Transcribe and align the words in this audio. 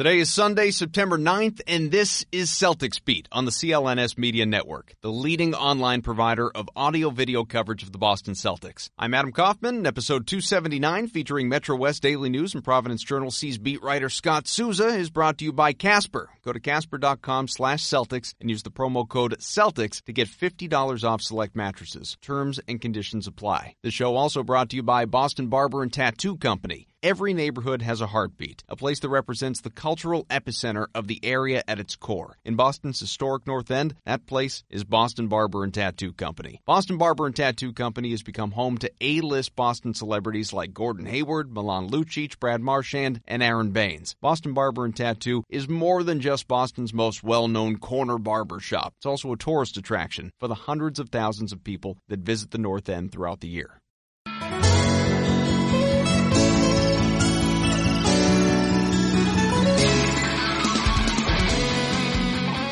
Today 0.00 0.20
is 0.20 0.30
Sunday, 0.30 0.70
September 0.70 1.18
9th, 1.18 1.60
and 1.66 1.90
this 1.90 2.24
is 2.32 2.48
Celtics 2.48 3.04
Beat 3.04 3.28
on 3.32 3.44
the 3.44 3.50
CLNS 3.50 4.16
Media 4.16 4.46
Network, 4.46 4.94
the 5.02 5.12
leading 5.12 5.54
online 5.54 6.00
provider 6.00 6.50
of 6.50 6.70
audio 6.74 7.10
video 7.10 7.44
coverage 7.44 7.82
of 7.82 7.92
the 7.92 7.98
Boston 7.98 8.32
Celtics. 8.32 8.88
I'm 8.98 9.12
Adam 9.12 9.30
Kaufman, 9.30 9.84
episode 9.84 10.26
279 10.26 11.08
featuring 11.08 11.50
MetroWest 11.50 12.00
Daily 12.00 12.30
News 12.30 12.54
and 12.54 12.64
Providence 12.64 13.04
Journal 13.04 13.30
C's 13.30 13.58
beat 13.58 13.82
writer 13.82 14.08
Scott 14.08 14.48
Souza 14.48 14.86
is 14.86 15.10
brought 15.10 15.36
to 15.36 15.44
you 15.44 15.52
by 15.52 15.74
Casper. 15.74 16.30
Go 16.42 16.54
to 16.54 16.60
casper.com 16.60 17.48
slash 17.48 17.84
Celtics 17.84 18.32
and 18.40 18.48
use 18.48 18.62
the 18.62 18.70
promo 18.70 19.06
code 19.06 19.36
Celtics 19.40 20.02
to 20.04 20.14
get 20.14 20.28
$50 20.28 21.04
off 21.04 21.20
select 21.20 21.54
mattresses. 21.54 22.16
Terms 22.22 22.58
and 22.66 22.80
conditions 22.80 23.26
apply. 23.26 23.74
The 23.82 23.90
show 23.90 24.16
also 24.16 24.42
brought 24.44 24.70
to 24.70 24.76
you 24.76 24.82
by 24.82 25.04
Boston 25.04 25.48
Barber 25.48 25.82
and 25.82 25.92
Tattoo 25.92 26.38
Company. 26.38 26.89
Every 27.02 27.32
neighborhood 27.32 27.80
has 27.80 28.02
a 28.02 28.08
heartbeat, 28.08 28.62
a 28.68 28.76
place 28.76 29.00
that 29.00 29.08
represents 29.08 29.62
the 29.62 29.70
cultural 29.70 30.26
epicenter 30.26 30.88
of 30.94 31.06
the 31.06 31.18
area 31.22 31.62
at 31.66 31.78
its 31.78 31.96
core. 31.96 32.36
In 32.44 32.56
Boston's 32.56 33.00
historic 33.00 33.46
North 33.46 33.70
End, 33.70 33.94
that 34.04 34.26
place 34.26 34.64
is 34.68 34.84
Boston 34.84 35.26
Barber 35.26 35.64
and 35.64 35.72
Tattoo 35.72 36.12
Company. 36.12 36.60
Boston 36.66 36.98
Barber 36.98 37.24
and 37.24 37.34
Tattoo 37.34 37.72
Company 37.72 38.10
has 38.10 38.22
become 38.22 38.50
home 38.50 38.76
to 38.76 38.92
A-list 39.00 39.56
Boston 39.56 39.94
celebrities 39.94 40.52
like 40.52 40.74
Gordon 40.74 41.06
Hayward, 41.06 41.50
Milan 41.50 41.88
Lucic, 41.88 42.38
Brad 42.38 42.60
Marchand, 42.60 43.22
and 43.26 43.42
Aron 43.42 43.70
Baynes. 43.70 44.14
Boston 44.20 44.52
Barber 44.52 44.84
and 44.84 44.94
Tattoo 44.94 45.42
is 45.48 45.70
more 45.70 46.02
than 46.02 46.20
just 46.20 46.48
Boston's 46.48 46.92
most 46.92 47.22
well-known 47.22 47.78
corner 47.78 48.18
barber 48.18 48.60
shop. 48.60 48.92
It's 48.98 49.06
also 49.06 49.32
a 49.32 49.38
tourist 49.38 49.78
attraction 49.78 50.32
for 50.38 50.48
the 50.48 50.54
hundreds 50.54 50.98
of 50.98 51.08
thousands 51.08 51.50
of 51.50 51.64
people 51.64 51.96
that 52.08 52.20
visit 52.20 52.50
the 52.50 52.58
North 52.58 52.90
End 52.90 53.10
throughout 53.10 53.40
the 53.40 53.48
year. 53.48 53.80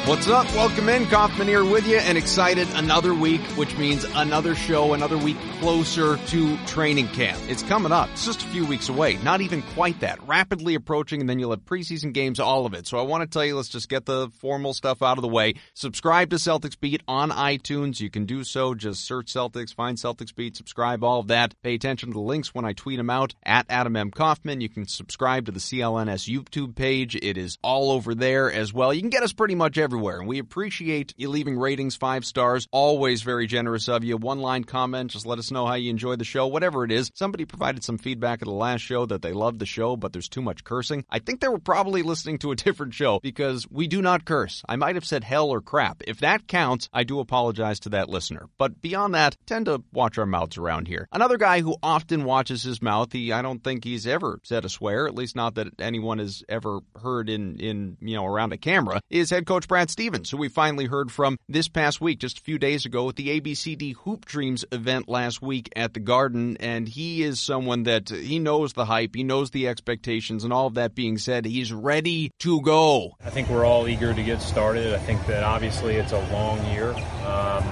What's 0.08 0.26
up? 0.26 0.46
Welcome 0.54 0.88
in. 0.88 1.04
Kaufman 1.04 1.48
here 1.48 1.62
with 1.62 1.86
you 1.86 1.98
and 1.98 2.16
excited 2.16 2.66
another 2.72 3.12
week, 3.12 3.42
which 3.58 3.76
means 3.76 4.04
another 4.04 4.54
show, 4.54 4.94
another 4.94 5.18
week 5.18 5.36
closer 5.60 6.16
to 6.16 6.56
training 6.66 7.08
camp. 7.08 7.40
It's 7.48 7.62
coming 7.62 7.90
up. 7.90 8.08
It's 8.12 8.24
just 8.24 8.42
a 8.42 8.46
few 8.46 8.64
weeks 8.64 8.88
away. 8.88 9.16
Not 9.24 9.40
even 9.40 9.62
quite 9.74 9.98
that. 10.00 10.24
Rapidly 10.26 10.74
approaching 10.76 11.20
and 11.20 11.28
then 11.28 11.40
you'll 11.40 11.50
have 11.50 11.64
preseason 11.64 12.12
games, 12.12 12.38
all 12.38 12.64
of 12.64 12.74
it. 12.74 12.86
So 12.86 12.98
I 12.98 13.02
want 13.02 13.22
to 13.22 13.26
tell 13.26 13.44
you, 13.44 13.56
let's 13.56 13.68
just 13.68 13.88
get 13.88 14.06
the 14.06 14.30
formal 14.38 14.72
stuff 14.72 15.02
out 15.02 15.18
of 15.18 15.22
the 15.22 15.28
way. 15.28 15.54
Subscribe 15.74 16.30
to 16.30 16.36
Celtics 16.36 16.78
Beat 16.78 17.02
on 17.08 17.30
iTunes. 17.30 18.00
You 18.00 18.08
can 18.08 18.24
do 18.24 18.44
so. 18.44 18.74
Just 18.74 19.04
search 19.04 19.26
Celtics, 19.26 19.74
find 19.74 19.98
Celtics 19.98 20.34
Beat, 20.34 20.56
subscribe, 20.56 21.02
all 21.02 21.20
of 21.20 21.28
that. 21.28 21.54
Pay 21.62 21.74
attention 21.74 22.10
to 22.10 22.14
the 22.14 22.20
links 22.20 22.54
when 22.54 22.64
I 22.64 22.72
tweet 22.72 22.98
them 22.98 23.10
out 23.10 23.34
at 23.42 23.66
Adam 23.68 23.96
M. 23.96 24.10
Kaufman. 24.10 24.60
You 24.60 24.68
can 24.68 24.86
subscribe 24.86 25.46
to 25.46 25.52
the 25.52 25.60
CLNS 25.60 26.32
YouTube 26.32 26.76
page. 26.76 27.16
It 27.16 27.36
is 27.36 27.58
all 27.62 27.90
over 27.90 28.14
there 28.14 28.52
as 28.52 28.72
well. 28.72 28.94
You 28.94 29.00
can 29.00 29.10
get 29.10 29.24
us 29.24 29.32
pretty 29.32 29.56
much 29.56 29.76
everywhere. 29.76 30.20
And 30.20 30.28
we 30.28 30.38
appreciate 30.38 31.14
you 31.16 31.28
leaving 31.28 31.58
ratings 31.58 31.96
five 31.96 32.24
stars. 32.24 32.68
Always 32.70 33.22
very 33.22 33.46
generous 33.48 33.88
of 33.88 34.04
you. 34.04 34.16
One 34.16 34.40
line 34.40 34.64
comment, 34.64 35.10
just 35.10 35.26
let 35.26 35.38
us 35.38 35.47
know 35.50 35.66
how 35.66 35.74
you 35.74 35.90
enjoyed 35.90 36.18
the 36.18 36.24
show, 36.24 36.46
whatever 36.46 36.84
it 36.84 36.92
is. 36.92 37.10
Somebody 37.14 37.44
provided 37.44 37.84
some 37.84 37.98
feedback 37.98 38.42
at 38.42 38.46
the 38.46 38.52
last 38.52 38.80
show 38.80 39.06
that 39.06 39.22
they 39.22 39.32
loved 39.32 39.58
the 39.58 39.66
show, 39.66 39.96
but 39.96 40.12
there's 40.12 40.28
too 40.28 40.42
much 40.42 40.64
cursing. 40.64 41.04
I 41.10 41.18
think 41.18 41.40
they 41.40 41.48
were 41.48 41.58
probably 41.58 42.02
listening 42.02 42.38
to 42.38 42.52
a 42.52 42.56
different 42.68 42.94
show 42.94 43.20
because 43.22 43.66
we 43.70 43.86
do 43.86 44.02
not 44.02 44.24
curse. 44.24 44.62
I 44.68 44.76
might 44.76 44.94
have 44.94 45.04
said 45.04 45.24
hell 45.24 45.50
or 45.50 45.60
crap. 45.60 46.02
If 46.06 46.20
that 46.20 46.46
counts, 46.46 46.88
I 46.92 47.04
do 47.04 47.20
apologize 47.20 47.80
to 47.80 47.90
that 47.90 48.08
listener. 48.08 48.48
But 48.58 48.80
beyond 48.80 49.14
that, 49.14 49.36
tend 49.46 49.66
to 49.66 49.82
watch 49.92 50.18
our 50.18 50.26
mouths 50.26 50.58
around 50.58 50.88
here. 50.88 51.08
Another 51.12 51.36
guy 51.36 51.60
who 51.60 51.76
often 51.82 52.24
watches 52.24 52.62
his 52.62 52.82
mouth, 52.82 53.12
he 53.12 53.32
I 53.32 53.42
don't 53.42 53.62
think 53.62 53.84
he's 53.84 54.06
ever 54.06 54.40
said 54.42 54.64
a 54.64 54.68
swear, 54.68 55.06
at 55.06 55.14
least 55.14 55.36
not 55.36 55.54
that 55.54 55.80
anyone 55.80 56.18
has 56.18 56.42
ever 56.48 56.80
heard 57.00 57.28
in 57.28 57.58
in 57.60 57.96
you 58.00 58.16
know 58.16 58.26
around 58.26 58.52
a 58.52 58.58
camera, 58.58 59.00
is 59.10 59.30
head 59.30 59.46
coach 59.46 59.68
Brad 59.68 59.90
Stevens, 59.90 60.30
who 60.30 60.36
we 60.36 60.48
finally 60.48 60.86
heard 60.86 61.10
from 61.10 61.38
this 61.48 61.68
past 61.68 62.00
week, 62.00 62.18
just 62.18 62.38
a 62.38 62.42
few 62.42 62.58
days 62.58 62.86
ago, 62.86 63.08
at 63.08 63.16
the 63.16 63.40
ABCD 63.40 63.94
Hoop 63.96 64.24
Dreams 64.24 64.64
event 64.72 65.08
last 65.08 65.37
week 65.42 65.70
at 65.76 65.94
the 65.94 66.00
Garden. 66.00 66.56
And 66.58 66.88
he 66.88 67.22
is 67.22 67.40
someone 67.40 67.84
that 67.84 68.08
he 68.08 68.38
knows 68.38 68.72
the 68.72 68.84
hype, 68.84 69.14
he 69.14 69.24
knows 69.24 69.50
the 69.50 69.68
expectations, 69.68 70.44
and 70.44 70.52
all 70.52 70.66
of 70.66 70.74
that 70.74 70.94
being 70.94 71.18
said, 71.18 71.44
he's 71.44 71.72
ready 71.72 72.30
to 72.40 72.60
go. 72.62 73.12
I 73.24 73.30
think 73.30 73.48
we're 73.48 73.64
all 73.64 73.88
eager 73.88 74.14
to 74.14 74.22
get 74.22 74.40
started. 74.40 74.94
I 74.94 74.98
think 74.98 75.26
that 75.26 75.42
obviously 75.42 75.96
it's 75.96 76.12
a 76.12 76.32
long 76.32 76.64
year, 76.72 76.90
um, 77.26 77.64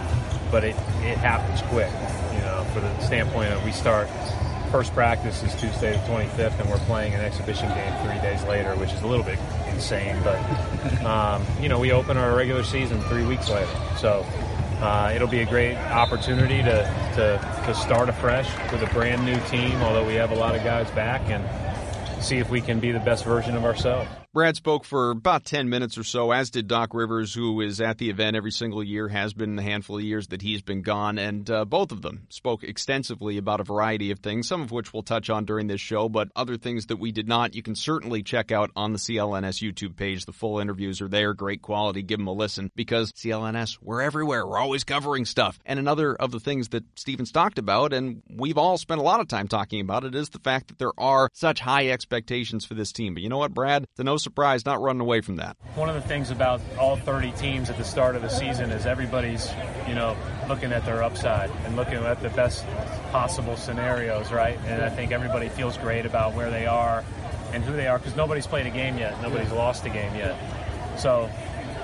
but 0.50 0.64
it, 0.64 0.76
it 1.02 1.18
happens 1.18 1.62
quick. 1.68 1.90
You 2.34 2.40
know, 2.40 2.66
for 2.72 2.80
the 2.80 3.00
standpoint 3.00 3.52
of 3.52 3.64
we 3.64 3.72
start 3.72 4.08
first 4.70 4.92
practice 4.92 5.42
is 5.42 5.54
Tuesday 5.54 5.92
the 5.92 5.98
25th, 6.00 6.58
and 6.60 6.68
we're 6.68 6.78
playing 6.80 7.14
an 7.14 7.20
exhibition 7.20 7.68
game 7.68 7.92
three 8.04 8.20
days 8.20 8.42
later, 8.44 8.74
which 8.76 8.92
is 8.92 9.00
a 9.02 9.06
little 9.06 9.24
bit 9.24 9.38
insane. 9.68 10.20
But 10.22 11.04
um, 11.04 11.44
you 11.60 11.68
know, 11.68 11.78
we 11.78 11.92
open 11.92 12.16
our 12.16 12.36
regular 12.36 12.64
season 12.64 13.00
three 13.02 13.24
weeks 13.24 13.48
later, 13.48 13.70
so 13.96 14.26
uh, 14.80 15.12
it'll 15.14 15.28
be 15.28 15.40
a 15.40 15.46
great 15.46 15.76
opportunity 15.76 16.62
to, 16.62 17.12
to 17.14 17.62
to 17.66 17.74
start 17.74 18.08
afresh 18.08 18.48
with 18.70 18.82
a 18.82 18.92
brand 18.92 19.24
new 19.24 19.38
team. 19.46 19.80
Although 19.82 20.06
we 20.06 20.14
have 20.14 20.30
a 20.30 20.34
lot 20.34 20.54
of 20.54 20.62
guys 20.62 20.90
back, 20.90 21.22
and 21.30 21.44
see 22.22 22.38
if 22.38 22.50
we 22.50 22.60
can 22.60 22.80
be 22.80 22.92
the 22.92 23.00
best 23.00 23.24
version 23.24 23.56
of 23.56 23.64
ourselves. 23.64 24.08
Brad 24.36 24.54
spoke 24.54 24.84
for 24.84 25.12
about 25.12 25.46
10 25.46 25.70
minutes 25.70 25.96
or 25.96 26.04
so, 26.04 26.30
as 26.30 26.50
did 26.50 26.68
Doc 26.68 26.92
Rivers, 26.92 27.32
who 27.32 27.62
is 27.62 27.80
at 27.80 27.96
the 27.96 28.10
event 28.10 28.36
every 28.36 28.50
single 28.50 28.84
year, 28.84 29.08
has 29.08 29.32
been 29.32 29.48
in 29.48 29.56
the 29.56 29.62
handful 29.62 29.96
of 29.96 30.02
years 30.02 30.26
that 30.26 30.42
he's 30.42 30.60
been 30.60 30.82
gone. 30.82 31.18
And 31.18 31.48
uh, 31.48 31.64
both 31.64 31.90
of 31.90 32.02
them 32.02 32.26
spoke 32.28 32.62
extensively 32.62 33.38
about 33.38 33.60
a 33.60 33.64
variety 33.64 34.10
of 34.10 34.18
things, 34.18 34.46
some 34.46 34.60
of 34.60 34.72
which 34.72 34.92
we'll 34.92 35.02
touch 35.02 35.30
on 35.30 35.46
during 35.46 35.68
this 35.68 35.80
show, 35.80 36.10
but 36.10 36.28
other 36.36 36.58
things 36.58 36.88
that 36.88 36.98
we 36.98 37.12
did 37.12 37.26
not. 37.26 37.54
You 37.54 37.62
can 37.62 37.74
certainly 37.74 38.22
check 38.22 38.52
out 38.52 38.70
on 38.76 38.92
the 38.92 38.98
CLNS 38.98 39.62
YouTube 39.62 39.96
page. 39.96 40.26
The 40.26 40.34
full 40.34 40.58
interviews 40.58 41.00
are 41.00 41.08
there, 41.08 41.32
great 41.32 41.62
quality. 41.62 42.02
Give 42.02 42.18
them 42.18 42.26
a 42.26 42.32
listen 42.32 42.70
because 42.76 43.12
CLNS, 43.12 43.78
we're 43.80 44.02
everywhere. 44.02 44.46
We're 44.46 44.58
always 44.58 44.84
covering 44.84 45.24
stuff. 45.24 45.58
And 45.64 45.78
another 45.78 46.14
of 46.14 46.30
the 46.30 46.40
things 46.40 46.68
that 46.68 46.84
Stevens 46.94 47.32
talked 47.32 47.58
about, 47.58 47.94
and 47.94 48.20
we've 48.28 48.58
all 48.58 48.76
spent 48.76 49.00
a 49.00 49.02
lot 49.02 49.20
of 49.20 49.28
time 49.28 49.48
talking 49.48 49.80
about 49.80 50.04
it, 50.04 50.14
is 50.14 50.28
the 50.28 50.40
fact 50.40 50.68
that 50.68 50.78
there 50.78 50.92
are 50.98 51.30
such 51.32 51.58
high 51.58 51.88
expectations 51.88 52.66
for 52.66 52.74
this 52.74 52.92
team. 52.92 53.14
But 53.14 53.22
you 53.22 53.30
know 53.30 53.38
what, 53.38 53.54
Brad? 53.54 53.86
To 53.96 54.04
no 54.04 54.18
surprise, 54.26 54.66
not 54.66 54.80
running 54.80 55.00
away 55.00 55.20
from 55.20 55.36
that. 55.36 55.56
One 55.76 55.88
of 55.88 55.94
the 55.94 56.00
things 56.00 56.32
about 56.32 56.60
all 56.80 56.96
30 56.96 57.30
teams 57.32 57.70
at 57.70 57.78
the 57.78 57.84
start 57.84 58.16
of 58.16 58.22
the 58.22 58.28
season 58.28 58.72
is 58.72 58.84
everybody's, 58.84 59.48
you 59.86 59.94
know, 59.94 60.16
looking 60.48 60.72
at 60.72 60.84
their 60.84 61.04
upside 61.04 61.48
and 61.64 61.76
looking 61.76 61.94
at 61.94 62.20
the 62.20 62.30
best 62.30 62.66
possible 63.12 63.56
scenarios, 63.56 64.32
right? 64.32 64.58
And 64.66 64.82
I 64.82 64.90
think 64.90 65.12
everybody 65.12 65.48
feels 65.48 65.78
great 65.78 66.06
about 66.06 66.34
where 66.34 66.50
they 66.50 66.66
are 66.66 67.04
and 67.52 67.62
who 67.62 67.72
they 67.74 67.86
are 67.86 67.98
because 67.98 68.16
nobody's 68.16 68.48
played 68.48 68.66
a 68.66 68.70
game 68.70 68.98
yet, 68.98 69.22
nobody's 69.22 69.52
lost 69.52 69.86
a 69.86 69.90
game 69.90 70.12
yet. 70.16 70.36
So 70.98 71.30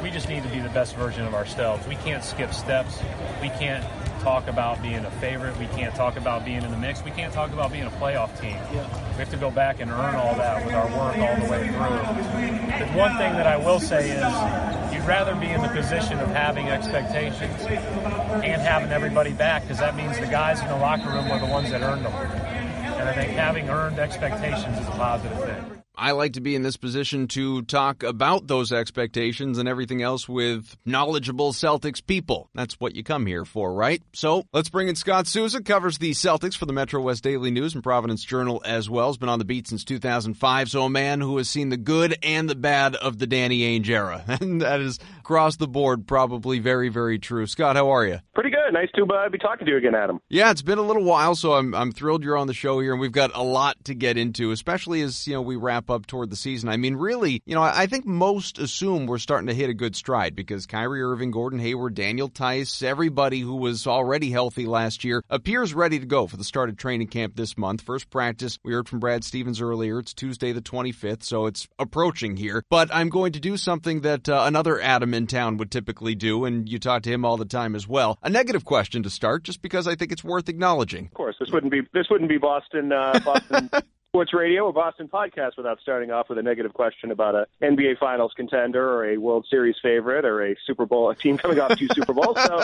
we 0.03 0.11
just 0.11 0.29
need 0.29 0.43
to 0.43 0.49
be 0.49 0.59
the 0.59 0.71
best 0.71 0.97
version 0.97 1.25
of 1.25 1.35
ourselves. 1.35 1.87
We 1.87 1.95
can't 1.95 2.25
skip 2.25 2.53
steps. 2.53 2.99
We 3.41 3.51
can't 3.51 3.85
talk 4.23 4.47
about 4.47 4.81
being 4.81 5.05
a 5.05 5.11
favorite. 5.13 5.59
We 5.59 5.67
can't 5.67 5.95
talk 5.95 6.17
about 6.17 6.45
being 6.45 6.63
in 6.63 6.71
the 6.71 6.77
mix. 6.77 7.05
We 7.05 7.11
can't 7.11 7.33
talk 7.33 7.53
about 7.53 7.73
being 7.73 7.85
a 7.85 7.91
playoff 7.91 8.41
team. 8.41 8.57
Yeah. 8.73 8.87
We 9.11 9.19
have 9.19 9.31
to 9.31 9.37
go 9.37 9.51
back 9.51 9.81
and 9.81 9.91
earn 9.91 10.15
all 10.15 10.35
that 10.37 10.65
with 10.65 10.75
our 10.75 10.87
work 10.87 11.19
all 11.19 11.37
the 11.45 11.51
way 11.51 11.67
through. 11.67 12.87
The 12.87 12.93
one 12.97 13.17
thing 13.19 13.33
that 13.35 13.47
I 13.47 13.57
will 13.57 13.81
say 13.81 14.11
is 14.11 14.95
you'd 14.95 15.07
rather 15.07 15.35
be 15.35 15.49
in 15.49 15.61
the 15.61 15.69
position 15.69 16.19
of 16.21 16.29
having 16.29 16.69
expectations 16.69 17.61
and 17.63 18.63
having 18.63 18.93
everybody 18.93 19.33
back 19.33 19.63
because 19.63 19.79
that 19.79 19.97
means 19.97 20.19
the 20.19 20.27
guys 20.27 20.61
in 20.61 20.69
the 20.69 20.77
locker 20.77 21.09
room 21.09 21.31
are 21.31 21.41
the 21.41 21.47
ones 21.47 21.71
that 21.71 21.83
earned 21.83 22.05
them. 22.05 22.13
And 22.13 23.09
I 23.09 23.13
think 23.15 23.33
having 23.33 23.69
earned 23.69 23.99
expectations 23.99 24.79
is 24.79 24.87
a 24.87 24.93
positive 24.93 25.39
thing. 25.39 25.82
I 25.95 26.13
like 26.13 26.35
to 26.35 26.41
be 26.41 26.55
in 26.55 26.63
this 26.63 26.79
position 26.79 27.29
to 27.29 27.63
talk 27.63 28.03
about 28.03 28.47
those 28.47 28.73
expectations 28.73 29.59
and 29.59 29.69
everything 29.69 30.01
else 30.01 30.27
with 30.27 30.75
knowledgeable 30.87 31.53
Celtics 31.53 32.05
people. 32.05 32.49
That's 32.55 32.81
what 32.81 32.97
you 32.97 33.05
come 33.05 33.27
here 33.27 33.45
for, 33.45 33.75
right? 33.75 34.03
So 34.15 34.45
let's 34.55 34.71
bring 34.71 34.89
in 34.89 34.97
Scott 34.97 35.27
Souza, 35.27 35.63
covers 35.63 35.99
the 35.99 36.13
Celtics 36.13 36.57
for 36.57 36.65
the 36.65 36.73
MetroWest 36.73 37.21
Daily 37.21 37.51
News 37.51 37.75
and 37.75 37.83
Providence 37.83 38.25
Journal 38.25 38.63
as 38.65 38.89
well. 38.89 39.09
Has 39.09 39.19
been 39.19 39.29
on 39.29 39.39
the 39.39 39.45
beat 39.45 39.69
since 39.69 39.85
2005. 39.85 40.71
So 40.71 40.85
a 40.85 40.91
man 40.91 41.21
who 41.21 41.37
has 41.37 41.49
seen 41.49 41.69
the 41.69 41.77
good 41.77 42.17
and 42.23 42.49
the 42.49 42.55
bad 42.55 42.97
of 42.97 43.19
the 43.19 43.27
Danny 43.27 43.61
Ainge 43.61 43.89
era. 43.89 44.25
And 44.43 44.63
that 44.63 44.81
is 44.81 44.99
across 45.19 45.57
the 45.57 45.69
board 45.69 46.07
probably 46.07 46.59
very, 46.59 46.89
very 46.89 47.19
true. 47.19 47.47
Scott, 47.47 47.77
how 47.77 47.91
are 47.91 48.05
you? 48.07 48.19
Pretty 48.35 48.51
good. 48.51 48.73
Nice 48.73 48.89
to 48.97 49.05
uh, 49.05 49.29
be 49.29 49.39
talking 49.39 49.67
to 49.67 49.71
you 49.71 49.79
again, 49.79 49.95
Adam. 49.95 50.21
Yeah, 50.29 50.51
it's 50.51 50.63
been 50.63 50.79
a 50.79 50.83
little 50.83 51.05
while, 51.05 51.35
so 51.35 51.53
I'm, 51.53 51.75
I'm 51.75 51.93
thrilled 51.93 52.25
you're 52.25 52.37
on 52.37 52.47
the 52.47 52.55
show 52.55 52.81
here, 52.81 52.93
and 52.93 53.01
we've 53.01 53.13
got 53.13 53.31
a 53.35 53.43
lot 53.43 53.77
to 53.85 53.95
get 53.95 54.17
into, 54.17 54.51
especially 54.51 55.03
as, 55.03 55.29
you 55.29 55.35
know, 55.35 55.43
we 55.43 55.57
wrap 55.57 55.82
wrap 55.83 55.95
up 55.95 56.07
toward 56.07 56.31
the 56.31 56.37
season. 56.37 56.69
I 56.69 56.77
mean, 56.77 56.97
really, 56.97 57.43
you 57.45 57.55
know, 57.55 57.63
I 57.63 57.87
think 57.87 58.07
most 58.07 58.59
assume 58.59 59.07
we're 59.07 59.19
starting 59.19 59.49
to 59.49 59.55
hit 59.55 59.71
a 59.71 59.75
good 59.75 59.97
stride 59.97 60.37
because 60.37 60.67
Kyrie 60.67 61.03
Irving, 61.03 61.31
Gordon 61.31 61.59
Hayward, 61.59 61.95
Daniel 61.95 62.29
Theis, 62.29 62.83
everybody 62.83 63.41
who 63.41 63.57
was 63.57 63.87
already 63.87 64.31
healthy 64.31 64.67
last 64.67 65.03
year 65.05 65.23
appears 65.29 65.75
ready 65.75 65.99
to 65.99 66.07
go 66.07 66.27
for 66.27 66.37
the 66.37 66.45
start 66.45 66.69
of 66.69 66.77
training 66.77 67.09
camp 67.09 67.35
this 67.37 67.59
month. 67.59 67.81
First 67.81 68.11
practice, 68.11 68.59
we 68.63 68.73
heard 68.73 68.89
from 68.89 69.01
Brad 69.01 69.25
Stevens 69.25 69.61
earlier. 69.61 69.99
It's 69.99 70.15
Tuesday 70.15 70.53
the 70.53 70.63
25th, 70.63 71.25
so 71.25 71.47
it's 71.47 71.67
approaching 71.79 72.37
here. 72.37 72.63
But 72.71 72.95
I'm 72.95 73.09
going 73.09 73.33
to 73.33 73.41
do 73.41 73.57
something 73.57 74.03
that 74.03 74.29
uh, 74.29 74.45
another 74.47 74.81
Adam 74.81 75.15
in 75.15 75.27
town 75.27 75.57
would 75.57 75.71
typically 75.71 76.15
do, 76.15 76.45
and 76.45 76.69
you 76.69 76.79
talk 76.79 77.03
to 77.03 77.11
him 77.11 77.25
all 77.25 77.37
the 77.37 77.45
time 77.45 77.75
as 77.75 77.89
well. 77.89 78.19
A 78.23 78.31
negative 78.31 78.65
question 78.65 79.03
to 79.03 79.11
start, 79.11 79.43
just 79.43 79.63
because 79.63 79.89
I 79.89 79.97
think 79.97 80.13
it's 80.13 80.25
worth 80.25 80.49
acknowledging. 80.49 81.07
Of 81.07 81.15
course, 81.15 81.37
this 81.41 81.51
wouldn't 81.51 81.73
be 81.73 81.81
this 81.93 82.07
wouldn't 82.11 82.31
be 82.31 82.39
Boston 82.39 82.93
uh, 82.93 83.19
Boston 83.25 83.71
Sports 84.15 84.35
Radio 84.35 84.65
or 84.65 84.75
Boston 84.75 85.09
Podcast 85.09 85.57
without 85.57 85.81
starting 85.81 86.11
off 86.11 86.29
with 86.29 86.37
a 86.37 86.43
negative 86.43 86.75
question 86.75 87.13
about 87.13 87.35
a 87.35 87.47
NBA 87.63 87.97
Finals 87.97 88.35
contender 88.37 88.87
or 88.87 89.07
a 89.07 89.17
World 89.17 89.47
Series 89.49 89.77
favorite 89.83 90.27
or 90.27 90.45
a 90.45 90.55
Super 90.67 90.85
Bowl 90.85 91.09
a 91.09 91.17
team 91.17 91.39
coming 91.39 91.59
off 91.59 91.79
two 91.79 91.89
Super 91.95 92.13
Bowls. 92.13 92.37
So 92.45 92.59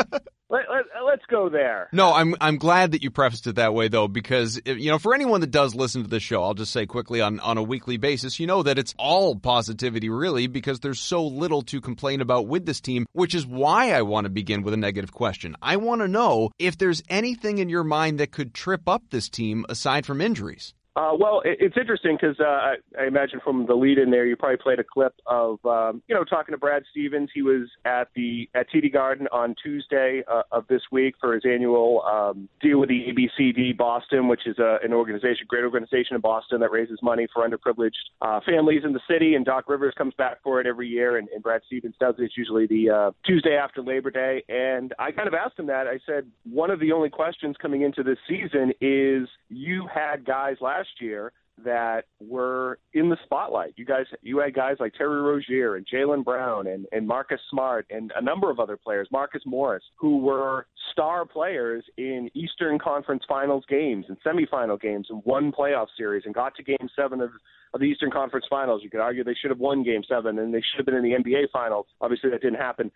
let, 0.51 0.67
let, 0.71 0.85
let's 1.07 1.25
go 1.27 1.49
there. 1.49 1.89
No, 1.91 2.13
I'm 2.13 2.35
I'm 2.39 2.59
glad 2.59 2.93
that 2.93 3.03
you 3.03 3.11
prefaced 3.11 3.47
it 3.47 3.55
that 3.55 3.73
way 3.73 3.89
though, 3.89 4.09
because 4.09 4.61
you 4.67 4.91
know 4.91 4.99
for 4.99 5.15
anyone 5.15 5.41
that 5.41 5.51
does 5.51 5.75
listen 5.75 6.03
to 6.03 6.11
the 6.11 6.21
show, 6.21 6.45
I'll 6.45 6.53
just 6.53 6.71
say 6.71 6.85
quickly 6.85 7.23
on 7.23 7.41
on 7.41 7.57
a 7.57 7.63
weekly 7.63 7.97
basis, 7.97 8.39
you 8.39 8.47
know 8.47 8.63
that 8.63 8.79
it's 8.79 8.95
all 8.99 9.35
positivity 9.35 10.11
really 10.11 10.49
because 10.49 10.81
there's 10.81 11.01
so 11.01 11.27
little 11.27 11.63
to 11.63 11.81
complain 11.81 12.21
about 12.21 12.47
with 12.47 12.67
this 12.67 12.83
team, 12.83 13.07
which 13.15 13.35
is 13.35 13.47
why 13.47 13.93
I 13.93 14.03
want 14.03 14.27
to 14.27 14.31
begin 14.31 14.65
with 14.65 14.75
a 14.75 14.77
negative 14.77 15.13
question. 15.13 15.57
I 15.63 15.77
want 15.77 16.03
to 16.03 16.09
know 16.09 16.51
if 16.59 16.77
there's 16.77 17.03
anything 17.09 17.57
in 17.57 17.71
your 17.71 17.85
mind 17.85 18.21
that 18.21 18.33
could 18.33 18.53
trip 18.53 18.87
up 18.87 19.05
this 19.09 19.31
team 19.31 19.65
aside 19.71 20.05
from 20.05 20.21
injuries. 20.21 20.75
Uh, 20.99 21.13
well, 21.17 21.43
it, 21.45 21.59
it's 21.61 21.77
interesting 21.77 22.19
because 22.21 22.37
uh, 22.41 22.45
I, 22.45 22.75
I 23.01 23.07
imagine 23.07 23.39
from 23.45 23.67
the 23.67 23.75
lead 23.75 23.99
in 23.99 24.11
there, 24.11 24.27
you 24.27 24.35
probably 24.35 24.57
played 24.57 24.81
a 24.81 24.85
clip 24.85 25.15
of 25.27 25.65
um, 25.65 26.03
you 26.09 26.15
know 26.15 26.25
talking 26.25 26.53
to 26.53 26.59
Brad 26.59 26.83
Stevens. 26.91 27.31
He 27.33 27.43
was 27.43 27.69
at 27.85 28.09
the 28.17 28.51
at 28.57 28.67
TD 28.69 28.93
Garden 28.93 29.29
on 29.31 29.55
Tuesday 29.63 30.25
uh, 30.29 30.43
of 30.51 30.67
this 30.67 30.83
week 30.91 31.15
for 31.21 31.35
his 31.35 31.45
annual 31.45 32.03
um, 32.03 32.49
deal 32.61 32.81
with 32.81 32.89
the 32.89 33.07
ABCD 33.13 33.77
Boston, 33.77 34.27
which 34.27 34.45
is 34.45 34.59
a, 34.59 34.79
an 34.83 34.93
organization, 34.93 35.47
great 35.47 35.63
organization 35.63 36.17
in 36.17 36.21
Boston 36.21 36.59
that 36.59 36.73
raises 36.73 36.99
money 37.01 37.29
for 37.33 37.49
underprivileged 37.49 37.93
uh, 38.21 38.41
families 38.45 38.83
in 38.85 38.93
the 38.93 39.01
city. 39.09 39.37
And 39.37 39.45
Doc 39.45 39.69
Rivers 39.69 39.95
comes 39.97 40.15
back 40.15 40.43
for 40.43 40.61
it 40.61 40.67
every 40.67 40.89
year, 40.89 41.19
and, 41.19 41.29
and 41.29 41.45
Brad 41.45 41.61
Stevens 41.69 41.95
does 42.01 42.17
it. 42.19 42.25
It's 42.25 42.37
usually 42.37 42.67
the 42.67 42.91
uh, 42.91 43.11
Tuesday 43.25 43.55
after 43.55 43.83
Labor 43.83 44.11
Day. 44.11 44.43
And 44.49 44.93
I 44.99 45.13
kind 45.13 45.29
of 45.29 45.35
asked 45.35 45.61
him 45.61 45.67
that. 45.69 45.87
I 45.87 46.01
said 46.05 46.27
one 46.51 46.73
of 46.73 46.81
the 46.81 46.91
only 46.91 47.09
questions 47.09 47.55
coming 47.63 47.83
into 47.83 48.03
this 48.03 48.19
season 48.29 48.73
is 48.81 49.29
you 49.49 49.87
had 49.95 50.25
guys 50.25 50.57
last 50.61 50.88
last 50.89 51.01
year 51.01 51.33
that 51.65 52.05
were 52.21 52.79
in 52.95 53.09
the 53.09 53.17
spotlight. 53.25 53.75
You 53.77 53.85
guys, 53.85 54.07
you 54.23 54.39
had 54.39 54.55
guys 54.55 54.77
like 54.79 54.95
Terry 54.95 55.21
Rozier 55.21 55.75
and 55.75 55.85
Jaylen 55.93 56.25
Brown 56.25 56.69
and, 56.69 56.87
and 56.93 57.07
Marcus 57.07 57.41
Smart 57.51 57.87
and 57.91 58.13
a 58.15 58.23
number 58.23 58.49
of 58.49 58.61
other 58.61 58.77
players, 58.77 59.09
Marcus 59.11 59.43
Morris, 59.45 59.83
who 59.97 60.19
were 60.19 60.67
star 60.93 61.27
players 61.27 61.85
in 61.97 62.31
Eastern 62.35 62.79
Conference 62.79 63.25
Finals 63.29 63.65
games 63.69 64.07
and 64.09 64.17
semifinal 64.25 64.81
games 64.81 65.09
and 65.11 65.21
won 65.25 65.51
playoff 65.51 65.89
series 65.97 66.23
and 66.27 66.35
got 66.35 66.55
to 66.55 66.63
Game 66.63 66.89
Seven 66.95 67.21
of 67.21 67.31
of 67.75 67.81
the 67.81 67.87
Eastern 67.87 68.11
Conference 68.11 68.47
Finals. 68.49 68.81
You 68.83 68.89
could 68.89 69.01
argue 69.01 69.23
they 69.25 69.37
should 69.39 69.51
have 69.51 69.59
won 69.59 69.83
Game 69.83 70.03
Seven 70.09 70.39
and 70.39 70.55
they 70.55 70.61
should 70.61 70.79
have 70.79 70.87
been 70.87 70.95
in 70.95 71.03
the 71.03 71.11
NBA 71.13 71.51
Finals. 71.53 71.87
Obviously, 72.01 72.31
that 72.31 72.41
didn't 72.41 72.59
happen. 72.59 72.91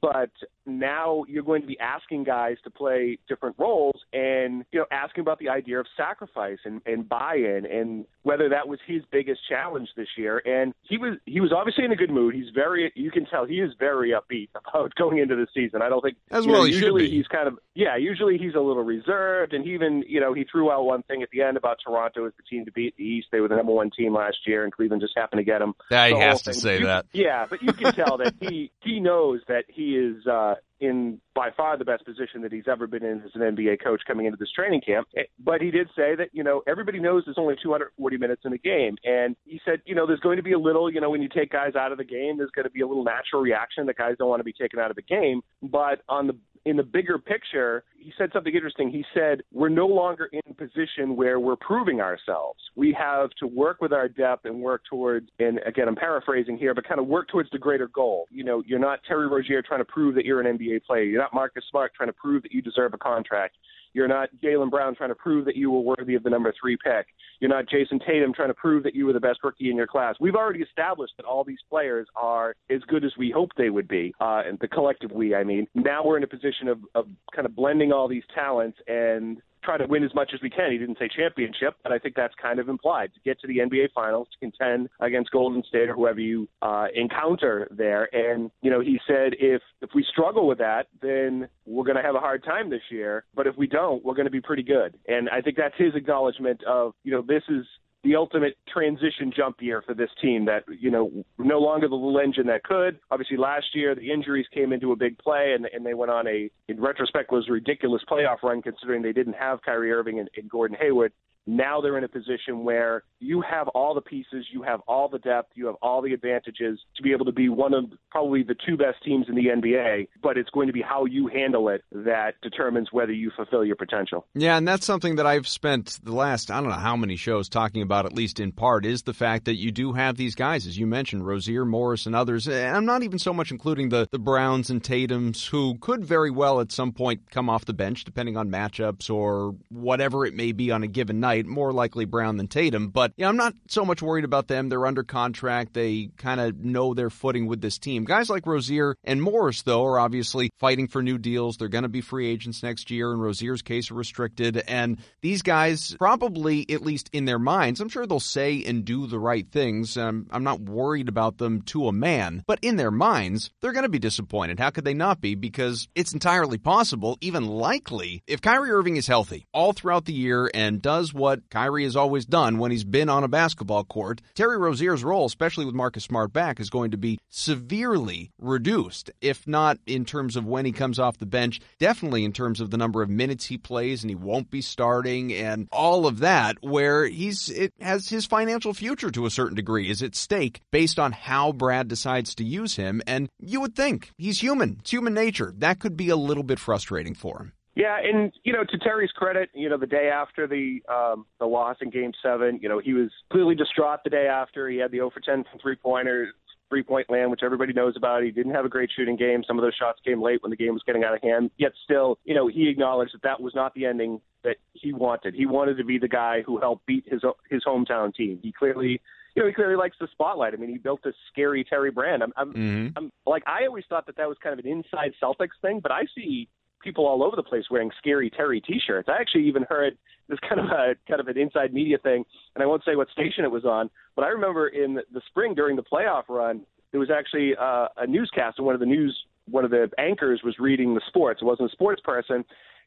But 0.00 0.30
now 0.66 1.24
you're 1.26 1.42
going 1.42 1.62
to 1.62 1.66
be 1.66 1.78
asking 1.80 2.24
guys 2.24 2.56
to 2.64 2.70
play 2.70 3.18
different 3.28 3.56
roles, 3.58 3.96
and 4.12 4.64
you 4.70 4.80
know, 4.80 4.86
asking 4.90 5.22
about 5.22 5.38
the 5.38 5.48
idea 5.48 5.80
of 5.80 5.86
sacrifice 5.96 6.58
and, 6.64 6.82
and 6.84 7.08
buy-in, 7.08 7.64
and 7.64 8.04
whether 8.22 8.50
that 8.50 8.68
was 8.68 8.78
his 8.86 9.02
biggest 9.10 9.40
challenge 9.48 9.88
this 9.96 10.08
year. 10.16 10.42
And 10.44 10.74
he 10.82 10.98
was 10.98 11.14
he 11.24 11.40
was 11.40 11.52
obviously 11.56 11.84
in 11.84 11.92
a 11.92 11.96
good 11.96 12.10
mood. 12.10 12.34
He's 12.34 12.50
very 12.54 12.92
you 12.94 13.10
can 13.10 13.24
tell 13.24 13.46
he 13.46 13.60
is 13.60 13.72
very 13.78 14.10
upbeat 14.10 14.50
about 14.54 14.94
going 14.96 15.18
into 15.18 15.36
the 15.36 15.46
season. 15.54 15.80
I 15.80 15.88
don't 15.88 16.02
think 16.02 16.16
as 16.30 16.46
well. 16.46 16.58
Know, 16.58 16.64
he 16.64 16.74
usually 16.74 17.10
he's 17.10 17.26
kind 17.26 17.48
of 17.48 17.58
yeah. 17.74 17.96
Usually 17.96 18.36
he's 18.36 18.54
a 18.54 18.60
little 18.60 18.84
reserved, 18.84 19.54
and 19.54 19.64
he 19.64 19.72
even 19.72 20.04
you 20.06 20.20
know 20.20 20.34
he 20.34 20.44
threw 20.44 20.70
out 20.70 20.84
one 20.84 21.02
thing 21.04 21.22
at 21.22 21.30
the 21.30 21.42
end 21.42 21.56
about 21.56 21.78
Toronto 21.84 22.26
as 22.26 22.32
the 22.36 22.42
team 22.42 22.66
to 22.66 22.72
beat 22.72 22.94
the 22.96 23.04
East. 23.04 23.28
They 23.32 23.40
were 23.40 23.48
the 23.48 23.56
number 23.56 23.72
one 23.72 23.90
team 23.90 24.14
last 24.14 24.38
year, 24.46 24.64
and 24.64 24.72
Cleveland 24.72 25.00
just 25.00 25.16
happened 25.16 25.40
to 25.40 25.44
get 25.44 25.62
him. 25.62 25.74
Yeah, 25.90 26.08
he 26.08 26.18
has 26.18 26.42
to 26.42 26.52
thing. 26.52 26.60
say 26.60 26.78
you, 26.80 26.86
that. 26.86 27.06
Yeah, 27.12 27.46
but 27.48 27.62
you 27.62 27.72
can 27.72 27.94
tell 27.94 28.18
that 28.18 28.34
he 28.40 28.70
he 28.82 29.00
knows 29.00 29.40
that 29.48 29.64
he 29.68 29.77
is 29.82 30.26
uh, 30.26 30.54
in 30.80 31.20
by 31.34 31.50
far 31.56 31.76
the 31.76 31.84
best 31.84 32.04
position 32.04 32.42
that 32.42 32.52
he's 32.52 32.68
ever 32.70 32.86
been 32.86 33.04
in 33.04 33.22
as 33.22 33.30
an 33.34 33.40
NBA 33.40 33.82
coach 33.82 34.02
coming 34.06 34.26
into 34.26 34.36
this 34.38 34.50
training 34.52 34.80
camp. 34.80 35.08
Eh, 35.16 35.22
but 35.38 35.60
he 35.60 35.70
did 35.70 35.88
say 35.96 36.14
that, 36.14 36.28
you 36.32 36.44
know, 36.44 36.62
everybody 36.66 37.00
knows 37.00 37.22
there's 37.26 37.38
only 37.38 37.56
240 37.62 38.16
minutes 38.16 38.42
in 38.44 38.52
a 38.52 38.58
game. 38.58 38.96
And 39.04 39.36
he 39.44 39.60
said, 39.64 39.80
you 39.86 39.94
know, 39.94 40.06
there's 40.06 40.20
going 40.20 40.36
to 40.36 40.42
be 40.42 40.52
a 40.52 40.58
little, 40.58 40.92
you 40.92 41.00
know, 41.00 41.10
when 41.10 41.22
you 41.22 41.28
take 41.28 41.50
guys 41.50 41.74
out 41.74 41.92
of 41.92 41.98
the 41.98 42.04
game, 42.04 42.38
there's 42.38 42.50
going 42.50 42.64
to 42.64 42.70
be 42.70 42.80
a 42.80 42.86
little 42.86 43.04
natural 43.04 43.42
reaction 43.42 43.86
that 43.86 43.96
guys 43.96 44.14
don't 44.18 44.28
want 44.28 44.40
to 44.40 44.44
be 44.44 44.52
taken 44.52 44.78
out 44.78 44.90
of 44.90 44.96
the 44.96 45.02
game. 45.02 45.42
But 45.62 46.02
on 46.08 46.26
the 46.26 46.36
in 46.64 46.76
the 46.76 46.82
bigger 46.82 47.18
picture, 47.18 47.84
he 47.98 48.12
said 48.16 48.30
something 48.32 48.54
interesting. 48.54 48.90
He 48.90 49.04
said, 49.12 49.42
We're 49.52 49.68
no 49.68 49.86
longer 49.86 50.28
in 50.32 50.40
a 50.48 50.54
position 50.54 51.16
where 51.16 51.40
we're 51.40 51.56
proving 51.56 52.00
ourselves. 52.00 52.60
We 52.76 52.96
have 52.98 53.30
to 53.40 53.46
work 53.46 53.80
with 53.80 53.92
our 53.92 54.08
depth 54.08 54.44
and 54.44 54.60
work 54.60 54.82
towards, 54.88 55.28
and 55.38 55.58
again, 55.66 55.88
I'm 55.88 55.96
paraphrasing 55.96 56.56
here, 56.56 56.74
but 56.74 56.86
kind 56.86 57.00
of 57.00 57.06
work 57.06 57.28
towards 57.28 57.50
the 57.50 57.58
greater 57.58 57.88
goal. 57.88 58.26
You 58.30 58.44
know, 58.44 58.62
you're 58.66 58.78
not 58.78 59.00
Terry 59.06 59.28
Rozier 59.28 59.62
trying 59.62 59.80
to 59.80 59.84
prove 59.84 60.14
that 60.14 60.24
you're 60.24 60.40
an 60.40 60.58
NBA 60.58 60.84
player. 60.84 61.02
You're 61.02 61.20
not 61.20 61.34
Marcus 61.34 61.64
Smart 61.70 61.92
trying 61.94 62.08
to 62.08 62.14
prove 62.14 62.42
that 62.44 62.52
you 62.52 62.62
deserve 62.62 62.94
a 62.94 62.98
contract. 62.98 63.56
You're 63.92 64.08
not 64.08 64.28
Jaylen 64.42 64.70
Brown 64.70 64.94
trying 64.94 65.10
to 65.10 65.14
prove 65.14 65.44
that 65.46 65.56
you 65.56 65.70
were 65.70 65.80
worthy 65.80 66.14
of 66.14 66.22
the 66.22 66.30
number 66.30 66.52
three 66.60 66.76
pick. 66.76 67.06
You're 67.40 67.50
not 67.50 67.66
Jayson 67.68 68.00
Tatum 68.04 68.32
trying 68.34 68.48
to 68.48 68.54
prove 68.54 68.82
that 68.82 68.94
you 68.94 69.06
were 69.06 69.12
the 69.12 69.20
best 69.20 69.40
rookie 69.42 69.70
in 69.70 69.76
your 69.76 69.86
class. 69.86 70.16
We've 70.20 70.34
already 70.34 70.60
established 70.60 71.14
that 71.16 71.26
all 71.26 71.44
these 71.44 71.58
players 71.70 72.06
are 72.16 72.54
as 72.70 72.80
good 72.88 73.04
as 73.04 73.12
we 73.16 73.30
hoped 73.30 73.56
they 73.56 73.70
would 73.70 73.88
be, 73.88 74.14
uh, 74.20 74.42
and 74.46 74.58
the 74.60 74.68
collective 74.68 75.12
we, 75.12 75.34
I 75.34 75.44
mean. 75.44 75.66
Now 75.74 76.04
we're 76.04 76.16
in 76.16 76.24
a 76.24 76.28
position 76.28 76.68
of, 76.68 76.80
of 76.94 77.06
kind 77.34 77.46
of 77.46 77.54
blending 77.54 77.87
all 77.92 78.08
these 78.08 78.24
talents 78.34 78.78
and 78.86 79.40
try 79.64 79.76
to 79.76 79.86
win 79.86 80.04
as 80.04 80.14
much 80.14 80.30
as 80.34 80.40
we 80.42 80.50
can. 80.50 80.70
He 80.72 80.78
didn't 80.78 80.98
say 80.98 81.08
championship, 81.14 81.74
but 81.82 81.92
I 81.92 81.98
think 81.98 82.14
that's 82.14 82.34
kind 82.40 82.58
of 82.58 82.68
implied 82.68 83.12
to 83.14 83.20
get 83.20 83.40
to 83.40 83.46
the 83.46 83.58
NBA 83.58 83.88
Finals 83.94 84.28
to 84.32 84.38
contend 84.38 84.88
against 85.00 85.30
Golden 85.30 85.62
State 85.68 85.88
or 85.88 85.94
whoever 85.94 86.20
you 86.20 86.48
uh, 86.62 86.86
encounter 86.94 87.68
there. 87.70 88.08
And 88.14 88.50
you 88.62 88.70
know, 88.70 88.80
he 88.80 88.98
said 89.06 89.34
if 89.38 89.62
if 89.82 89.90
we 89.94 90.04
struggle 90.10 90.46
with 90.46 90.58
that, 90.58 90.86
then 91.02 91.48
we're 91.66 91.84
going 91.84 91.96
to 91.96 92.02
have 92.02 92.14
a 92.14 92.20
hard 92.20 92.44
time 92.44 92.70
this 92.70 92.82
year. 92.90 93.24
But 93.34 93.46
if 93.46 93.56
we 93.56 93.66
don't, 93.66 94.04
we're 94.04 94.14
going 94.14 94.26
to 94.26 94.30
be 94.30 94.40
pretty 94.40 94.62
good. 94.62 94.96
And 95.06 95.28
I 95.28 95.40
think 95.40 95.56
that's 95.56 95.76
his 95.76 95.94
acknowledgement 95.94 96.62
of 96.64 96.92
you 97.04 97.12
know 97.12 97.22
this 97.22 97.42
is 97.48 97.66
the 98.08 98.16
ultimate 98.16 98.56
transition 98.72 99.30
jump 99.36 99.56
year 99.60 99.82
for 99.86 99.92
this 99.92 100.08
team 100.22 100.46
that, 100.46 100.64
you 100.80 100.90
know, 100.90 101.12
no 101.36 101.58
longer 101.58 101.88
the 101.88 101.94
little 101.94 102.18
engine 102.18 102.46
that 102.46 102.64
could. 102.64 102.98
Obviously, 103.10 103.36
last 103.36 103.66
year, 103.74 103.94
the 103.94 104.10
injuries 104.10 104.46
came 104.52 104.72
into 104.72 104.92
a 104.92 104.96
big 104.96 105.18
play, 105.18 105.52
and, 105.54 105.66
and 105.74 105.84
they 105.84 105.92
went 105.92 106.10
on 106.10 106.26
a, 106.26 106.50
in 106.68 106.80
retrospect, 106.80 107.30
was 107.30 107.46
a 107.50 107.52
ridiculous 107.52 108.02
playoff 108.10 108.42
run 108.42 108.62
considering 108.62 109.02
they 109.02 109.12
didn't 109.12 109.34
have 109.34 109.60
Kyrie 109.60 109.92
Irving 109.92 110.20
and, 110.20 110.30
and 110.38 110.48
Gordon 110.48 110.76
Hayward. 110.80 111.12
Now 111.48 111.80
they're 111.80 111.96
in 111.96 112.04
a 112.04 112.08
position 112.08 112.62
where 112.62 113.04
you 113.20 113.40
have 113.40 113.68
all 113.68 113.94
the 113.94 114.02
pieces, 114.02 114.46
you 114.52 114.62
have 114.64 114.80
all 114.86 115.08
the 115.08 115.18
depth, 115.18 115.52
you 115.54 115.64
have 115.66 115.76
all 115.80 116.02
the 116.02 116.12
advantages 116.12 116.78
to 116.96 117.02
be 117.02 117.10
able 117.12 117.24
to 117.24 117.32
be 117.32 117.48
one 117.48 117.72
of 117.72 117.86
probably 118.10 118.42
the 118.42 118.54
two 118.66 118.76
best 118.76 119.02
teams 119.02 119.26
in 119.30 119.34
the 119.34 119.46
NBA, 119.46 120.08
but 120.22 120.36
it's 120.36 120.50
going 120.50 120.66
to 120.66 120.74
be 120.74 120.82
how 120.82 121.06
you 121.06 121.26
handle 121.26 121.70
it 121.70 121.82
that 121.90 122.34
determines 122.42 122.88
whether 122.92 123.12
you 123.12 123.30
fulfill 123.34 123.64
your 123.64 123.76
potential. 123.76 124.26
Yeah, 124.34 124.58
and 124.58 124.68
that's 124.68 124.84
something 124.84 125.16
that 125.16 125.26
I've 125.26 125.48
spent 125.48 125.98
the 126.02 126.12
last, 126.12 126.50
I 126.50 126.60
don't 126.60 126.68
know 126.68 126.76
how 126.76 126.96
many 126.96 127.16
shows 127.16 127.48
talking 127.48 127.80
about, 127.80 128.04
at 128.04 128.12
least 128.12 128.40
in 128.40 128.52
part, 128.52 128.84
is 128.84 129.04
the 129.04 129.14
fact 129.14 129.46
that 129.46 129.56
you 129.56 129.72
do 129.72 129.94
have 129.94 130.18
these 130.18 130.34
guys, 130.34 130.66
as 130.66 130.76
you 130.76 130.86
mentioned, 130.86 131.26
Rozier, 131.26 131.64
Morris, 131.64 132.04
and 132.04 132.14
others. 132.14 132.46
And 132.46 132.76
I'm 132.76 132.84
not 132.84 133.04
even 133.04 133.18
so 133.18 133.32
much 133.32 133.50
including 133.50 133.88
the, 133.88 134.06
the 134.12 134.18
Browns 134.18 134.68
and 134.68 134.82
Tatums, 134.82 135.48
who 135.48 135.78
could 135.78 136.04
very 136.04 136.30
well 136.30 136.60
at 136.60 136.72
some 136.72 136.92
point 136.92 137.30
come 137.30 137.48
off 137.48 137.64
the 137.64 137.72
bench, 137.72 138.04
depending 138.04 138.36
on 138.36 138.50
matchups 138.50 139.08
or 139.08 139.56
whatever 139.70 140.26
it 140.26 140.34
may 140.34 140.52
be 140.52 140.70
on 140.70 140.82
a 140.82 140.86
given 140.86 141.20
night 141.20 141.37
more 141.46 141.72
likely 141.72 142.04
Brown 142.04 142.36
than 142.36 142.48
Tatum. 142.48 142.88
But 142.88 143.12
I'm 143.18 143.36
not 143.36 143.54
so 143.68 143.84
much 143.84 144.02
worried 144.02 144.24
about 144.24 144.48
them. 144.48 144.68
They're 144.68 144.86
under 144.86 145.02
contract. 145.02 145.74
They 145.74 146.10
kind 146.16 146.40
of 146.40 146.58
know 146.58 146.94
their 146.94 147.10
footing 147.10 147.46
with 147.46 147.60
this 147.60 147.78
team. 147.78 148.04
Guys 148.04 148.30
like 148.30 148.46
Rozier 148.46 148.96
and 149.04 149.22
Morris, 149.22 149.62
though, 149.62 149.84
are 149.84 149.98
obviously 149.98 150.50
fighting 150.58 150.88
for 150.88 151.02
new 151.02 151.18
deals. 151.18 151.56
They're 151.56 151.68
going 151.68 151.82
to 151.82 151.88
be 151.88 152.00
free 152.00 152.28
agents 152.28 152.62
next 152.62 152.90
year. 152.90 153.12
In 153.12 153.20
Rozier's 153.20 153.62
case, 153.62 153.90
restricted. 153.90 154.62
And 154.68 154.98
these 155.20 155.42
guys 155.42 155.94
probably, 155.98 156.66
at 156.70 156.82
least 156.82 157.10
in 157.12 157.24
their 157.24 157.38
minds, 157.38 157.80
I'm 157.80 157.88
sure 157.88 158.06
they'll 158.06 158.20
say 158.20 158.64
and 158.64 158.84
do 158.84 159.06
the 159.06 159.18
right 159.18 159.46
things. 159.50 159.96
Um, 159.96 160.26
I'm 160.30 160.44
not 160.44 160.60
worried 160.60 161.08
about 161.08 161.38
them 161.38 161.62
to 161.62 161.88
a 161.88 161.92
man, 161.92 162.42
but 162.46 162.58
in 162.62 162.76
their 162.76 162.90
minds, 162.90 163.50
they're 163.60 163.72
going 163.72 163.84
to 163.84 163.88
be 163.88 163.98
disappointed. 163.98 164.58
How 164.58 164.70
could 164.70 164.84
they 164.84 164.94
not 164.94 165.20
be? 165.20 165.34
Because 165.34 165.88
it's 165.94 166.12
entirely 166.12 166.58
possible, 166.58 167.18
even 167.20 167.46
likely, 167.46 168.22
if 168.26 168.40
Kyrie 168.40 168.70
Irving 168.70 168.96
is 168.96 169.06
healthy 169.06 169.46
all 169.52 169.72
throughout 169.72 170.04
the 170.04 170.12
year 170.12 170.50
and 170.54 170.80
does 170.80 171.12
what 171.12 171.27
what 171.28 171.50
Kyrie 171.50 171.84
has 171.84 171.94
always 171.94 172.24
done 172.24 172.56
when 172.56 172.70
he's 172.70 172.84
been 172.84 173.10
on 173.10 173.22
a 173.22 173.28
basketball 173.28 173.84
court. 173.84 174.22
Terry 174.34 174.56
Rozier's 174.56 175.04
role, 175.04 175.26
especially 175.26 175.66
with 175.66 175.74
Marcus 175.74 176.04
Smart 176.04 176.32
back, 176.32 176.58
is 176.58 176.70
going 176.70 176.92
to 176.92 176.96
be 176.96 177.18
severely 177.28 178.30
reduced, 178.38 179.10
if 179.20 179.46
not 179.46 179.76
in 179.86 180.06
terms 180.06 180.36
of 180.36 180.46
when 180.46 180.64
he 180.64 180.72
comes 180.72 180.98
off 180.98 181.18
the 181.18 181.26
bench, 181.26 181.60
definitely 181.78 182.24
in 182.24 182.32
terms 182.32 182.62
of 182.62 182.70
the 182.70 182.78
number 182.78 183.02
of 183.02 183.10
minutes 183.10 183.44
he 183.44 183.58
plays 183.58 184.02
and 184.02 184.10
he 184.10 184.14
won't 184.14 184.50
be 184.50 184.62
starting 184.62 185.34
and 185.34 185.68
all 185.70 186.06
of 186.06 186.20
that, 186.20 186.56
where 186.62 187.04
he's 187.06 187.50
it 187.50 187.74
has 187.78 188.08
his 188.08 188.24
financial 188.24 188.72
future 188.72 189.10
to 189.10 189.26
a 189.26 189.30
certain 189.30 189.54
degree 189.54 189.90
is 189.90 190.02
at 190.02 190.16
stake 190.16 190.62
based 190.72 190.98
on 190.98 191.12
how 191.12 191.52
Brad 191.52 191.88
decides 191.88 192.34
to 192.36 192.44
use 192.44 192.76
him. 192.76 193.02
And 193.06 193.28
you 193.38 193.60
would 193.60 193.76
think 193.76 194.12
he's 194.16 194.40
human. 194.40 194.78
It's 194.80 194.92
human 194.92 195.12
nature. 195.12 195.52
That 195.58 195.78
could 195.78 195.94
be 195.94 196.08
a 196.08 196.16
little 196.16 196.42
bit 196.42 196.58
frustrating 196.58 197.14
for 197.14 197.38
him. 197.40 197.52
Yeah, 197.78 197.96
and 198.02 198.32
you 198.42 198.52
know, 198.52 198.64
to 198.64 198.78
Terry's 198.78 199.12
credit, 199.12 199.50
you 199.54 199.68
know, 199.68 199.78
the 199.78 199.86
day 199.86 200.10
after 200.12 200.48
the 200.48 200.80
um, 200.92 201.26
the 201.38 201.46
loss 201.46 201.76
in 201.80 201.90
Game 201.90 202.10
Seven, 202.20 202.58
you 202.60 202.68
know, 202.68 202.80
he 202.80 202.92
was 202.92 203.08
clearly 203.30 203.54
distraught 203.54 204.00
the 204.02 204.10
day 204.10 204.26
after. 204.26 204.68
He 204.68 204.78
had 204.78 204.90
the 204.90 204.96
0 204.96 205.10
for 205.10 205.20
10 205.20 205.44
from 205.48 205.60
three 205.60 205.76
pointers, 205.76 206.34
three 206.68 206.82
point 206.82 207.08
land, 207.08 207.30
which 207.30 207.44
everybody 207.44 207.72
knows 207.72 207.94
about. 207.96 208.24
He 208.24 208.32
didn't 208.32 208.52
have 208.52 208.64
a 208.64 208.68
great 208.68 208.90
shooting 208.96 209.14
game. 209.14 209.44
Some 209.46 209.60
of 209.60 209.62
those 209.62 209.76
shots 209.78 210.00
came 210.04 210.20
late 210.20 210.42
when 210.42 210.50
the 210.50 210.56
game 210.56 210.72
was 210.72 210.82
getting 210.84 211.04
out 211.04 211.14
of 211.14 211.22
hand. 211.22 211.52
Yet 211.56 211.70
still, 211.84 212.18
you 212.24 212.34
know, 212.34 212.48
he 212.48 212.68
acknowledged 212.68 213.14
that 213.14 213.22
that 213.22 213.40
was 213.40 213.54
not 213.54 213.74
the 213.74 213.86
ending 213.86 214.20
that 214.42 214.56
he 214.72 214.92
wanted. 214.92 215.34
He 215.34 215.46
wanted 215.46 215.76
to 215.76 215.84
be 215.84 215.98
the 215.98 216.08
guy 216.08 216.42
who 216.44 216.58
helped 216.58 216.84
beat 216.84 217.04
his 217.06 217.22
his 217.48 217.62
hometown 217.64 218.12
team. 218.12 218.40
He 218.42 218.50
clearly 218.50 219.00
you 219.36 219.42
know, 219.44 219.46
he 219.46 219.54
clearly 219.54 219.76
likes 219.76 219.96
the 220.00 220.08
spotlight. 220.10 220.52
I 220.52 220.56
mean, 220.56 220.70
he 220.70 220.78
built 220.78 221.00
this 221.04 221.14
scary 221.30 221.62
Terry 221.62 221.92
brand. 221.92 222.24
I'm, 222.24 222.32
I'm, 222.36 222.52
mm-hmm. 222.52 222.88
I'm 222.96 223.12
like, 223.24 223.44
I 223.46 223.66
always 223.66 223.84
thought 223.88 224.06
that 224.06 224.16
that 224.16 224.26
was 224.26 224.36
kind 224.42 224.58
of 224.58 224.64
an 224.64 224.68
inside 224.68 225.12
Celtics 225.22 225.60
thing, 225.62 225.78
but 225.80 225.92
I 225.92 226.06
see 226.12 226.48
people 226.88 227.06
all 227.06 227.22
over 227.22 227.36
the 227.36 227.42
place 227.42 227.64
wearing 227.70 227.90
scary 227.98 228.30
Terry 228.30 228.60
T-shirts. 228.60 229.08
I 229.10 229.20
actually 229.20 229.46
even 229.46 229.64
heard 229.68 229.98
this 230.28 230.38
kind 230.48 230.60
of 230.60 230.66
a 230.66 230.94
kind 231.06 231.20
of 231.20 231.28
an 231.28 231.36
inside 231.36 231.74
media 231.74 231.98
thing, 231.98 232.24
and 232.54 232.62
I 232.62 232.66
won't 232.66 232.82
say 232.84 232.96
what 232.96 233.10
station 233.10 233.44
it 233.44 233.50
was 233.50 233.64
on, 233.64 233.90
but 234.16 234.24
I 234.24 234.28
remember 234.28 234.68
in 234.68 234.94
the 234.94 235.20
spring 235.28 235.54
during 235.54 235.76
the 235.76 235.82
playoff 235.82 236.24
run, 236.28 236.62
there 236.90 237.00
was 237.00 237.10
actually 237.10 237.54
uh, 237.56 237.88
a 237.98 238.06
newscast, 238.06 238.58
and 238.58 238.66
one 238.66 238.74
of 238.74 238.80
the 238.80 238.86
news 238.86 239.14
one 239.50 239.64
of 239.64 239.70
the 239.70 239.90
anchors 239.98 240.40
was 240.44 240.58
reading 240.58 240.94
the 240.94 241.00
sports. 241.08 241.40
It 241.42 241.44
wasn't 241.44 241.70
a 241.70 241.72
sports 241.72 242.00
person, 242.02 242.44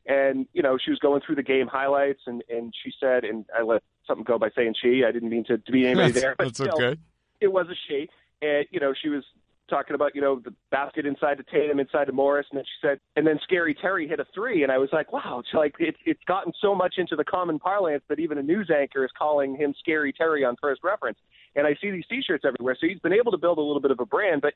and 0.07 0.47
you 0.53 0.63
know 0.63 0.77
she 0.83 0.89
was 0.89 0.99
going 0.99 1.21
through 1.25 1.35
the 1.35 1.43
game 1.43 1.67
highlights, 1.67 2.21
and 2.25 2.43
and 2.49 2.73
she 2.83 2.91
said, 2.99 3.23
and 3.23 3.45
I 3.57 3.61
let 3.61 3.83
something 4.07 4.23
go 4.23 4.39
by 4.39 4.49
saying 4.55 4.75
she. 4.81 5.03
I 5.07 5.11
didn't 5.11 5.29
mean 5.29 5.45
to, 5.45 5.57
to 5.57 5.71
be 5.71 5.85
anybody 5.85 6.11
that's, 6.11 6.23
there, 6.23 6.35
but 6.37 6.55
that's 6.55 6.61
okay. 6.61 6.99
It 7.39 7.51
was 7.51 7.67
a 7.69 7.75
she, 7.87 8.09
and 8.41 8.65
you 8.71 8.79
know 8.79 8.93
she 8.99 9.09
was 9.09 9.23
talking 9.71 9.95
about, 9.95 10.13
you 10.13 10.21
know, 10.21 10.39
the 10.43 10.53
basket 10.69 11.07
inside 11.07 11.39
to 11.39 11.43
Tatum, 11.43 11.79
inside 11.79 12.05
to 12.05 12.11
Morris, 12.11 12.45
and 12.51 12.59
then 12.59 12.65
she 12.65 12.87
said, 12.87 12.99
and 13.15 13.25
then 13.25 13.39
Scary 13.43 13.73
Terry 13.73 14.07
hit 14.07 14.19
a 14.19 14.25
three, 14.35 14.61
and 14.61 14.71
I 14.71 14.77
was 14.77 14.89
like, 14.93 15.11
wow, 15.11 15.39
it's 15.39 15.49
like 15.53 15.73
it's 15.79 15.97
it's 16.05 16.23
gotten 16.27 16.53
so 16.61 16.75
much 16.75 16.95
into 16.97 17.15
the 17.15 17.23
common 17.23 17.57
parlance 17.57 18.03
that 18.09 18.19
even 18.19 18.37
a 18.37 18.43
news 18.43 18.69
anchor 18.69 19.03
is 19.03 19.11
calling 19.17 19.55
him 19.55 19.73
Scary 19.79 20.13
Terry 20.13 20.45
on 20.45 20.55
first 20.61 20.81
reference, 20.83 21.17
and 21.55 21.65
I 21.65 21.75
see 21.81 21.89
these 21.89 22.05
T-shirts 22.07 22.45
everywhere. 22.45 22.77
So 22.79 22.85
he's 22.87 22.99
been 22.99 23.13
able 23.13 23.31
to 23.31 23.39
build 23.39 23.57
a 23.57 23.61
little 23.61 23.81
bit 23.81 23.91
of 23.91 23.99
a 23.99 24.05
brand, 24.05 24.43
but 24.43 24.53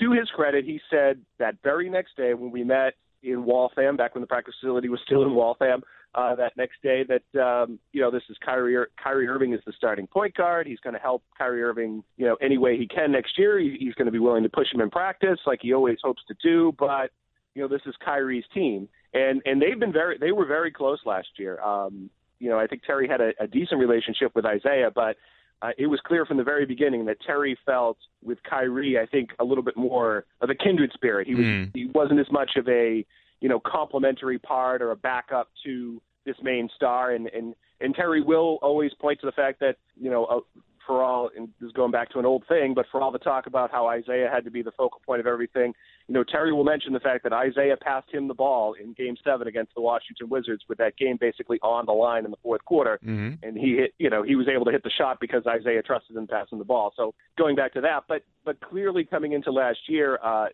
to 0.00 0.12
his 0.12 0.28
credit, 0.30 0.64
he 0.64 0.80
said 0.90 1.20
that 1.38 1.56
very 1.62 1.90
next 1.90 2.16
day 2.16 2.32
when 2.32 2.50
we 2.50 2.64
met 2.64 2.94
in 3.22 3.44
Waltham, 3.44 3.96
back 3.96 4.14
when 4.14 4.22
the 4.22 4.26
practice 4.26 4.54
facility 4.60 4.88
was 4.88 5.00
still 5.04 5.22
in 5.22 5.34
Waltham, 5.34 5.82
uh, 6.14 6.34
that 6.36 6.56
next 6.56 6.80
day 6.82 7.04
that 7.04 7.40
um, 7.40 7.78
you 7.92 8.00
know 8.00 8.10
this 8.10 8.22
is 8.28 8.36
Kyrie 8.44 8.76
Kyrie 9.02 9.28
Irving 9.28 9.52
is 9.52 9.60
the 9.66 9.72
starting 9.76 10.06
point 10.06 10.34
guard. 10.34 10.66
He's 10.66 10.80
going 10.80 10.94
to 10.94 11.00
help 11.00 11.22
Kyrie 11.36 11.62
Irving 11.62 12.02
you 12.16 12.26
know 12.26 12.36
any 12.40 12.58
way 12.58 12.76
he 12.76 12.86
can 12.86 13.12
next 13.12 13.38
year. 13.38 13.58
He, 13.58 13.76
he's 13.78 13.94
going 13.94 14.06
to 14.06 14.12
be 14.12 14.18
willing 14.18 14.42
to 14.42 14.48
push 14.48 14.72
him 14.72 14.80
in 14.80 14.90
practice 14.90 15.38
like 15.46 15.60
he 15.62 15.72
always 15.72 15.98
hopes 16.02 16.22
to 16.28 16.34
do. 16.42 16.72
But 16.78 17.10
you 17.54 17.62
know 17.62 17.68
this 17.68 17.82
is 17.86 17.94
Kyrie's 18.04 18.44
team, 18.52 18.88
and 19.12 19.42
and 19.44 19.60
they've 19.60 19.78
been 19.78 19.92
very 19.92 20.18
they 20.18 20.32
were 20.32 20.46
very 20.46 20.70
close 20.70 21.00
last 21.04 21.28
year. 21.36 21.60
Um, 21.60 22.10
you 22.38 22.48
know 22.48 22.58
I 22.58 22.66
think 22.66 22.82
Terry 22.84 23.08
had 23.08 23.20
a, 23.20 23.32
a 23.40 23.46
decent 23.46 23.80
relationship 23.80 24.32
with 24.34 24.44
Isaiah, 24.44 24.90
but 24.94 25.16
uh, 25.62 25.70
it 25.78 25.86
was 25.86 26.00
clear 26.04 26.26
from 26.26 26.36
the 26.36 26.44
very 26.44 26.66
beginning 26.66 27.06
that 27.06 27.16
Terry 27.26 27.56
felt 27.64 27.96
with 28.22 28.38
Kyrie, 28.48 28.98
I 28.98 29.06
think, 29.06 29.30
a 29.38 29.44
little 29.44 29.64
bit 29.64 29.76
more 29.76 30.26
of 30.40 30.50
a 30.50 30.54
kindred 30.54 30.92
spirit. 30.92 31.26
He 31.26 31.34
was 31.34 31.44
mm. 31.44 31.70
he 31.74 31.86
wasn't 31.86 32.20
as 32.20 32.30
much 32.30 32.52
of 32.56 32.68
a 32.68 33.04
you 33.40 33.48
know, 33.48 33.60
complementary 33.60 34.38
part 34.38 34.82
or 34.82 34.90
a 34.90 34.96
backup 34.96 35.50
to 35.64 36.00
this 36.24 36.36
main 36.42 36.68
star. 36.74 37.12
And 37.12 37.28
and 37.28 37.54
and 37.80 37.94
Terry 37.94 38.22
will 38.22 38.58
always 38.62 38.92
point 38.94 39.20
to 39.20 39.26
the 39.26 39.32
fact 39.32 39.60
that 39.60 39.76
you 40.00 40.10
know. 40.10 40.24
Uh, 40.24 40.40
for 40.86 41.02
all, 41.02 41.30
and 41.36 41.48
this 41.60 41.68
is 41.68 41.72
going 41.72 41.90
back 41.90 42.10
to 42.10 42.18
an 42.18 42.26
old 42.26 42.44
thing, 42.48 42.74
but 42.74 42.86
for 42.90 43.00
all 43.00 43.10
the 43.10 43.18
talk 43.18 43.46
about 43.46 43.70
how 43.70 43.86
Isaiah 43.86 44.28
had 44.32 44.44
to 44.44 44.50
be 44.50 44.62
the 44.62 44.72
focal 44.72 45.00
point 45.04 45.20
of 45.20 45.26
everything, 45.26 45.72
you 46.08 46.14
know, 46.14 46.24
Terry 46.24 46.52
will 46.52 46.64
mention 46.64 46.92
the 46.92 47.00
fact 47.00 47.22
that 47.24 47.32
Isaiah 47.32 47.76
passed 47.76 48.10
him 48.12 48.28
the 48.28 48.34
ball 48.34 48.74
in 48.74 48.92
Game 48.92 49.16
Seven 49.24 49.48
against 49.48 49.74
the 49.74 49.80
Washington 49.80 50.28
Wizards, 50.28 50.62
with 50.68 50.78
that 50.78 50.96
game 50.96 51.16
basically 51.20 51.58
on 51.62 51.86
the 51.86 51.92
line 51.92 52.24
in 52.24 52.30
the 52.30 52.36
fourth 52.42 52.64
quarter, 52.64 52.98
mm-hmm. 53.04 53.34
and 53.42 53.56
he 53.56 53.76
hit, 53.76 53.94
you 53.98 54.10
know, 54.10 54.22
he 54.22 54.36
was 54.36 54.46
able 54.48 54.64
to 54.66 54.72
hit 54.72 54.82
the 54.82 54.90
shot 54.90 55.18
because 55.20 55.46
Isaiah 55.46 55.82
trusted 55.82 56.16
him 56.16 56.26
passing 56.26 56.58
the 56.58 56.64
ball. 56.64 56.92
So 56.96 57.14
going 57.38 57.56
back 57.56 57.72
to 57.74 57.80
that, 57.82 58.04
but 58.08 58.22
but 58.44 58.60
clearly 58.60 59.04
coming 59.04 59.32
into 59.32 59.50
last 59.50 59.78
year, 59.88 60.18
uh, 60.22 60.46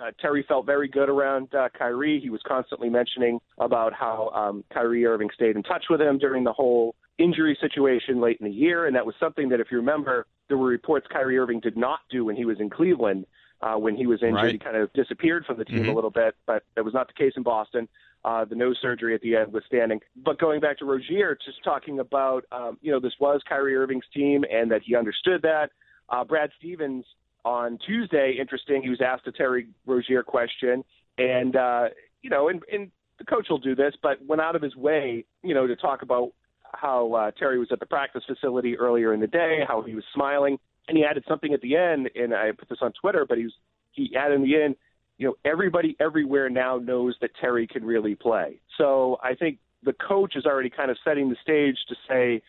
uh, 0.00 0.10
Terry 0.20 0.44
felt 0.46 0.66
very 0.66 0.88
good 0.88 1.08
around 1.08 1.54
uh, 1.54 1.68
Kyrie. 1.76 2.20
He 2.20 2.30
was 2.30 2.40
constantly 2.46 2.88
mentioning 2.88 3.40
about 3.58 3.92
how 3.92 4.30
um, 4.34 4.64
Kyrie 4.72 5.04
Irving 5.06 5.30
stayed 5.34 5.56
in 5.56 5.62
touch 5.62 5.86
with 5.90 6.00
him 6.00 6.18
during 6.18 6.44
the 6.44 6.52
whole 6.52 6.94
injury 7.18 7.56
situation 7.60 8.20
late 8.20 8.38
in 8.40 8.46
the 8.46 8.52
year, 8.52 8.86
and 8.86 8.94
that 8.96 9.04
was 9.04 9.14
something 9.18 9.48
that, 9.48 9.60
if 9.60 9.68
you 9.70 9.78
remember, 9.78 10.26
there 10.48 10.56
were 10.56 10.68
reports 10.68 11.06
Kyrie 11.10 11.38
Irving 11.38 11.60
did 11.60 11.76
not 11.76 12.00
do 12.10 12.24
when 12.24 12.36
he 12.36 12.44
was 12.44 12.60
in 12.60 12.70
Cleveland. 12.70 13.26
Uh, 13.60 13.74
when 13.74 13.96
he 13.96 14.06
was 14.06 14.22
injured, 14.22 14.36
right. 14.36 14.52
he 14.52 14.58
kind 14.58 14.76
of 14.76 14.92
disappeared 14.92 15.44
from 15.44 15.58
the 15.58 15.64
team 15.64 15.80
mm-hmm. 15.80 15.90
a 15.90 15.92
little 15.92 16.10
bit, 16.10 16.36
but 16.46 16.62
that 16.76 16.84
was 16.84 16.94
not 16.94 17.08
the 17.08 17.12
case 17.12 17.32
in 17.36 17.42
Boston. 17.42 17.88
Uh, 18.24 18.44
the 18.44 18.54
nose 18.54 18.78
surgery 18.80 19.16
at 19.16 19.20
the 19.20 19.34
end 19.34 19.52
was 19.52 19.64
standing. 19.66 20.00
But 20.24 20.38
going 20.38 20.60
back 20.60 20.78
to 20.78 20.84
Rozier, 20.84 21.36
just 21.44 21.64
talking 21.64 21.98
about, 21.98 22.44
um, 22.52 22.78
you 22.82 22.92
know, 22.92 23.00
this 23.00 23.14
was 23.18 23.40
Kyrie 23.48 23.74
Irving's 23.74 24.04
team 24.14 24.44
and 24.48 24.70
that 24.70 24.82
he 24.84 24.94
understood 24.94 25.42
that. 25.42 25.70
Uh, 26.08 26.22
Brad 26.22 26.50
Stevens 26.56 27.04
on 27.48 27.78
Tuesday, 27.86 28.36
interesting, 28.38 28.82
he 28.82 28.90
was 28.90 29.00
asked 29.00 29.26
a 29.26 29.32
Terry 29.32 29.68
Rozier 29.86 30.22
question, 30.22 30.84
and 31.16 31.56
uh, 31.56 31.84
you 32.20 32.28
know, 32.28 32.48
and, 32.48 32.62
and 32.70 32.90
the 33.18 33.24
coach 33.24 33.46
will 33.48 33.58
do 33.58 33.74
this, 33.74 33.94
but 34.02 34.22
went 34.26 34.42
out 34.42 34.54
of 34.54 34.60
his 34.60 34.76
way, 34.76 35.24
you 35.42 35.54
know, 35.54 35.66
to 35.66 35.74
talk 35.74 36.02
about 36.02 36.32
how 36.74 37.14
uh, 37.14 37.30
Terry 37.38 37.58
was 37.58 37.68
at 37.72 37.80
the 37.80 37.86
practice 37.86 38.22
facility 38.26 38.76
earlier 38.76 39.14
in 39.14 39.20
the 39.20 39.26
day, 39.26 39.60
how 39.66 39.80
he 39.80 39.94
was 39.94 40.04
smiling, 40.14 40.58
and 40.88 40.98
he 40.98 41.04
added 41.04 41.24
something 41.26 41.54
at 41.54 41.62
the 41.62 41.74
end, 41.74 42.10
and 42.14 42.34
I 42.34 42.52
put 42.52 42.68
this 42.68 42.80
on 42.82 42.92
Twitter, 43.00 43.24
but 43.26 43.38
he 43.38 43.44
was 43.44 43.54
he 43.92 44.14
added 44.14 44.34
in 44.34 44.42
the 44.42 44.62
end, 44.62 44.76
you 45.16 45.26
know, 45.26 45.34
everybody 45.50 45.96
everywhere 45.98 46.50
now 46.50 46.76
knows 46.76 47.16
that 47.22 47.30
Terry 47.40 47.66
can 47.66 47.82
really 47.82 48.14
play. 48.14 48.60
So 48.76 49.18
I 49.22 49.34
think 49.34 49.58
the 49.82 49.94
coach 49.94 50.36
is 50.36 50.44
already 50.44 50.70
kind 50.70 50.90
of 50.90 50.98
setting 51.02 51.30
the 51.30 51.36
stage 51.42 51.76
to 51.88 51.94
say 52.06 52.42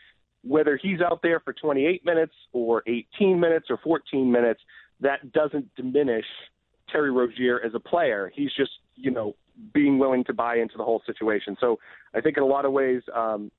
whether 0.43 0.77
he's 0.81 1.01
out 1.01 1.21
there 1.21 1.39
for 1.39 1.53
28 1.53 2.05
minutes 2.05 2.33
or 2.53 2.83
18 2.87 3.39
minutes 3.39 3.67
or 3.69 3.77
14 3.83 4.31
minutes, 4.31 4.61
that 5.01 5.31
doesn't 5.31 5.73
diminish 5.75 6.25
Terry 6.91 7.11
Rozier 7.11 7.61
as 7.63 7.73
a 7.75 7.79
player. 7.79 8.31
He's 8.33 8.51
just, 8.55 8.71
you 8.95 9.11
know, 9.11 9.35
being 9.73 9.99
willing 9.99 10.23
to 10.25 10.33
buy 10.33 10.57
into 10.57 10.77
the 10.77 10.83
whole 10.83 11.01
situation. 11.05 11.55
So 11.59 11.79
I 12.13 12.21
think 12.21 12.37
in 12.37 12.43
a 12.43 12.47
lot 12.47 12.65
of 12.65 12.71
ways, 12.71 13.01
um, 13.15 13.51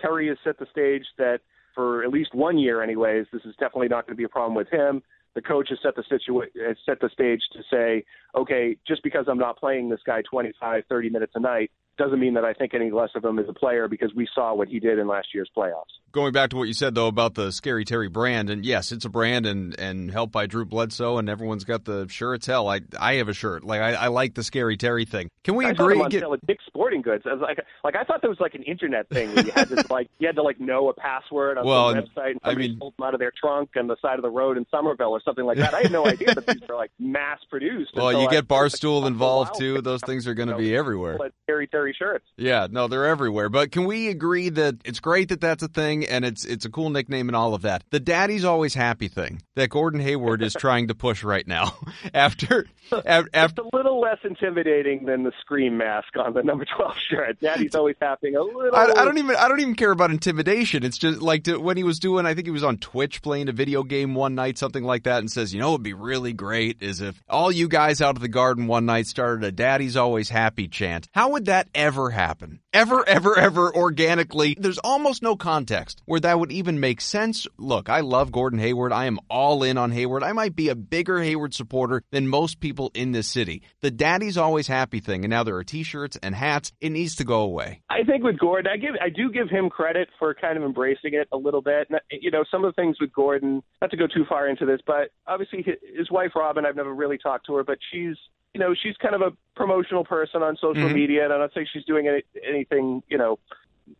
Terry 0.00 0.28
has 0.28 0.38
set 0.44 0.58
the 0.58 0.66
stage 0.70 1.04
that 1.18 1.40
for 1.74 2.02
at 2.04 2.10
least 2.10 2.34
one 2.34 2.58
year, 2.58 2.82
anyways, 2.82 3.26
this 3.32 3.42
is 3.44 3.54
definitely 3.58 3.88
not 3.88 4.06
going 4.06 4.14
to 4.14 4.18
be 4.18 4.24
a 4.24 4.28
problem 4.28 4.54
with 4.54 4.68
him. 4.68 5.02
The 5.34 5.42
coach 5.42 5.68
has 5.70 5.78
set 5.82 5.94
the 5.94 6.02
situa- 6.02 6.48
has 6.66 6.76
set 6.84 7.00
the 7.00 7.08
stage 7.10 7.42
to 7.52 7.60
say, 7.70 8.04
okay, 8.34 8.76
just 8.86 9.02
because 9.02 9.26
I'm 9.28 9.38
not 9.38 9.58
playing 9.58 9.88
this 9.88 10.00
guy 10.04 10.22
25, 10.22 10.84
30 10.88 11.10
minutes 11.10 11.32
a 11.36 11.40
night 11.40 11.70
doesn't 11.98 12.18
mean 12.18 12.34
that 12.34 12.44
I 12.44 12.54
think 12.54 12.74
any 12.74 12.90
less 12.90 13.10
of 13.14 13.24
him 13.24 13.38
as 13.38 13.46
a 13.48 13.52
player 13.52 13.88
because 13.88 14.14
we 14.14 14.26
saw 14.34 14.54
what 14.54 14.68
he 14.68 14.80
did 14.80 14.98
in 14.98 15.06
last 15.06 15.28
year's 15.34 15.50
playoffs. 15.56 15.98
Going 16.18 16.32
back 16.32 16.50
to 16.50 16.56
what 16.56 16.66
you 16.66 16.74
said 16.74 16.96
though 16.96 17.06
about 17.06 17.36
the 17.36 17.52
Scary 17.52 17.84
Terry 17.84 18.08
brand, 18.08 18.50
and 18.50 18.66
yes, 18.66 18.90
it's 18.90 19.04
a 19.04 19.08
brand 19.08 19.46
and 19.46 19.78
and 19.78 20.10
helped 20.10 20.32
by 20.32 20.46
Drew 20.46 20.64
Bledsoe, 20.64 21.16
and 21.18 21.28
everyone's 21.28 21.62
got 21.62 21.84
the 21.84 22.08
sure 22.08 22.34
it's 22.34 22.44
hell. 22.44 22.68
I 22.68 22.80
I 22.98 23.14
have 23.14 23.28
a 23.28 23.32
shirt 23.32 23.62
like 23.62 23.80
I, 23.80 23.92
I 23.92 24.08
like 24.08 24.34
the 24.34 24.42
Scary 24.42 24.76
Terry 24.76 25.04
thing. 25.04 25.30
Can 25.44 25.54
we 25.54 25.64
I 25.64 25.70
agree? 25.70 25.96
Get... 26.08 26.22
sale 26.22 26.34
Dick's 26.44 26.64
Sporting 26.66 27.02
Goods. 27.02 27.22
I 27.24 27.34
was 27.34 27.40
like, 27.40 27.60
like 27.84 27.94
I 27.94 28.02
thought 28.02 28.20
that 28.22 28.28
was 28.28 28.40
like 28.40 28.56
an 28.56 28.64
internet 28.64 29.08
thing. 29.10 29.32
Where 29.32 29.46
you 29.46 29.52
had 29.52 29.68
to 29.68 29.84
like 29.90 30.08
you 30.18 30.26
had 30.26 30.34
to 30.34 30.42
like 30.42 30.58
know 30.58 30.88
a 30.88 30.92
password 30.92 31.56
on 31.56 31.64
well, 31.64 31.94
the 31.94 32.02
website. 32.02 32.30
And 32.30 32.40
I 32.42 32.54
mean, 32.54 32.80
pulled 32.80 32.94
them 32.98 33.06
out 33.06 33.14
of 33.14 33.20
their 33.20 33.32
trunk 33.40 33.70
on 33.76 33.86
the 33.86 33.96
side 34.02 34.18
of 34.18 34.22
the 34.22 34.30
road 34.30 34.56
in 34.56 34.66
Somerville 34.72 35.12
or 35.12 35.20
something 35.24 35.44
like 35.44 35.58
that. 35.58 35.72
I 35.72 35.82
had 35.82 35.92
no 35.92 36.04
idea 36.04 36.34
that 36.34 36.48
these 36.48 36.68
are 36.68 36.74
like 36.74 36.90
mass 36.98 37.38
produced. 37.48 37.92
Well, 37.94 38.20
you 38.20 38.28
get 38.28 38.48
Barstool 38.48 39.02
like, 39.02 39.12
involved 39.12 39.56
too. 39.56 39.80
Those 39.82 40.00
things 40.00 40.26
are 40.26 40.34
going 40.34 40.48
to 40.48 40.56
be 40.56 40.74
everywhere. 40.74 41.16
Scary 41.44 41.68
Terry 41.68 41.94
shirts. 41.96 42.24
Yeah, 42.36 42.66
no, 42.68 42.88
they're 42.88 43.06
everywhere. 43.06 43.48
But 43.48 43.70
can 43.70 43.84
we 43.84 44.08
agree 44.08 44.48
that 44.48 44.74
it's 44.84 44.98
great 44.98 45.28
that 45.28 45.40
that's 45.40 45.62
a 45.62 45.68
thing, 45.68 46.07
and 46.08 46.24
it's 46.24 46.44
it's 46.44 46.64
a 46.64 46.70
cool 46.70 46.90
nickname 46.90 47.28
and 47.28 47.36
all 47.36 47.54
of 47.54 47.62
that. 47.62 47.84
The 47.90 48.00
daddy's 48.00 48.44
always 48.44 48.74
happy 48.74 49.08
thing 49.08 49.42
that 49.54 49.70
Gordon 49.70 50.00
Hayward 50.00 50.42
is 50.42 50.54
trying 50.54 50.88
to 50.88 50.94
push 50.94 51.22
right 51.22 51.46
now. 51.46 51.76
after, 52.14 52.66
after, 53.06 53.28
it's 53.32 53.58
a 53.58 53.76
little 53.76 54.00
less 54.00 54.18
intimidating 54.24 55.04
than 55.06 55.22
the 55.22 55.32
scream 55.40 55.76
mask 55.76 56.16
on 56.16 56.34
the 56.34 56.42
number 56.42 56.64
twelve 56.76 56.96
shirt. 56.98 57.40
Daddy's 57.40 57.74
always 57.74 57.96
happy 58.00 58.34
a 58.34 58.42
little. 58.42 58.74
I, 58.74 58.84
I, 58.84 59.04
don't 59.04 59.18
even 59.18 59.36
I 59.36 59.48
don't 59.48 59.60
even 59.60 59.74
care 59.74 59.90
about 59.90 60.10
intimidation. 60.10 60.84
It's 60.84 60.98
just 60.98 61.22
like 61.22 61.44
to, 61.44 61.58
when 61.58 61.76
he 61.76 61.84
was 61.84 61.98
doing. 61.98 62.26
I 62.26 62.34
think 62.34 62.46
he 62.46 62.50
was 62.50 62.64
on 62.64 62.78
Twitch 62.78 63.22
playing 63.22 63.48
a 63.48 63.52
video 63.52 63.82
game 63.82 64.14
one 64.14 64.34
night, 64.34 64.58
something 64.58 64.84
like 64.84 65.04
that, 65.04 65.18
and 65.18 65.30
says, 65.30 65.54
you 65.54 65.60
know, 65.60 65.70
it'd 65.70 65.82
be 65.82 65.94
really 65.94 66.32
great 66.32 66.82
is 66.82 67.00
if 67.00 67.22
all 67.28 67.50
you 67.50 67.68
guys 67.68 68.00
out 68.00 68.16
of 68.16 68.22
the 68.22 68.28
garden 68.28 68.66
one 68.66 68.86
night 68.86 69.06
started 69.06 69.44
a 69.44 69.52
"Daddy's 69.52 69.96
always 69.96 70.28
happy" 70.28 70.68
chant. 70.68 71.08
How 71.12 71.30
would 71.30 71.46
that 71.46 71.68
ever 71.74 72.10
happen? 72.10 72.60
Ever, 72.72 73.06
ever, 73.08 73.38
ever 73.38 73.74
organically? 73.74 74.56
There's 74.58 74.78
almost 74.78 75.22
no 75.22 75.36
context 75.36 75.87
where 76.04 76.20
that 76.20 76.38
would 76.38 76.52
even 76.52 76.80
make 76.80 77.00
sense. 77.00 77.46
Look, 77.56 77.88
I 77.88 78.00
love 78.00 78.32
Gordon 78.32 78.58
Hayward. 78.58 78.92
I 78.92 79.06
am 79.06 79.18
all 79.28 79.62
in 79.62 79.78
on 79.78 79.90
Hayward. 79.92 80.22
I 80.22 80.32
might 80.32 80.56
be 80.56 80.68
a 80.68 80.74
bigger 80.74 81.20
Hayward 81.20 81.54
supporter 81.54 82.02
than 82.10 82.28
most 82.28 82.60
people 82.60 82.90
in 82.94 83.12
this 83.12 83.28
city. 83.28 83.62
The 83.80 83.90
daddy's 83.90 84.36
always 84.36 84.66
happy 84.66 85.00
thing, 85.00 85.24
and 85.24 85.30
now 85.30 85.42
there 85.42 85.56
are 85.56 85.64
t-shirts 85.64 86.18
and 86.22 86.34
hats. 86.34 86.72
It 86.80 86.90
needs 86.90 87.16
to 87.16 87.24
go 87.24 87.40
away. 87.40 87.82
I 87.90 88.04
think 88.04 88.24
with 88.24 88.38
Gordon, 88.38 88.70
I 88.72 88.76
give 88.76 88.94
I 89.00 89.08
do 89.08 89.30
give 89.30 89.48
him 89.48 89.70
credit 89.70 90.08
for 90.18 90.34
kind 90.34 90.56
of 90.56 90.64
embracing 90.64 91.14
it 91.14 91.28
a 91.32 91.36
little 91.36 91.62
bit. 91.62 91.88
You 92.10 92.30
know, 92.30 92.44
some 92.50 92.64
of 92.64 92.74
the 92.74 92.80
things 92.80 92.96
with 93.00 93.12
Gordon, 93.12 93.62
not 93.80 93.90
to 93.90 93.96
go 93.96 94.06
too 94.06 94.24
far 94.28 94.48
into 94.48 94.66
this, 94.66 94.80
but 94.86 95.10
obviously 95.26 95.64
his 95.96 96.10
wife 96.10 96.32
Robyn, 96.34 96.66
I've 96.66 96.76
never 96.76 96.94
really 96.94 97.18
talked 97.18 97.46
to 97.46 97.54
her, 97.54 97.64
but 97.64 97.78
she's 97.92 98.16
you 98.54 98.60
know, 98.60 98.74
she's 98.74 98.96
kind 98.96 99.14
of 99.14 99.20
a 99.20 99.30
promotional 99.56 100.04
person 100.04 100.42
on 100.42 100.56
social 100.56 100.84
mm-hmm. 100.84 100.94
media, 100.94 101.24
and 101.24 101.32
I'm 101.32 101.40
not 101.40 101.50
saying 101.54 101.66
she's 101.72 101.84
doing 101.84 102.08
any, 102.08 102.22
anything, 102.46 103.02
you 103.08 103.18
know, 103.18 103.38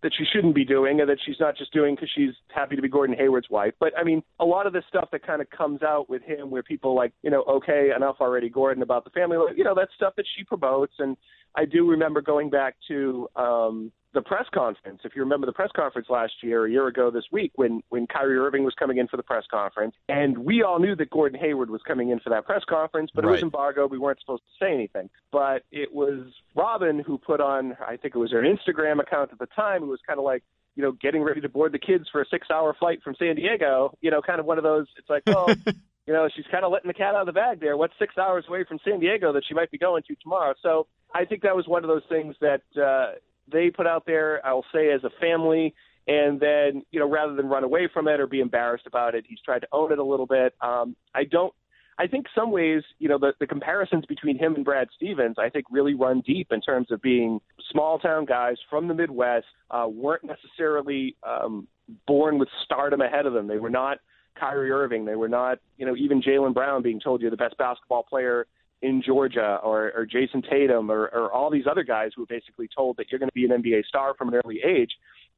that 0.02 0.12
she 0.16 0.24
shouldn't 0.32 0.54
be 0.54 0.64
doing, 0.64 1.00
and 1.00 1.08
that 1.08 1.18
she's 1.24 1.40
not 1.40 1.56
just 1.56 1.72
doing 1.72 1.94
because 1.94 2.10
she's 2.14 2.34
happy 2.48 2.76
to 2.76 2.82
be 2.82 2.88
Gordon 2.88 3.16
Hayward's 3.16 3.50
wife. 3.50 3.74
But 3.80 3.92
I 3.98 4.04
mean, 4.04 4.22
a 4.40 4.44
lot 4.44 4.66
of 4.66 4.72
the 4.72 4.82
stuff 4.88 5.08
that 5.12 5.26
kind 5.26 5.40
of 5.40 5.50
comes 5.50 5.82
out 5.82 6.08
with 6.08 6.22
him, 6.22 6.50
where 6.50 6.62
people 6.62 6.94
like, 6.94 7.12
you 7.22 7.30
know, 7.30 7.42
okay, 7.44 7.90
enough 7.94 8.16
already, 8.20 8.48
Gordon, 8.48 8.82
about 8.82 9.04
the 9.04 9.10
family, 9.10 9.38
you 9.56 9.64
know, 9.64 9.74
that's 9.74 9.92
stuff 9.94 10.14
that 10.16 10.26
she 10.36 10.44
promotes. 10.44 10.94
And 10.98 11.16
I 11.54 11.64
do 11.64 11.88
remember 11.88 12.20
going 12.20 12.50
back 12.50 12.76
to 12.88 13.28
um, 13.36 13.92
the 14.14 14.22
press 14.22 14.46
conference. 14.52 15.00
If 15.04 15.14
you 15.14 15.22
remember 15.22 15.46
the 15.46 15.52
press 15.52 15.70
conference 15.74 16.08
last 16.08 16.32
year, 16.42 16.66
a 16.66 16.70
year 16.70 16.86
ago 16.86 17.10
this 17.10 17.24
week, 17.30 17.52
when 17.56 17.82
when 17.88 18.06
Kyrie 18.06 18.38
Irving 18.38 18.64
was 18.64 18.74
coming 18.78 18.98
in 18.98 19.08
for 19.08 19.16
the 19.16 19.22
press 19.22 19.44
conference, 19.50 19.94
and 20.08 20.38
we 20.38 20.62
all 20.62 20.78
knew 20.78 20.96
that 20.96 21.10
Gordon 21.10 21.38
Hayward 21.38 21.70
was 21.70 21.82
coming 21.86 22.10
in 22.10 22.20
for 22.20 22.30
that 22.30 22.46
press 22.46 22.62
conference, 22.68 23.10
but 23.14 23.24
right. 23.24 23.30
it 23.30 23.32
was 23.32 23.42
embargoed. 23.42 23.90
We 23.90 23.98
weren't 23.98 24.20
supposed 24.20 24.42
to 24.44 24.64
say 24.64 24.72
anything. 24.72 25.10
But 25.30 25.64
it 25.70 25.92
was 25.92 26.32
Robyn 26.54 27.00
who 27.00 27.18
put 27.18 27.40
on, 27.40 27.76
I 27.86 27.96
think 27.96 28.14
it 28.14 28.18
was 28.18 28.32
her 28.32 28.42
Instagram 28.42 29.00
account 29.00 29.30
at 29.32 29.38
the 29.38 29.46
time, 29.46 29.82
who 29.82 29.88
was 29.88 30.00
kind 30.06 30.18
of 30.18 30.24
like, 30.24 30.42
you 30.74 30.82
know, 30.82 30.92
getting 30.92 31.22
ready 31.22 31.40
to 31.40 31.48
board 31.48 31.72
the 31.72 31.78
kids 31.78 32.06
for 32.10 32.22
a 32.22 32.26
six-hour 32.30 32.76
flight 32.78 33.02
from 33.02 33.14
San 33.18 33.36
Diego. 33.36 33.96
You 34.00 34.10
know, 34.10 34.22
kind 34.22 34.40
of 34.40 34.46
one 34.46 34.58
of 34.58 34.64
those. 34.64 34.86
It's 34.96 35.10
like, 35.10 35.24
oh. 35.26 35.54
you 36.06 36.14
know, 36.14 36.26
she's 36.34 36.46
kind 36.50 36.64
of 36.64 36.72
letting 36.72 36.88
the 36.88 36.94
cat 36.94 37.14
out 37.14 37.20
of 37.20 37.26
the 37.26 37.32
bag 37.32 37.60
there. 37.60 37.76
What's 37.76 37.92
six 37.98 38.16
hours 38.16 38.46
away 38.48 38.64
from 38.64 38.78
San 38.82 38.98
Diego 38.98 39.30
that 39.34 39.42
she 39.46 39.52
might 39.52 39.70
be 39.70 39.76
going 39.76 40.02
to 40.04 40.14
tomorrow? 40.22 40.54
So 40.62 40.86
I 41.14 41.26
think 41.26 41.42
that 41.42 41.54
was 41.54 41.68
one 41.68 41.84
of 41.84 41.88
those 41.88 42.02
things 42.08 42.34
that 42.40 42.62
uh, 42.80 43.18
they 43.50 43.70
put 43.70 43.86
out 43.86 44.04
there, 44.06 44.44
I'll 44.46 44.64
say 44.72 44.90
as 44.90 45.04
a 45.04 45.10
family, 45.20 45.74
and 46.06 46.40
then 46.40 46.82
you 46.90 47.00
know 47.00 47.08
rather 47.08 47.34
than 47.34 47.46
run 47.46 47.64
away 47.64 47.88
from 47.92 48.08
it 48.08 48.20
or 48.20 48.26
be 48.26 48.40
embarrassed 48.40 48.86
about 48.86 49.14
it, 49.14 49.24
he's 49.28 49.40
tried 49.44 49.60
to 49.60 49.68
own 49.72 49.92
it 49.92 49.98
a 49.98 50.04
little 50.04 50.26
bit. 50.26 50.54
Um, 50.60 50.96
I 51.14 51.24
don't. 51.24 51.52
I 52.00 52.06
think 52.06 52.26
some 52.32 52.52
ways, 52.52 52.84
you 53.00 53.08
know, 53.08 53.18
the, 53.18 53.32
the 53.40 53.46
comparisons 53.46 54.06
between 54.06 54.38
him 54.38 54.54
and 54.54 54.64
Brad 54.64 54.86
Stevens, 54.94 55.34
I 55.36 55.48
think, 55.48 55.66
really 55.68 55.94
run 55.94 56.20
deep 56.24 56.52
in 56.52 56.60
terms 56.60 56.92
of 56.92 57.02
being 57.02 57.40
small 57.72 57.98
town 57.98 58.24
guys 58.24 58.54
from 58.70 58.86
the 58.86 58.94
Midwest, 58.94 59.46
uh, 59.72 59.88
weren't 59.90 60.22
necessarily 60.22 61.16
um, 61.26 61.66
born 62.06 62.38
with 62.38 62.48
stardom 62.64 63.00
ahead 63.00 63.26
of 63.26 63.32
them. 63.32 63.48
They 63.48 63.58
were 63.58 63.68
not 63.68 63.98
Kyrie 64.38 64.70
Irving. 64.70 65.04
They 65.04 65.16
were 65.16 65.28
not, 65.28 65.58
you 65.76 65.86
know, 65.86 65.96
even 65.96 66.22
Jaylen 66.22 66.54
Brown 66.54 66.82
being 66.82 67.00
told 67.00 67.20
you're 67.20 67.32
the 67.32 67.36
best 67.36 67.58
basketball 67.58 68.04
player 68.04 68.46
in 68.82 69.02
Georgia 69.04 69.58
or, 69.62 69.92
or 69.96 70.06
Jayson 70.06 70.42
Tatum 70.48 70.90
or, 70.90 71.06
or 71.06 71.32
all 71.32 71.50
these 71.50 71.66
other 71.68 71.82
guys 71.82 72.12
who 72.14 72.22
are 72.22 72.26
basically 72.26 72.68
told 72.74 72.96
that 72.96 73.06
you're 73.10 73.18
going 73.18 73.28
to 73.28 73.34
be 73.34 73.44
an 73.44 73.62
NBA 73.62 73.84
star 73.86 74.14
from 74.14 74.28
an 74.28 74.34
early 74.44 74.60
age. 74.64 74.90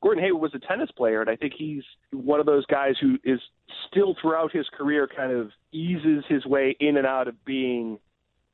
Gordon 0.02 0.22
Hayward 0.24 0.42
was 0.42 0.54
a 0.54 0.66
tennis 0.66 0.90
player, 0.96 1.20
and 1.20 1.28
I 1.28 1.36
think 1.36 1.52
he's 1.56 1.82
one 2.12 2.40
of 2.40 2.46
those 2.46 2.64
guys 2.66 2.94
who 3.00 3.18
is 3.24 3.40
still 3.90 4.16
throughout 4.20 4.52
his 4.52 4.66
career 4.76 5.08
kind 5.14 5.32
of 5.32 5.50
eases 5.72 6.24
his 6.28 6.44
way 6.46 6.76
in 6.80 6.96
and 6.96 7.06
out 7.06 7.28
of 7.28 7.44
being 7.44 7.98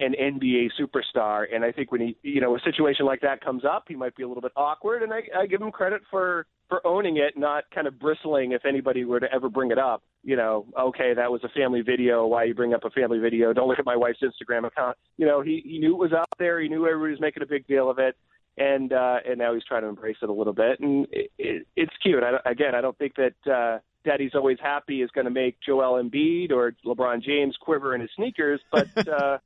an 0.00 0.14
NBA 0.20 0.70
superstar. 0.78 1.44
And 1.52 1.64
I 1.64 1.72
think 1.72 1.90
when 1.90 2.00
he, 2.00 2.16
you 2.22 2.40
know, 2.40 2.56
a 2.56 2.60
situation 2.60 3.06
like 3.06 3.20
that 3.22 3.40
comes 3.40 3.64
up, 3.64 3.84
he 3.88 3.94
might 3.94 4.14
be 4.14 4.22
a 4.22 4.28
little 4.28 4.42
bit 4.42 4.52
awkward. 4.56 5.02
And 5.02 5.12
I, 5.12 5.22
I 5.36 5.46
give 5.46 5.60
him 5.60 5.70
credit 5.70 6.02
for 6.10 6.46
for 6.68 6.84
owning 6.84 7.16
it, 7.16 7.36
not 7.36 7.64
kind 7.72 7.86
of 7.86 7.98
bristling 7.98 8.52
if 8.52 8.64
anybody 8.64 9.04
were 9.04 9.20
to 9.20 9.32
ever 9.32 9.48
bring 9.48 9.70
it 9.70 9.78
up. 9.78 10.02
You 10.24 10.36
know, 10.36 10.66
okay, 10.78 11.14
that 11.14 11.30
was 11.30 11.42
a 11.44 11.48
family 11.50 11.80
video. 11.80 12.26
Why 12.26 12.44
you 12.44 12.54
bring 12.54 12.74
up 12.74 12.84
a 12.84 12.90
family 12.90 13.18
video? 13.18 13.52
Don't 13.52 13.68
look 13.68 13.78
at 13.78 13.86
my 13.86 13.96
wife's 13.96 14.18
Instagram 14.22 14.66
account. 14.66 14.96
You 15.16 15.26
know, 15.26 15.40
he 15.40 15.62
he 15.64 15.78
knew 15.78 15.94
it 15.94 15.98
was 15.98 16.12
out 16.12 16.26
there. 16.38 16.60
He 16.60 16.68
knew 16.68 16.86
everybody 16.86 17.12
was 17.12 17.20
making 17.20 17.42
a 17.42 17.46
big 17.46 17.66
deal 17.66 17.88
of 17.88 17.98
it. 17.98 18.16
And 18.58 18.92
uh, 18.92 19.18
and 19.28 19.38
now 19.38 19.54
he's 19.54 19.64
trying 19.64 19.82
to 19.82 19.88
embrace 19.88 20.16
it 20.22 20.30
a 20.30 20.32
little 20.32 20.54
bit, 20.54 20.80
and 20.80 21.06
it, 21.12 21.30
it, 21.36 21.66
it's 21.76 21.92
cute. 22.02 22.22
I, 22.22 22.50
again, 22.50 22.74
I 22.74 22.80
don't 22.80 22.96
think 22.96 23.12
that 23.16 23.34
uh, 23.52 23.80
Daddy's 24.06 24.34
always 24.34 24.58
happy 24.62 25.02
is 25.02 25.10
going 25.10 25.24
to 25.24 25.30
make 25.30 25.58
Joel 25.60 26.02
Embiid 26.02 26.52
or 26.52 26.74
LeBron 26.86 27.22
James 27.22 27.56
quiver 27.60 27.94
in 27.94 28.00
his 28.00 28.10
sneakers. 28.14 28.60
But 28.70 28.86
uh, 29.08 29.38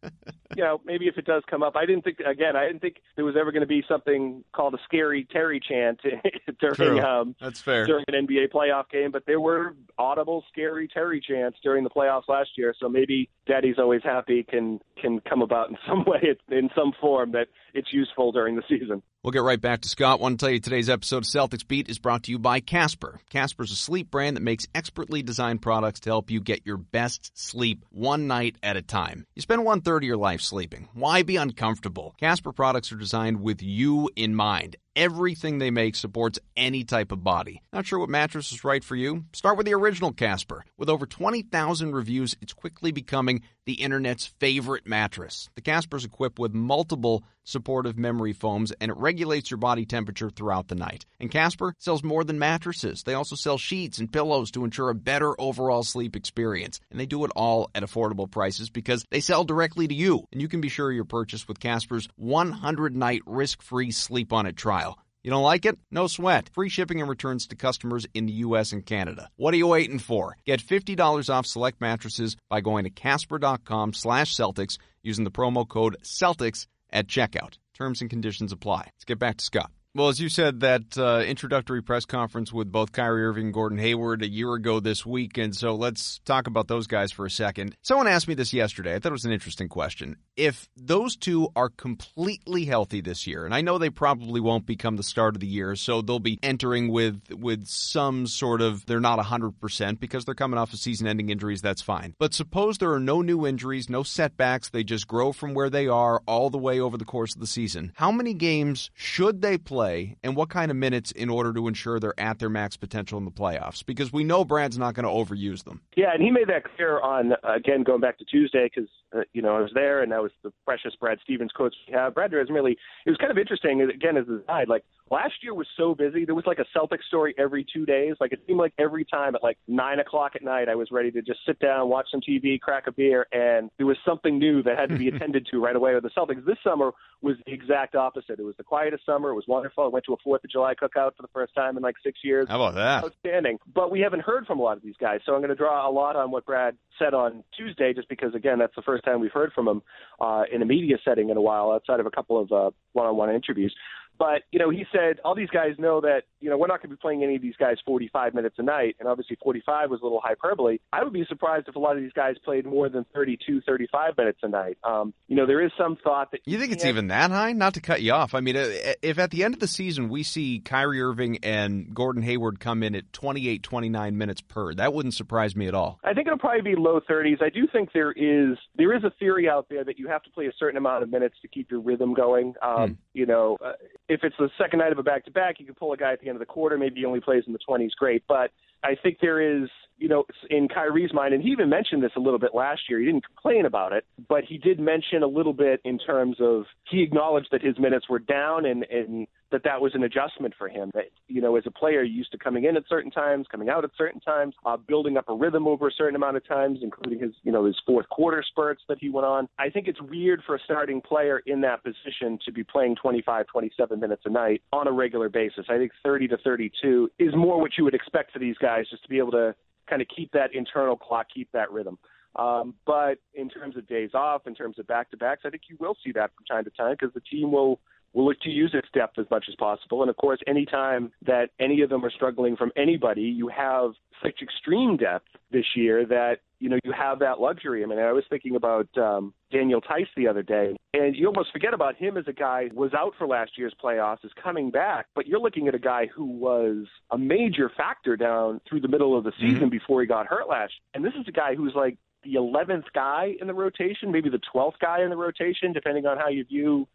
you 0.54 0.62
know, 0.62 0.80
maybe 0.84 1.06
if 1.08 1.16
it 1.16 1.24
does 1.24 1.42
come 1.48 1.62
up, 1.62 1.76
I 1.76 1.86
didn't 1.86 2.04
think 2.04 2.20
again. 2.20 2.56
I 2.56 2.66
didn't 2.66 2.80
think 2.80 2.96
there 3.16 3.24
was 3.24 3.36
ever 3.40 3.52
going 3.52 3.62
to 3.62 3.66
be 3.66 3.82
something 3.88 4.44
called 4.52 4.74
a 4.74 4.78
scary 4.84 5.26
Terry 5.32 5.60
chant 5.66 6.00
during 6.60 7.00
um, 7.00 7.34
that's 7.40 7.60
fair 7.60 7.86
during 7.86 8.04
an 8.08 8.26
NBA 8.26 8.52
playoff 8.52 8.90
game. 8.90 9.10
But 9.10 9.24
there 9.26 9.40
were 9.40 9.74
audible 9.98 10.44
scary 10.52 10.88
Terry 10.88 11.20
chants 11.26 11.58
during 11.62 11.82
the 11.82 11.90
playoffs 11.90 12.28
last 12.28 12.50
year. 12.56 12.74
So 12.78 12.88
maybe 12.88 13.30
Daddy's 13.46 13.78
always 13.78 14.02
happy 14.04 14.42
can 14.42 14.80
can 15.00 15.20
come 15.20 15.40
about 15.40 15.70
in 15.70 15.78
some 15.88 16.04
way, 16.06 16.36
in 16.50 16.68
some 16.76 16.92
form 17.00 17.32
that 17.32 17.48
it's 17.72 17.92
useful 17.92 18.30
during 18.30 18.56
the 18.56 18.62
season. 18.68 19.02
We'll 19.22 19.32
get 19.32 19.42
right 19.42 19.60
back 19.60 19.82
to 19.82 19.88
Scott. 19.90 20.18
I 20.18 20.22
want 20.22 20.40
to 20.40 20.46
tell 20.46 20.50
you 20.50 20.60
today's 20.60 20.88
episode 20.88 21.18
of 21.18 21.24
Celtics 21.24 21.66
Beat 21.66 21.90
is 21.90 21.98
brought 21.98 22.22
to 22.22 22.30
you 22.30 22.38
by 22.38 22.60
Casper. 22.60 23.20
Casper's 23.28 23.70
a 23.70 23.76
sleep 23.76 24.10
brand 24.10 24.38
that 24.38 24.42
makes 24.42 24.66
expertly 24.74 25.22
designed 25.22 25.60
products 25.60 26.00
to 26.00 26.08
help 26.08 26.30
you 26.30 26.40
get 26.40 26.64
your 26.64 26.78
best 26.78 27.30
sleep 27.34 27.84
one 27.90 28.26
night 28.28 28.56
at 28.62 28.78
a 28.78 28.82
time. 28.82 29.26
You 29.34 29.42
spend 29.42 29.62
one 29.62 29.82
third 29.82 30.04
of 30.04 30.06
your 30.06 30.16
life 30.16 30.40
sleeping. 30.40 30.88
Why 30.94 31.22
be 31.22 31.36
uncomfortable? 31.36 32.14
Casper 32.18 32.52
products 32.52 32.92
are 32.92 32.96
designed 32.96 33.42
with 33.42 33.62
you 33.62 34.08
in 34.16 34.34
mind. 34.34 34.76
Everything 34.96 35.58
they 35.58 35.70
make 35.70 35.94
supports 35.94 36.40
any 36.56 36.82
type 36.82 37.12
of 37.12 37.22
body. 37.22 37.62
Not 37.72 37.86
sure 37.86 38.00
what 38.00 38.08
mattress 38.08 38.50
is 38.50 38.64
right 38.64 38.82
for 38.82 38.96
you? 38.96 39.24
Start 39.32 39.56
with 39.56 39.66
the 39.66 39.74
original 39.74 40.12
Casper. 40.12 40.64
With 40.76 40.88
over 40.88 41.06
20,000 41.06 41.94
reviews, 41.94 42.36
it's 42.40 42.52
quickly 42.52 42.90
becoming 42.90 43.42
the 43.66 43.74
internet's 43.74 44.26
favorite 44.26 44.88
mattress. 44.88 45.48
The 45.54 45.60
Casper 45.60 45.96
is 45.96 46.04
equipped 46.04 46.40
with 46.40 46.54
multiple 46.54 47.22
supportive 47.44 47.98
memory 47.98 48.32
foams 48.32 48.72
and 48.80 48.90
it 48.90 48.96
regulates 48.96 49.50
your 49.50 49.58
body 49.58 49.84
temperature 49.84 50.30
throughout 50.30 50.68
the 50.68 50.74
night. 50.74 51.06
And 51.18 51.30
Casper 51.30 51.74
sells 51.78 52.02
more 52.02 52.24
than 52.24 52.38
mattresses. 52.38 53.02
They 53.02 53.14
also 53.14 53.36
sell 53.36 53.58
sheets 53.58 53.98
and 53.98 54.12
pillows 54.12 54.50
to 54.52 54.64
ensure 54.64 54.90
a 54.90 54.94
better 54.94 55.40
overall 55.40 55.82
sleep 55.82 56.16
experience. 56.16 56.80
And 56.90 56.98
they 56.98 57.06
do 57.06 57.24
it 57.24 57.32
all 57.36 57.70
at 57.74 57.82
affordable 57.82 58.30
prices 58.30 58.70
because 58.70 59.04
they 59.10 59.20
sell 59.20 59.44
directly 59.44 59.88
to 59.88 59.94
you. 59.94 60.24
And 60.32 60.40
you 60.40 60.48
can 60.48 60.60
be 60.60 60.68
sure 60.68 60.92
your 60.92 61.04
purchase 61.04 61.46
with 61.48 61.60
Casper's 61.60 62.08
100 62.16 62.96
night 62.96 63.22
risk 63.26 63.62
free 63.62 63.90
sleep 63.90 64.32
on 64.32 64.46
it 64.46 64.56
trial. 64.56 64.89
You 65.22 65.30
don't 65.30 65.42
like 65.42 65.66
it? 65.66 65.78
No 65.90 66.06
sweat. 66.06 66.48
Free 66.54 66.70
shipping 66.70 67.00
and 67.00 67.08
returns 67.08 67.46
to 67.48 67.56
customers 67.56 68.06
in 68.14 68.24
the 68.26 68.32
U.S. 68.44 68.72
and 68.72 68.84
Canada. 68.84 69.28
What 69.36 69.52
are 69.52 69.58
you 69.58 69.66
waiting 69.66 69.98
for? 69.98 70.36
Get 70.46 70.62
$50 70.62 71.28
off 71.28 71.46
select 71.46 71.80
mattresses 71.80 72.36
by 72.48 72.62
going 72.62 72.84
to 72.84 72.90
casper.com 72.90 73.92
slash 73.92 74.34
Celtics 74.34 74.78
using 75.02 75.24
the 75.24 75.30
promo 75.30 75.68
code 75.68 75.96
Celtics 76.02 76.66
at 76.90 77.06
checkout. 77.06 77.58
Terms 77.74 78.00
and 78.00 78.08
conditions 78.08 78.52
apply. 78.52 78.90
Let's 78.94 79.04
get 79.04 79.18
back 79.18 79.36
to 79.38 79.44
Scott. 79.44 79.70
Well, 79.92 80.06
as 80.08 80.20
you 80.20 80.28
said, 80.28 80.60
that 80.60 80.96
uh, 80.96 81.24
introductory 81.26 81.82
press 81.82 82.04
conference 82.04 82.52
with 82.52 82.70
both 82.70 82.92
Kyrie 82.92 83.24
Irving 83.24 83.46
and 83.46 83.52
Gordon 83.52 83.78
Hayward 83.78 84.22
a 84.22 84.28
year 84.28 84.54
ago 84.54 84.78
this 84.78 85.04
week, 85.04 85.36
and 85.36 85.52
so 85.52 85.74
let's 85.74 86.20
talk 86.20 86.46
about 86.46 86.68
those 86.68 86.86
guys 86.86 87.10
for 87.10 87.26
a 87.26 87.30
second. 87.30 87.74
Someone 87.82 88.06
asked 88.06 88.28
me 88.28 88.34
this 88.34 88.52
yesterday. 88.52 88.94
I 88.94 89.00
thought 89.00 89.08
it 89.08 89.12
was 89.14 89.24
an 89.24 89.32
interesting 89.32 89.68
question. 89.68 90.18
If 90.36 90.68
those 90.76 91.16
two 91.16 91.48
are 91.56 91.70
completely 91.70 92.66
healthy 92.66 93.00
this 93.00 93.26
year, 93.26 93.44
and 93.44 93.52
I 93.52 93.62
know 93.62 93.78
they 93.78 93.90
probably 93.90 94.40
won't 94.40 94.64
become 94.64 94.94
the 94.94 95.02
start 95.02 95.34
of 95.34 95.40
the 95.40 95.48
year, 95.48 95.74
so 95.74 96.02
they'll 96.02 96.20
be 96.20 96.38
entering 96.40 96.92
with 96.92 97.20
with 97.32 97.66
some 97.66 98.28
sort 98.28 98.62
of 98.62 98.86
they're 98.86 99.00
not 99.00 99.18
hundred 99.18 99.58
percent 99.58 99.98
because 99.98 100.24
they're 100.24 100.36
coming 100.36 100.56
off 100.56 100.72
of 100.72 100.78
season-ending 100.78 101.30
injuries. 101.30 101.62
That's 101.62 101.82
fine. 101.82 102.14
But 102.20 102.32
suppose 102.32 102.78
there 102.78 102.92
are 102.92 103.00
no 103.00 103.22
new 103.22 103.44
injuries, 103.44 103.90
no 103.90 104.04
setbacks. 104.04 104.70
They 104.70 104.84
just 104.84 105.08
grow 105.08 105.32
from 105.32 105.52
where 105.52 105.68
they 105.68 105.88
are 105.88 106.22
all 106.26 106.48
the 106.48 106.58
way 106.58 106.78
over 106.78 106.96
the 106.96 107.04
course 107.04 107.34
of 107.34 107.40
the 107.40 107.48
season. 107.48 107.90
How 107.96 108.12
many 108.12 108.34
games 108.34 108.92
should 108.94 109.42
they 109.42 109.58
play? 109.58 109.79
Play 109.80 110.16
and 110.22 110.36
what 110.36 110.50
kind 110.50 110.70
of 110.70 110.76
minutes 110.76 111.10
in 111.12 111.30
order 111.30 111.52
to 111.52 111.66
ensure 111.68 111.98
they're 111.98 112.18
at 112.18 112.38
their 112.38 112.48
max 112.48 112.76
potential 112.76 113.18
in 113.18 113.24
the 113.24 113.30
playoffs? 113.30 113.84
Because 113.84 114.12
we 114.12 114.24
know 114.24 114.44
Brad's 114.44 114.78
not 114.78 114.94
going 114.94 115.04
to 115.04 115.10
overuse 115.10 115.64
them. 115.64 115.80
Yeah, 115.96 116.12
and 116.12 116.22
he 116.22 116.30
made 116.30 116.48
that 116.48 116.64
clear 116.76 117.00
on, 117.00 117.32
again, 117.44 117.82
going 117.82 118.00
back 118.00 118.18
to 118.18 118.24
Tuesday, 118.24 118.70
because, 118.72 118.90
uh, 119.16 119.20
you 119.32 119.42
know, 119.42 119.56
I 119.56 119.60
was 119.60 119.70
there 119.74 120.02
and 120.02 120.12
that 120.12 120.22
was 120.22 120.32
the 120.42 120.52
precious 120.66 120.94
Brad 121.00 121.18
Stevens 121.22 121.52
quotes 121.52 121.76
we 121.88 121.94
have. 121.94 122.14
Brad 122.14 122.32
hasn't 122.32 122.50
really, 122.50 122.76
it 123.06 123.10
was 123.10 123.16
kind 123.16 123.30
of 123.30 123.38
interesting, 123.38 123.80
again, 123.82 124.16
as 124.16 124.28
a 124.28 124.40
side, 124.46 124.68
like, 124.68 124.84
last 125.10 125.34
year 125.42 125.54
was 125.54 125.66
so 125.76 125.94
busy. 125.94 126.24
There 126.24 126.34
was 126.34 126.46
like 126.46 126.58
a 126.58 126.64
Celtic 126.72 127.02
story 127.02 127.34
every 127.38 127.66
two 127.72 127.84
days. 127.84 128.14
Like 128.20 128.32
it 128.32 128.40
seemed 128.46 128.58
like 128.58 128.72
every 128.78 129.04
time 129.04 129.34
at 129.34 129.42
like 129.42 129.58
nine 129.66 129.98
o'clock 129.98 130.32
at 130.36 130.42
night, 130.42 130.68
I 130.68 130.74
was 130.74 130.88
ready 130.90 131.10
to 131.10 131.22
just 131.22 131.40
sit 131.46 131.58
down, 131.58 131.88
watch 131.88 132.06
some 132.10 132.20
TV, 132.20 132.60
crack 132.60 132.86
a 132.86 132.92
beer, 132.92 133.26
and 133.32 133.70
there 133.76 133.86
was 133.86 133.96
something 134.04 134.38
new 134.38 134.62
that 134.62 134.78
had 134.78 134.88
to 134.90 134.96
be 134.96 135.08
attended 135.14 135.46
to 135.50 135.58
right 135.62 135.76
away 135.76 135.94
with 135.94 136.04
the 136.04 136.10
Celtics. 136.10 136.44
This 136.44 136.58
summer 136.62 136.92
was 137.22 137.36
the 137.46 137.52
exact 137.52 137.94
opposite. 137.94 138.38
It 138.38 138.44
was 138.44 138.56
the 138.56 138.64
quietest 138.64 139.04
summer. 139.04 139.30
It 139.30 139.34
was 139.34 139.44
wonderful. 139.46 139.84
I 139.84 139.88
went 139.88 140.04
to 140.06 140.14
a 140.14 140.16
Fourth 140.22 140.44
of 140.44 140.50
July 140.50 140.74
cookout 140.74 141.16
for 141.16 141.22
the 141.22 141.28
first 141.32 141.54
time 141.54 141.76
in 141.76 141.82
like 141.82 141.96
six 142.02 142.20
years. 142.22 142.48
How 142.48 142.62
about 142.62 142.74
that? 142.76 143.04
Outstanding. 143.04 143.58
But 143.74 143.90
we 143.90 144.00
haven't 144.00 144.22
heard 144.22 144.46
from 144.46 144.60
a 144.60 144.62
lot 144.62 144.76
of 144.76 144.82
these 144.82 144.96
guys, 145.00 145.20
so 145.26 145.34
I'm 145.34 145.40
going 145.40 145.50
to 145.50 145.56
draw 145.56 145.88
a 145.88 145.92
lot 145.92 146.16
on 146.16 146.30
what 146.30 146.46
Brad 146.46 146.76
said 146.98 147.14
on 147.14 147.42
Tuesday, 147.56 147.92
just 147.92 148.08
because 148.08 148.34
again 148.34 148.58
that's 148.58 148.74
the 148.76 148.82
first 148.82 149.04
time 149.04 149.20
we've 149.20 149.32
heard 149.32 149.52
from 149.52 149.68
him 149.68 149.82
uh, 150.20 150.44
in 150.52 150.62
a 150.62 150.66
media 150.66 150.96
setting 151.04 151.30
in 151.30 151.36
a 151.36 151.40
while, 151.40 151.72
outside 151.72 152.00
of 152.00 152.06
a 152.06 152.10
couple 152.10 152.38
of 152.38 152.52
uh, 152.52 152.70
one-on-one 152.92 153.30
interviews. 153.34 153.74
But 154.20 154.42
you 154.52 154.58
know, 154.58 154.68
he 154.68 154.84
said 154.92 155.18
all 155.24 155.34
these 155.34 155.48
guys 155.48 155.76
know 155.78 156.02
that 156.02 156.24
you 156.40 156.50
know 156.50 156.58
we're 156.58 156.66
not 156.66 156.82
going 156.82 156.90
to 156.90 156.96
be 156.96 157.00
playing 157.00 157.24
any 157.24 157.36
of 157.36 157.42
these 157.42 157.56
guys 157.58 157.78
45 157.86 158.34
minutes 158.34 158.56
a 158.58 158.62
night, 158.62 158.96
and 159.00 159.08
obviously 159.08 159.38
45 159.42 159.88
was 159.88 160.00
a 160.02 160.04
little 160.04 160.20
hyperbole. 160.22 160.76
I 160.92 161.02
would 161.02 161.14
be 161.14 161.24
surprised 161.26 161.68
if 161.68 161.74
a 161.74 161.78
lot 161.78 161.96
of 161.96 162.02
these 162.02 162.12
guys 162.12 162.34
played 162.44 162.66
more 162.66 162.90
than 162.90 163.06
32, 163.14 163.62
35 163.62 164.18
minutes 164.18 164.40
a 164.42 164.48
night. 164.48 164.76
Um, 164.84 165.14
you 165.26 165.36
know, 165.36 165.46
there 165.46 165.64
is 165.64 165.72
some 165.78 165.96
thought 166.04 166.32
that 166.32 166.42
you, 166.44 166.58
think 166.58 166.70
it's 166.70 166.84
even 166.84 167.06
that 167.06 167.30
high. 167.30 167.52
Not 167.52 167.72
to 167.74 167.80
cut 167.80 168.02
you 168.02 168.12
off, 168.12 168.34
I 168.34 168.40
mean, 168.40 168.58
uh, 168.58 168.68
if 169.00 169.18
at 169.18 169.30
the 169.30 169.42
end 169.42 169.54
of 169.54 169.60
the 169.60 169.66
season 169.66 170.10
we 170.10 170.22
see 170.22 170.60
Kyrie 170.60 171.00
Irving 171.00 171.38
and 171.42 171.94
Gordon 171.94 172.22
Hayward 172.22 172.60
come 172.60 172.82
in 172.82 172.94
at 172.94 173.10
28, 173.14 173.62
29 173.62 174.18
minutes 174.18 174.42
per, 174.42 174.74
that 174.74 174.92
wouldn't 174.92 175.14
surprise 175.14 175.56
me 175.56 175.66
at 175.66 175.74
all. 175.74 175.98
I 176.04 176.12
think 176.12 176.26
it'll 176.26 176.38
probably 176.38 176.60
be 176.60 176.76
low 176.76 177.00
30s. 177.00 177.42
I 177.42 177.48
do 177.48 177.66
think 177.72 177.94
there 177.94 178.12
is 178.12 178.58
there 178.76 178.94
is 178.94 179.02
a 179.02 179.12
theory 179.18 179.48
out 179.48 179.70
there 179.70 179.82
that 179.82 179.98
you 179.98 180.08
have 180.08 180.22
to 180.24 180.30
play 180.30 180.44
a 180.44 180.52
certain 180.58 180.76
amount 180.76 181.04
of 181.04 181.10
minutes 181.10 181.36
to 181.40 181.48
keep 181.48 181.70
your 181.70 181.80
rhythm 181.80 182.12
going. 182.12 182.52
Um, 182.60 182.90
hmm. 182.90 182.94
You 183.14 183.24
know, 183.24 183.56
uh, 183.64 183.72
if 184.10 184.24
it's 184.24 184.34
the 184.40 184.50
second 184.58 184.80
night 184.80 184.90
of 184.90 184.98
a 184.98 185.04
back 185.04 185.24
to 185.24 185.30
back, 185.30 185.60
you 185.60 185.66
can 185.66 185.76
pull 185.76 185.92
a 185.92 185.96
guy 185.96 186.12
at 186.12 186.20
the 186.20 186.26
end 186.26 186.34
of 186.34 186.40
the 186.40 186.46
quarter. 186.46 186.76
Maybe 186.76 187.00
he 187.00 187.06
only 187.06 187.20
plays 187.20 187.44
in 187.46 187.52
the 187.52 187.60
20s, 187.66 187.90
great. 187.96 188.24
But 188.26 188.50
I 188.82 188.96
think 189.00 189.18
there 189.20 189.40
is, 189.40 189.68
you 190.00 190.08
know, 190.08 190.24
in 190.48 190.66
Kyrie's 190.66 191.12
mind, 191.12 191.34
and 191.34 191.42
he 191.42 191.50
even 191.50 191.68
mentioned 191.68 192.02
this 192.02 192.12
a 192.16 192.20
little 192.20 192.38
bit 192.38 192.54
last 192.54 192.82
year. 192.88 192.98
He 192.98 193.04
didn't 193.04 193.26
complain 193.26 193.66
about 193.66 193.92
it, 193.92 194.04
but 194.28 194.44
he 194.44 194.56
did 194.56 194.80
mention 194.80 195.22
a 195.22 195.26
little 195.26 195.52
bit 195.52 195.80
in 195.84 195.98
terms 195.98 196.38
of 196.40 196.64
he 196.90 197.02
acknowledged 197.02 197.48
that 197.52 197.62
his 197.62 197.78
minutes 197.78 198.08
were 198.08 198.18
down 198.18 198.64
and 198.64 198.84
and 198.84 199.26
that 199.52 199.64
that 199.64 199.80
was 199.80 199.94
an 199.94 200.04
adjustment 200.04 200.54
for 200.56 200.68
him. 200.68 200.90
That 200.94 201.06
you 201.28 201.40
know, 201.40 201.56
as 201.56 201.64
a 201.66 201.70
player, 201.70 202.02
used 202.02 202.32
to 202.32 202.38
coming 202.38 202.64
in 202.64 202.76
at 202.76 202.84
certain 202.88 203.10
times, 203.10 203.46
coming 203.50 203.68
out 203.68 203.84
at 203.84 203.90
certain 203.96 204.20
times, 204.20 204.54
uh, 204.64 204.76
building 204.76 205.16
up 205.16 205.28
a 205.28 205.34
rhythm 205.34 205.66
over 205.66 205.88
a 205.88 205.92
certain 205.92 206.16
amount 206.16 206.36
of 206.36 206.46
times, 206.46 206.78
including 206.82 207.20
his 207.20 207.32
you 207.42 207.52
know 207.52 207.64
his 207.66 207.76
fourth 207.86 208.08
quarter 208.08 208.42
spurts 208.46 208.82
that 208.88 208.98
he 208.98 209.10
went 209.10 209.26
on. 209.26 209.48
I 209.58 209.68
think 209.70 209.86
it's 209.86 210.00
weird 210.00 210.42
for 210.46 210.54
a 210.54 210.58
starting 210.64 211.00
player 211.00 211.42
in 211.46 211.60
that 211.62 211.82
position 211.84 212.38
to 212.46 212.52
be 212.52 212.64
playing 212.64 212.96
25, 212.96 213.46
27 213.48 214.00
minutes 214.00 214.22
a 214.24 214.30
night 214.30 214.62
on 214.72 214.86
a 214.86 214.92
regular 214.92 215.28
basis. 215.28 215.66
I 215.68 215.76
think 215.76 215.92
30 216.02 216.28
to 216.28 216.38
32 216.38 217.10
is 217.18 217.34
more 217.36 217.60
what 217.60 217.72
you 217.76 217.84
would 217.84 217.94
expect 217.94 218.32
for 218.32 218.38
these 218.38 218.56
guys 218.58 218.86
just 218.90 219.02
to 219.02 219.08
be 219.08 219.18
able 219.18 219.32
to 219.32 219.54
kind 219.90 220.00
of 220.00 220.08
keep 220.14 220.32
that 220.32 220.54
internal 220.54 220.96
clock, 220.96 221.26
keep 221.34 221.50
that 221.52 221.70
rhythm. 221.70 221.98
Um, 222.36 222.74
but 222.86 223.18
in 223.34 223.48
terms 223.48 223.76
of 223.76 223.88
days 223.88 224.10
off, 224.14 224.46
in 224.46 224.54
terms 224.54 224.78
of 224.78 224.86
back 224.86 225.10
to 225.10 225.16
backs, 225.16 225.42
I 225.44 225.50
think 225.50 225.64
you 225.68 225.76
will 225.80 225.96
see 226.04 226.12
that 226.12 226.30
from 226.34 226.44
time 226.46 226.64
to 226.64 226.70
time 226.70 226.96
because 226.98 227.12
the 227.12 227.20
team 227.20 227.50
will 227.50 227.80
will 228.12 228.26
look 228.26 228.40
to 228.40 228.50
use 228.50 228.72
its 228.74 228.88
depth 228.92 229.18
as 229.18 229.26
much 229.30 229.44
as 229.48 229.54
possible. 229.56 230.02
And 230.02 230.10
of 230.10 230.16
course, 230.16 230.40
anytime 230.46 231.12
that 231.26 231.50
any 231.60 231.82
of 231.82 231.90
them 231.90 232.04
are 232.04 232.10
struggling 232.10 232.56
from 232.56 232.72
anybody, 232.76 233.22
you 233.22 233.48
have 233.48 233.92
such 234.22 234.42
extreme 234.42 234.96
depth 234.96 235.26
this 235.50 235.64
year 235.74 236.04
that 236.06 236.38
you 236.58 236.68
know 236.68 236.78
you 236.84 236.92
have 236.92 237.20
that 237.20 237.40
luxury. 237.40 237.82
I 237.82 237.86
mean, 237.86 237.98
I 237.98 238.12
was 238.12 238.24
thinking 238.28 238.56
about 238.56 238.88
um, 238.98 239.32
Daniel 239.50 239.80
Theis 239.80 240.08
the 240.16 240.28
other 240.28 240.42
day, 240.42 240.76
and 240.92 241.16
you 241.16 241.26
almost 241.26 241.52
forget 241.52 241.72
about 241.72 241.96
him 241.96 242.16
as 242.16 242.24
a 242.26 242.32
guy 242.32 242.68
who 242.68 242.76
was 242.76 242.92
out 242.92 243.14
for 243.16 243.26
last 243.26 243.52
year's 243.56 243.74
playoffs, 243.82 244.24
is 244.24 244.32
coming 244.42 244.70
back, 244.70 245.06
but 245.14 245.26
you're 245.26 245.40
looking 245.40 245.68
at 245.68 245.74
a 245.74 245.78
guy 245.78 246.06
who 246.14 246.24
was 246.24 246.86
a 247.10 247.18
major 247.18 247.70
factor 247.76 248.16
down 248.16 248.60
through 248.68 248.80
the 248.80 248.88
middle 248.88 249.16
of 249.16 249.24
the 249.24 249.32
season 249.40 249.60
mm-hmm. 249.60 249.68
before 249.70 250.00
he 250.00 250.06
got 250.06 250.26
hurt 250.26 250.48
last. 250.48 250.72
And 250.94 251.04
this 251.04 251.14
is 251.18 251.26
a 251.28 251.32
guy 251.32 251.54
who's 251.54 251.72
like 251.74 251.96
the 252.22 252.34
11th 252.34 252.84
guy 252.94 253.34
in 253.40 253.46
the 253.46 253.54
rotation, 253.54 254.12
maybe 254.12 254.28
the 254.28 254.40
12th 254.54 254.78
guy 254.80 255.02
in 255.02 255.10
the 255.10 255.16
rotation, 255.16 255.72
depending 255.72 256.06
on 256.06 256.18
how 256.18 256.28
you 256.28 256.44
view 256.44 256.86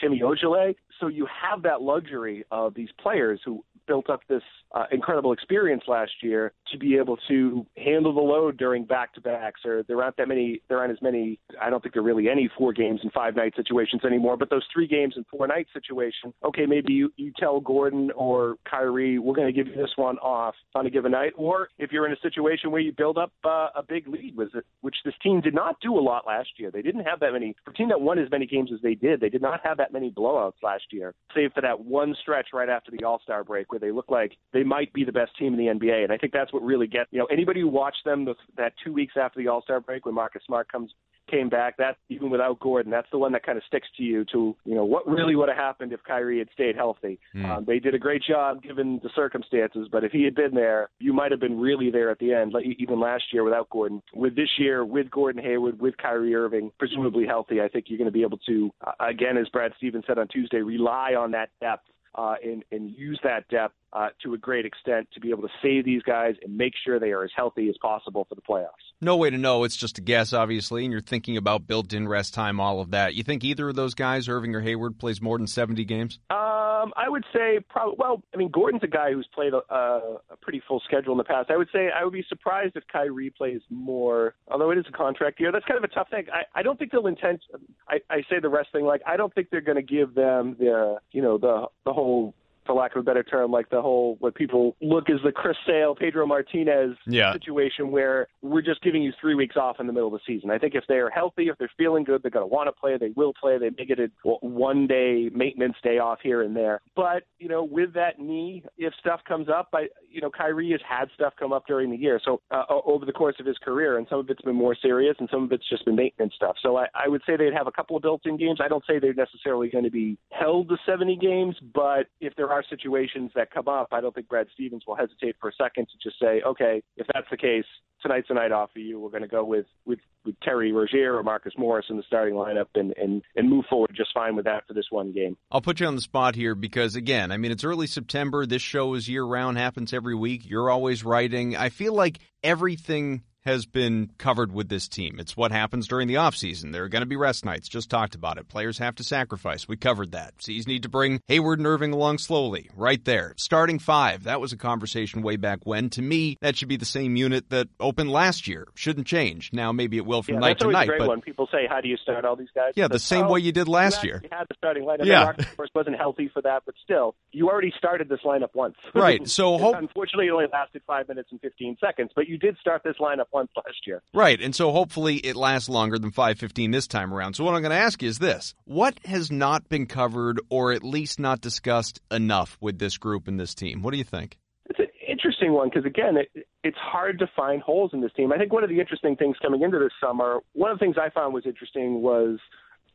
Semi 0.00 0.20
Ojeleye. 0.20 0.74
So 1.00 1.06
you 1.06 1.26
have 1.26 1.62
that 1.62 1.82
luxury 1.82 2.44
of 2.50 2.74
these 2.74 2.90
players 3.00 3.40
who 3.44 3.64
built 3.86 4.10
up 4.10 4.20
this 4.28 4.42
uh, 4.72 4.84
incredible 4.92 5.32
experience 5.32 5.82
last 5.88 6.12
year 6.22 6.52
to 6.70 6.78
be 6.78 6.96
able 6.96 7.16
to 7.28 7.66
handle 7.76 8.14
the 8.14 8.20
load 8.20 8.56
during 8.56 8.84
back 8.84 9.14
to 9.14 9.20
backs 9.20 9.62
or 9.64 9.82
there 9.88 10.02
aren't 10.02 10.16
that 10.16 10.28
many 10.28 10.60
there 10.68 10.78
aren't 10.78 10.92
as 10.92 11.00
many 11.00 11.38
I 11.60 11.70
don't 11.70 11.82
think 11.82 11.94
there 11.94 12.02
are 12.02 12.06
really 12.06 12.28
any 12.28 12.50
four 12.56 12.72
games 12.72 13.00
and 13.02 13.12
five 13.12 13.34
night 13.34 13.54
situations 13.56 14.02
anymore 14.04 14.36
but 14.36 14.50
those 14.50 14.64
three 14.72 14.86
games 14.86 15.14
and 15.16 15.24
four 15.30 15.46
night 15.46 15.66
situation 15.72 16.34
okay 16.44 16.66
maybe 16.66 16.92
you, 16.92 17.12
you 17.16 17.32
tell 17.38 17.60
Gordon 17.60 18.10
or 18.14 18.56
Kyrie 18.68 19.18
we're 19.18 19.34
going 19.34 19.46
to 19.46 19.52
give 19.52 19.68
you 19.68 19.74
this 19.74 19.92
one 19.96 20.18
off 20.18 20.54
on 20.74 20.86
a 20.86 20.90
given 20.90 21.12
night 21.12 21.32
or 21.36 21.68
if 21.78 21.90
you're 21.90 22.06
in 22.06 22.12
a 22.12 22.20
situation 22.20 22.70
where 22.70 22.80
you 22.80 22.92
build 22.92 23.16
up 23.16 23.32
uh, 23.44 23.68
a 23.74 23.82
big 23.86 24.06
lead 24.06 24.36
was 24.36 24.48
it 24.54 24.64
which 24.82 24.96
this 25.04 25.14
team 25.22 25.40
did 25.40 25.54
not 25.54 25.76
do 25.80 25.98
a 25.98 26.00
lot 26.00 26.26
last 26.26 26.50
year. 26.56 26.70
They 26.70 26.82
didn't 26.82 27.04
have 27.04 27.20
that 27.20 27.32
many 27.32 27.54
for 27.64 27.70
a 27.70 27.74
team 27.74 27.88
that 27.88 28.00
won 28.00 28.18
as 28.18 28.30
many 28.30 28.46
games 28.46 28.70
as 28.72 28.80
they 28.82 28.94
did 28.94 29.20
they 29.20 29.28
did 29.28 29.42
not 29.42 29.60
have 29.64 29.78
that 29.78 29.92
many 29.92 30.10
blowouts 30.10 30.62
last 30.62 30.84
year 30.90 31.14
save 31.34 31.52
for 31.52 31.60
that 31.62 31.80
one 31.80 32.14
stretch 32.20 32.48
right 32.52 32.68
after 32.68 32.90
the 32.90 33.04
All-Star 33.04 33.44
break 33.44 33.72
where 33.72 33.78
they 33.78 33.90
looked 33.90 34.10
like 34.10 34.36
they 34.52 34.57
might 34.64 34.92
be 34.92 35.04
the 35.04 35.12
best 35.12 35.36
team 35.38 35.54
in 35.54 35.58
the 35.58 35.72
NBA. 35.72 36.04
And 36.04 36.12
I 36.12 36.16
think 36.16 36.32
that's 36.32 36.52
what 36.52 36.62
really 36.62 36.86
gets, 36.86 37.08
you 37.12 37.18
know, 37.18 37.26
anybody 37.26 37.60
who 37.60 37.68
watched 37.68 38.04
them 38.04 38.24
the, 38.24 38.34
that 38.56 38.72
two 38.84 38.92
weeks 38.92 39.14
after 39.20 39.40
the 39.40 39.48
All 39.48 39.62
Star 39.62 39.80
break 39.80 40.06
when 40.06 40.14
Marcus 40.14 40.42
Smart 40.46 40.70
comes 40.70 40.92
came 41.30 41.48
back, 41.48 41.76
that 41.76 41.96
even 42.08 42.30
without 42.30 42.58
Gordon, 42.60 42.90
that's 42.90 43.08
the 43.10 43.18
one 43.18 43.32
that 43.32 43.44
kind 43.44 43.58
of 43.58 43.64
sticks 43.64 43.88
to 43.96 44.02
you. 44.02 44.24
To 44.32 44.56
you 44.64 44.74
know, 44.74 44.84
what 44.84 45.06
really 45.06 45.36
would 45.36 45.48
have 45.48 45.58
happened 45.58 45.92
if 45.92 46.02
Kyrie 46.04 46.38
had 46.38 46.48
stayed 46.52 46.76
healthy? 46.76 47.18
Mm. 47.34 47.44
Um, 47.44 47.64
they 47.66 47.78
did 47.78 47.94
a 47.94 47.98
great 47.98 48.22
job 48.22 48.62
given 48.62 49.00
the 49.02 49.10
circumstances, 49.14 49.88
but 49.90 50.04
if 50.04 50.12
he 50.12 50.24
had 50.24 50.34
been 50.34 50.54
there, 50.54 50.88
you 50.98 51.12
might 51.12 51.30
have 51.30 51.40
been 51.40 51.58
really 51.58 51.90
there 51.90 52.10
at 52.10 52.18
the 52.18 52.32
end. 52.32 52.52
Like 52.52 52.64
even 52.78 53.00
last 53.00 53.24
year 53.32 53.44
without 53.44 53.70
Gordon, 53.70 54.02
with 54.14 54.34
this 54.36 54.50
year 54.58 54.84
with 54.84 55.10
Gordon 55.10 55.42
Hayward, 55.42 55.80
with 55.80 55.96
Kyrie 55.98 56.34
Irving, 56.34 56.70
presumably 56.78 57.26
healthy, 57.26 57.60
I 57.60 57.68
think 57.68 57.86
you're 57.88 57.98
going 57.98 58.06
to 58.06 58.12
be 58.12 58.22
able 58.22 58.38
to, 58.46 58.70
uh, 58.86 58.92
again, 59.00 59.36
as 59.36 59.48
Brad 59.48 59.72
Stevens 59.76 60.04
said 60.06 60.18
on 60.18 60.28
Tuesday, 60.28 60.58
rely 60.58 61.14
on 61.14 61.32
that 61.32 61.50
depth 61.60 61.84
uh, 62.14 62.34
and, 62.42 62.64
and 62.72 62.90
use 62.90 63.18
that 63.22 63.46
depth 63.48 63.74
uh, 63.92 64.08
to 64.22 64.34
a 64.34 64.38
great 64.38 64.66
extent 64.66 65.08
to 65.14 65.20
be 65.20 65.30
able 65.30 65.42
to 65.42 65.48
save 65.62 65.84
these 65.84 66.02
guys 66.02 66.34
and 66.42 66.56
make 66.56 66.74
sure 66.84 66.98
they 66.98 67.12
are 67.12 67.24
as 67.24 67.30
healthy 67.34 67.68
as 67.68 67.76
possible 67.80 68.26
for 68.28 68.34
the 68.34 68.42
playoffs. 68.42 68.92
No 69.00 69.16
way 69.16 69.30
to 69.30 69.38
know. 69.38 69.64
It's 69.64 69.76
just 69.76 69.98
a 69.98 70.00
guess, 70.00 70.32
obviously, 70.32 70.84
and 70.84 70.92
you're 70.92 71.00
thinking 71.00 71.36
about 71.36 71.66
built-in 71.66 72.08
rest 72.08 72.34
time, 72.34 72.60
all 72.60 72.80
of 72.80 72.90
that. 72.90 73.14
You 73.14 73.22
think 73.22 73.44
either 73.44 73.68
of 73.68 73.76
those 73.76 73.94
guys, 73.94 74.28
Irving 74.28 74.54
or 74.54 74.60
Hayward, 74.60 74.98
plays 74.98 75.22
more 75.22 75.38
than 75.38 75.46
70 75.46 75.84
games? 75.84 76.18
Um, 76.30 76.92
I 76.96 77.08
would 77.08 77.24
say 77.32 77.60
probably. 77.68 77.96
Well, 77.98 78.22
I 78.34 78.36
mean, 78.36 78.50
Gordon's 78.50 78.82
a 78.82 78.88
guy 78.88 79.12
who's 79.12 79.28
played 79.34 79.52
a, 79.52 79.74
a 79.74 80.36
pretty 80.40 80.62
full 80.66 80.80
schedule 80.84 81.12
in 81.12 81.18
the 81.18 81.24
past. 81.24 81.50
I 81.50 81.56
would 81.56 81.68
say 81.72 81.88
I 81.94 82.04
would 82.04 82.12
be 82.12 82.24
surprised 82.28 82.76
if 82.76 82.84
Kyrie 82.92 83.30
plays 83.30 83.60
more, 83.70 84.34
although 84.48 84.70
it 84.70 84.78
is 84.78 84.84
a 84.88 84.92
contract 84.92 85.40
year. 85.40 85.50
That's 85.50 85.64
kind 85.64 85.78
of 85.82 85.84
a 85.84 85.92
tough 85.92 86.08
thing. 86.10 86.26
I, 86.32 86.42
I 86.58 86.62
don't 86.62 86.78
think 86.78 86.92
they'll 86.92 87.06
intend. 87.06 87.40
I, 87.88 87.98
I 88.10 88.18
say 88.30 88.40
the 88.40 88.48
rest 88.48 88.68
thing 88.72 88.84
like 88.84 89.00
I 89.06 89.16
don't 89.16 89.34
think 89.34 89.48
they're 89.50 89.60
going 89.60 89.76
to 89.76 89.82
give 89.82 90.14
them 90.14 90.56
the 90.58 90.98
you 91.10 91.22
know 91.22 91.38
the 91.38 91.66
the 91.84 91.92
whole 91.92 92.34
for 92.68 92.74
lack 92.74 92.94
of 92.94 93.00
a 93.00 93.02
better 93.02 93.22
term, 93.22 93.50
like 93.50 93.70
the 93.70 93.80
whole 93.80 94.16
what 94.20 94.34
people 94.34 94.76
look 94.82 95.08
as 95.08 95.16
the 95.24 95.32
Chris 95.32 95.56
Sale, 95.66 95.94
Pedro 95.94 96.26
Martinez 96.26 96.96
yeah. 97.06 97.32
situation 97.32 97.90
where 97.90 98.28
we're 98.42 98.62
just 98.62 98.82
giving 98.82 99.02
you 99.02 99.10
three 99.18 99.34
weeks 99.34 99.56
off 99.56 99.76
in 99.80 99.86
the 99.86 99.92
middle 99.92 100.14
of 100.14 100.20
the 100.20 100.20
season. 100.26 100.50
I 100.50 100.58
think 100.58 100.74
if 100.74 100.84
they're 100.86 101.08
healthy, 101.08 101.48
if 101.48 101.56
they're 101.58 101.70
feeling 101.78 102.04
good, 102.04 102.22
they're 102.22 102.30
going 102.30 102.46
to 102.48 102.54
want 102.54 102.68
to 102.68 102.72
play. 102.72 102.98
They 102.98 103.12
will 103.16 103.32
play. 103.40 103.58
They 103.58 103.70
may 103.70 103.86
get 103.86 103.98
a 103.98 104.10
one 104.22 104.86
day 104.86 105.30
maintenance 105.34 105.76
day 105.82 105.98
off 105.98 106.18
here 106.22 106.42
and 106.42 106.54
there. 106.54 106.82
But 106.94 107.24
you 107.38 107.48
know, 107.48 107.64
with 107.64 107.94
that 107.94 108.18
knee, 108.20 108.62
if 108.76 108.92
stuff 109.00 109.20
comes 109.26 109.48
up, 109.48 109.68
I 109.72 109.88
you 110.10 110.20
know, 110.20 110.30
Kyrie 110.30 110.70
has 110.72 110.80
had 110.86 111.08
stuff 111.14 111.32
come 111.38 111.52
up 111.52 111.66
during 111.66 111.90
the 111.90 111.96
year. 111.96 112.20
So 112.24 112.40
uh, 112.50 112.64
over 112.68 113.04
the 113.06 113.12
course 113.12 113.36
of 113.40 113.46
his 113.46 113.56
career, 113.58 113.98
and 113.98 114.06
some 114.08 114.20
of 114.20 114.30
it's 114.30 114.42
been 114.42 114.54
more 114.54 114.76
serious, 114.80 115.16
and 115.18 115.28
some 115.30 115.44
of 115.44 115.52
it's 115.52 115.68
just 115.68 115.84
been 115.84 115.96
maintenance 115.96 116.34
stuff. 116.34 116.56
So 116.62 116.76
I, 116.76 116.86
I 116.94 117.08
would 117.08 117.22
say 117.26 117.36
they'd 117.36 117.52
have 117.52 117.66
a 117.66 117.72
couple 117.72 117.96
of 117.96 118.02
built-in 118.02 118.36
games. 118.36 118.60
I 118.62 118.68
don't 118.68 118.84
say 118.86 118.98
they're 118.98 119.14
necessarily 119.14 119.68
going 119.68 119.84
to 119.84 119.90
be 119.90 120.18
held 120.30 120.68
to 120.68 120.76
70 120.86 121.16
games, 121.16 121.56
but 121.74 122.06
if 122.20 122.34
there 122.36 122.50
are 122.50 122.57
situations 122.68 123.30
that 123.34 123.50
come 123.50 123.68
up, 123.68 123.88
I 123.92 124.00
don't 124.00 124.14
think 124.14 124.28
Brad 124.28 124.46
Stevens 124.54 124.84
will 124.86 124.96
hesitate 124.96 125.36
for 125.40 125.48
a 125.48 125.52
second 125.52 125.88
to 125.88 125.98
just 126.02 126.18
say, 126.20 126.42
okay, 126.46 126.82
if 126.96 127.06
that's 127.12 127.26
the 127.30 127.36
case, 127.36 127.64
tonight's 128.02 128.28
a 128.30 128.34
night 128.34 128.52
off 128.52 128.70
for 128.72 128.78
you. 128.78 128.98
We're 129.00 129.10
going 129.10 129.22
to 129.22 129.28
go 129.28 129.44
with 129.44 129.66
with 129.84 129.98
with 130.24 130.38
Terry 130.40 130.72
Rozier 130.72 131.16
or 131.16 131.22
Marcus 131.22 131.52
Morris 131.56 131.86
in 131.90 131.96
the 131.96 132.02
starting 132.06 132.34
lineup 132.34 132.68
and 132.74 132.94
and 132.96 133.22
and 133.36 133.48
move 133.48 133.64
forward 133.68 133.90
just 133.94 134.10
fine 134.14 134.36
with 134.36 134.44
that 134.44 134.66
for 134.66 134.74
this 134.74 134.86
one 134.90 135.12
game. 135.12 135.36
I'll 135.50 135.60
put 135.60 135.80
you 135.80 135.86
on 135.86 135.94
the 135.94 136.00
spot 136.00 136.34
here 136.34 136.54
because 136.54 136.96
again, 136.96 137.32
I 137.32 137.36
mean 137.36 137.50
it's 137.50 137.64
early 137.64 137.86
September. 137.86 138.46
This 138.46 138.62
show 138.62 138.94
is 138.94 139.08
year 139.08 139.24
round, 139.24 139.58
happens 139.58 139.92
every 139.92 140.14
week. 140.14 140.48
You're 140.48 140.70
always 140.70 141.04
writing. 141.04 141.56
I 141.56 141.68
feel 141.68 141.94
like 141.94 142.18
everything 142.42 143.22
has 143.48 143.64
been 143.64 144.10
covered 144.18 144.52
with 144.52 144.68
this 144.68 144.88
team. 144.88 145.16
It's 145.18 145.36
what 145.36 145.52
happens 145.52 145.88
during 145.88 146.06
the 146.06 146.14
offseason. 146.14 146.72
There 146.72 146.84
are 146.84 146.88
going 146.88 147.00
to 147.00 147.06
be 147.06 147.16
rest 147.16 147.46
nights. 147.46 147.66
Just 147.66 147.88
talked 147.88 148.14
about 148.14 148.36
it. 148.36 148.46
Players 148.46 148.76
have 148.78 148.94
to 148.96 149.04
sacrifice. 149.04 149.66
We 149.66 149.78
covered 149.78 150.12
that. 150.12 150.34
C's 150.42 150.66
need 150.66 150.82
to 150.82 150.90
bring 150.90 151.20
Hayward 151.28 151.58
and 151.58 151.66
Irving 151.66 151.92
along 151.92 152.18
slowly. 152.18 152.68
Right 152.76 153.02
there. 153.04 153.32
Starting 153.38 153.78
five. 153.78 154.24
That 154.24 154.40
was 154.40 154.52
a 154.52 154.58
conversation 154.58 155.22
way 155.22 155.36
back 155.36 155.60
when. 155.64 155.88
To 155.90 156.02
me, 156.02 156.36
that 156.42 156.58
should 156.58 156.68
be 156.68 156.76
the 156.76 156.84
same 156.84 157.16
unit 157.16 157.48
that 157.48 157.68
opened 157.80 158.10
last 158.10 158.46
year. 158.46 158.68
Shouldn't 158.74 159.06
change. 159.06 159.50
Now, 159.52 159.72
maybe 159.72 159.96
it 159.96 160.04
will 160.04 160.22
from 160.22 160.34
yeah, 160.34 160.40
night 160.40 160.58
to 160.58 160.70
night. 160.70 160.84
A 160.84 160.86
great 160.88 160.98
but 160.98 161.08
one. 161.08 161.20
People 161.22 161.48
say, 161.50 161.66
how 161.66 161.80
do 161.80 161.88
you 161.88 161.96
start 161.96 162.26
all 162.26 162.36
these 162.36 162.52
guys? 162.54 162.74
Yeah, 162.76 162.88
the 162.88 162.98
same 162.98 163.26
oh, 163.26 163.32
way 163.32 163.40
you 163.40 163.52
did 163.52 163.66
last 163.66 164.02
you 164.04 164.10
year. 164.10 164.20
You 164.22 164.28
had 164.30 164.46
the 164.48 164.54
starting 164.58 164.84
lineup. 164.84 165.06
Yeah. 165.06 165.30
Of 165.30 165.56
course, 165.56 165.70
wasn't 165.74 165.96
healthy 165.96 166.30
for 166.32 166.42
that, 166.42 166.64
but 166.66 166.74
still, 166.84 167.14
you 167.32 167.48
already 167.48 167.72
started 167.78 168.10
this 168.10 168.20
lineup 168.26 168.50
once. 168.54 168.76
Right. 168.94 169.26
So 169.26 169.56
hope- 169.58 169.76
unfortunately, 169.76 170.26
it 170.26 170.32
only 170.32 170.46
lasted 170.52 170.82
five 170.86 171.08
minutes 171.08 171.28
and 171.30 171.40
15 171.40 171.78
seconds, 171.80 172.10
but 172.14 172.28
you 172.28 172.36
did 172.36 172.58
start 172.60 172.82
this 172.84 172.96
lineup 173.00 173.26
once 173.32 173.37
last 173.56 173.86
year. 173.86 174.02
Right. 174.12 174.40
And 174.40 174.54
so 174.54 174.72
hopefully 174.72 175.16
it 175.16 175.36
lasts 175.36 175.68
longer 175.68 175.98
than 175.98 176.10
515 176.10 176.70
this 176.70 176.86
time 176.86 177.12
around. 177.12 177.34
So 177.34 177.44
what 177.44 177.54
I'm 177.54 177.62
going 177.62 177.70
to 177.72 177.76
ask 177.76 178.02
you 178.02 178.08
is 178.08 178.18
this. 178.18 178.54
What 178.64 178.98
has 179.04 179.30
not 179.30 179.68
been 179.68 179.86
covered 179.86 180.40
or 180.50 180.72
at 180.72 180.82
least 180.82 181.18
not 181.20 181.40
discussed 181.40 182.00
enough 182.10 182.56
with 182.60 182.78
this 182.78 182.98
group 182.98 183.28
and 183.28 183.38
this 183.38 183.54
team? 183.54 183.82
What 183.82 183.92
do 183.92 183.98
you 183.98 184.04
think? 184.04 184.38
It's 184.70 184.78
an 184.78 184.86
interesting 185.08 185.52
one 185.52 185.68
because, 185.68 185.84
again, 185.86 186.16
it, 186.16 186.46
it's 186.62 186.76
hard 186.78 187.18
to 187.20 187.26
find 187.34 187.62
holes 187.62 187.92
in 187.94 188.00
this 188.00 188.12
team. 188.12 188.32
I 188.32 188.38
think 188.38 188.52
one 188.52 188.64
of 188.64 188.70
the 188.70 188.80
interesting 188.80 189.16
things 189.16 189.36
coming 189.40 189.62
into 189.62 189.78
this 189.78 189.92
summer, 190.02 190.40
one 190.52 190.70
of 190.70 190.78
the 190.78 190.84
things 190.84 190.96
I 191.00 191.08
found 191.10 191.32
was 191.34 191.46
interesting 191.46 192.02
was 192.02 192.38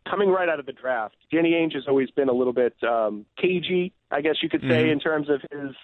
coming 0.09 0.29
right 0.29 0.49
out 0.49 0.59
of 0.59 0.65
the 0.65 0.73
draft. 0.73 1.15
Danny 1.31 1.51
Ainge 1.51 1.73
has 1.75 1.85
always 1.87 2.11
been 2.11 2.27
a 2.29 2.33
little 2.33 2.51
bit 2.53 2.75
um, 2.83 3.25
cagey, 3.41 3.93
I 4.11 4.21
guess 4.21 4.35
you 4.43 4.49
could 4.49 4.61
say, 4.61 4.83
Mhm. 4.85 4.91
in 4.91 4.99
terms 4.99 5.29
of 5.29 5.41
his, 5.51 5.75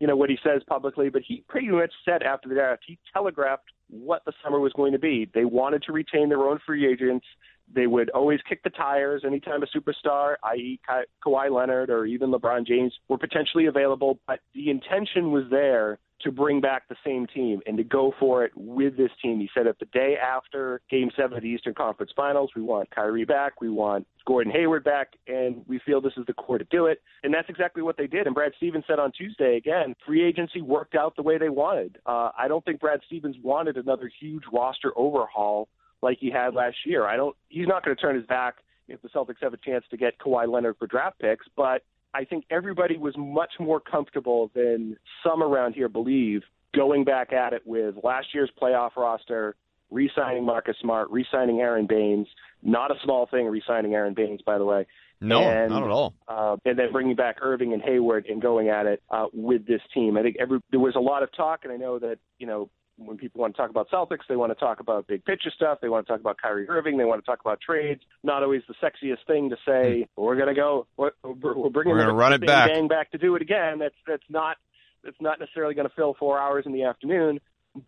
you 0.00 0.06
know, 0.06 0.16
what 0.16 0.30
he 0.30 0.38
says 0.44 0.62
publicly. 0.68 1.08
But 1.08 1.22
he 1.26 1.44
pretty 1.48 1.68
much 1.68 1.92
said 2.04 2.22
after 2.22 2.48
the 2.48 2.54
draft, 2.54 2.84
he 2.86 2.98
telegraphed 3.12 3.70
what 3.88 4.24
the 4.24 4.32
summer 4.42 4.60
was 4.60 4.72
going 4.72 4.92
to 4.92 4.98
be. 4.98 5.30
They 5.34 5.44
wanted 5.44 5.82
to 5.84 5.92
retain 5.92 6.28
their 6.28 6.42
own 6.42 6.58
free 6.66 6.86
agents. 6.86 7.26
They 7.72 7.86
would 7.86 8.10
always 8.10 8.40
kick 8.48 8.62
the 8.62 8.70
tires 8.70 9.22
anytime 9.24 9.62
a 9.62 9.66
superstar, 9.66 10.36
i.e., 10.44 10.80
Ka- 10.86 11.02
Kawhi 11.24 11.50
Leonard 11.50 11.90
or 11.90 12.04
even 12.06 12.30
LeBron 12.30 12.66
James, 12.66 12.92
were 13.08 13.18
potentially 13.18 13.66
available. 13.66 14.18
But 14.26 14.40
the 14.54 14.70
intention 14.70 15.30
was 15.30 15.44
there 15.50 15.98
to 16.24 16.32
bring 16.32 16.60
back 16.60 16.88
the 16.88 16.96
same 17.04 17.26
team 17.26 17.60
and 17.66 17.76
to 17.76 17.84
go 17.84 18.12
for 18.18 18.44
it 18.44 18.52
with 18.56 18.96
this 18.96 19.10
team. 19.22 19.38
He 19.38 19.50
said 19.54 19.66
that 19.66 19.78
the 19.78 19.86
day 19.86 20.16
after 20.16 20.80
Game 20.90 21.10
7 21.16 21.36
of 21.36 21.42
the 21.42 21.48
Eastern 21.48 21.74
Conference 21.74 22.12
Finals, 22.16 22.50
we 22.56 22.62
want 22.62 22.90
Kyrie 22.90 23.24
back, 23.24 23.60
we 23.60 23.68
want 23.68 24.06
Gordon 24.26 24.52
Hayward 24.52 24.84
back, 24.84 25.12
and 25.28 25.62
we 25.68 25.78
feel 25.84 26.00
this 26.00 26.14
is 26.16 26.24
the 26.26 26.32
core 26.32 26.58
to 26.58 26.64
do 26.70 26.86
it. 26.86 27.02
And 27.22 27.32
that's 27.32 27.48
exactly 27.50 27.82
what 27.82 27.96
they 27.98 28.06
did. 28.06 28.26
And 28.26 28.34
Brad 28.34 28.52
Stevens 28.56 28.84
said 28.86 28.98
on 28.98 29.12
Tuesday, 29.12 29.56
again, 29.56 29.94
free 30.06 30.24
agency 30.24 30.62
worked 30.62 30.94
out 30.94 31.14
the 31.14 31.22
way 31.22 31.36
they 31.36 31.50
wanted. 31.50 31.98
Uh, 32.06 32.30
I 32.38 32.48
don't 32.48 32.64
think 32.64 32.80
Brad 32.80 33.00
Stevens 33.06 33.36
wanted 33.42 33.76
another 33.76 34.10
huge 34.20 34.44
roster 34.52 34.92
overhaul 34.96 35.68
like 36.04 36.18
he 36.20 36.30
had 36.30 36.54
last 36.54 36.76
year. 36.86 37.06
I 37.06 37.16
don't. 37.16 37.34
He's 37.48 37.66
not 37.66 37.84
going 37.84 37.96
to 37.96 38.00
turn 38.00 38.14
his 38.14 38.26
back 38.26 38.56
if 38.86 39.02
the 39.02 39.08
Celtics 39.08 39.42
have 39.42 39.54
a 39.54 39.56
chance 39.56 39.84
to 39.90 39.96
get 39.96 40.18
Kawhi 40.18 40.46
Leonard 40.46 40.76
for 40.78 40.86
draft 40.86 41.18
picks, 41.18 41.46
but 41.56 41.82
I 42.14 42.24
think 42.24 42.44
everybody 42.50 42.96
was 42.96 43.14
much 43.16 43.52
more 43.58 43.80
comfortable 43.80 44.50
than 44.54 44.96
some 45.24 45.42
around 45.42 45.72
here 45.72 45.88
believe 45.88 46.42
going 46.74 47.04
back 47.04 47.32
at 47.32 47.52
it 47.52 47.62
with 47.64 47.96
last 48.02 48.28
year's 48.34 48.50
playoff 48.60 48.90
roster, 48.96 49.56
re-signing 49.90 50.44
Marcus 50.44 50.76
Smart, 50.80 51.10
re-signing 51.10 51.60
Aron 51.60 51.86
Baynes. 51.86 52.28
Not 52.62 52.90
a 52.90 52.94
small 53.04 53.26
thing, 53.26 53.46
re-signing 53.46 53.94
Aron 53.94 54.14
Baynes, 54.14 54.40
by 54.44 54.58
the 54.58 54.64
way. 54.64 54.86
No, 55.20 55.40
and, 55.40 55.70
not 55.70 55.82
at 55.82 55.90
all. 55.90 56.14
Uh, 56.28 56.56
and 56.64 56.78
then 56.78 56.92
bringing 56.92 57.16
back 57.16 57.38
Irving 57.40 57.72
and 57.72 57.82
Hayward 57.82 58.26
and 58.26 58.42
going 58.42 58.68
at 58.68 58.86
it 58.86 59.02
uh, 59.10 59.26
with 59.32 59.66
this 59.66 59.80
team. 59.94 60.16
I 60.16 60.22
think 60.22 60.36
every 60.38 60.60
there 60.70 60.80
was 60.80 60.96
a 60.96 61.00
lot 61.00 61.22
of 61.22 61.34
talk, 61.34 61.60
and 61.64 61.72
I 61.72 61.76
know 61.76 61.98
that 61.98 62.18
you 62.38 62.46
know 62.46 62.68
when 62.96 63.16
people 63.16 63.40
want 63.40 63.54
to 63.54 63.60
talk 63.60 63.70
about 63.70 63.88
Celtics, 63.90 64.20
they 64.28 64.36
want 64.36 64.50
to 64.52 64.54
talk 64.54 64.80
about 64.80 65.06
big 65.06 65.24
picture 65.24 65.50
stuff. 65.54 65.78
They 65.82 65.88
want 65.88 66.06
to 66.06 66.12
talk 66.12 66.20
about 66.20 66.36
Kyrie 66.40 66.68
Irving. 66.68 66.96
They 66.96 67.04
want 67.04 67.22
to 67.22 67.26
talk 67.26 67.40
about 67.40 67.60
trades. 67.60 68.00
Not 68.22 68.42
always 68.42 68.62
the 68.68 68.74
sexiest 68.74 69.26
thing 69.26 69.50
to 69.50 69.56
say. 69.66 70.06
Hmm. 70.16 70.22
We're 70.22 70.36
going 70.36 70.48
to 70.48 70.54
go. 70.54 70.86
We're, 70.96 71.10
we're 71.22 71.70
bringing 71.70 71.92
We're 71.92 71.98
gonna 71.98 72.10
the 72.10 72.14
run 72.14 72.32
it 72.32 72.46
back. 72.46 72.70
bang 72.72 72.88
back 72.88 73.10
to 73.12 73.18
do 73.18 73.34
it 73.36 73.42
again. 73.42 73.78
That's 73.78 73.94
that's 74.06 74.22
not 74.28 74.56
that's 75.02 75.20
not 75.20 75.38
necessarily 75.40 75.74
going 75.74 75.88
to 75.88 75.94
fill 75.94 76.14
four 76.18 76.38
hours 76.38 76.64
in 76.66 76.72
the 76.72 76.84
afternoon. 76.84 77.40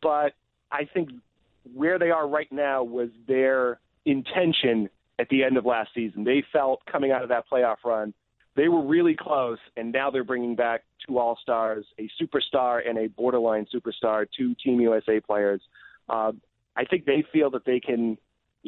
But 0.03 0.33
I 0.71 0.89
think 0.93 1.11
where 1.75 1.99
they 1.99 2.11
are 2.11 2.27
right 2.27 2.51
now 2.51 2.83
was 2.85 3.09
their 3.27 3.81
intention 4.05 4.89
at 5.19 5.29
the 5.29 5.45
end 5.45 5.57
of 5.57 5.65
last 5.65 5.91
season. 5.95 6.25
They 6.25 6.45
felt 6.53 6.83
coming 6.91 7.11
out 7.13 7.23
of 7.23 7.31
that 7.31 7.45
playoff 7.51 7.77
run, 7.85 8.13
they 8.57 8.69
were 8.69 8.83
really 8.83 9.15
close, 9.15 9.59
and 9.77 9.93
now 9.93 10.11
they're 10.11 10.25
bringing 10.25 10.57
back 10.57 10.83
two 11.07 11.19
All 11.19 11.39
Stars, 11.43 11.85
a 11.99 12.09
superstar, 12.21 12.89
and 12.89 12.99
a 12.99 13.09
borderline 13.09 13.67
superstar, 13.73 14.27
two 14.37 14.55
Team 14.63 14.81
USA 14.81 15.21
players. 15.21 15.61
Uh, 16.09 16.33
I 16.77 16.85
think 16.85 17.05
they 17.05 17.25
feel 17.33 17.51
that 17.51 17.65
they 17.65 17.81
can 17.81 18.17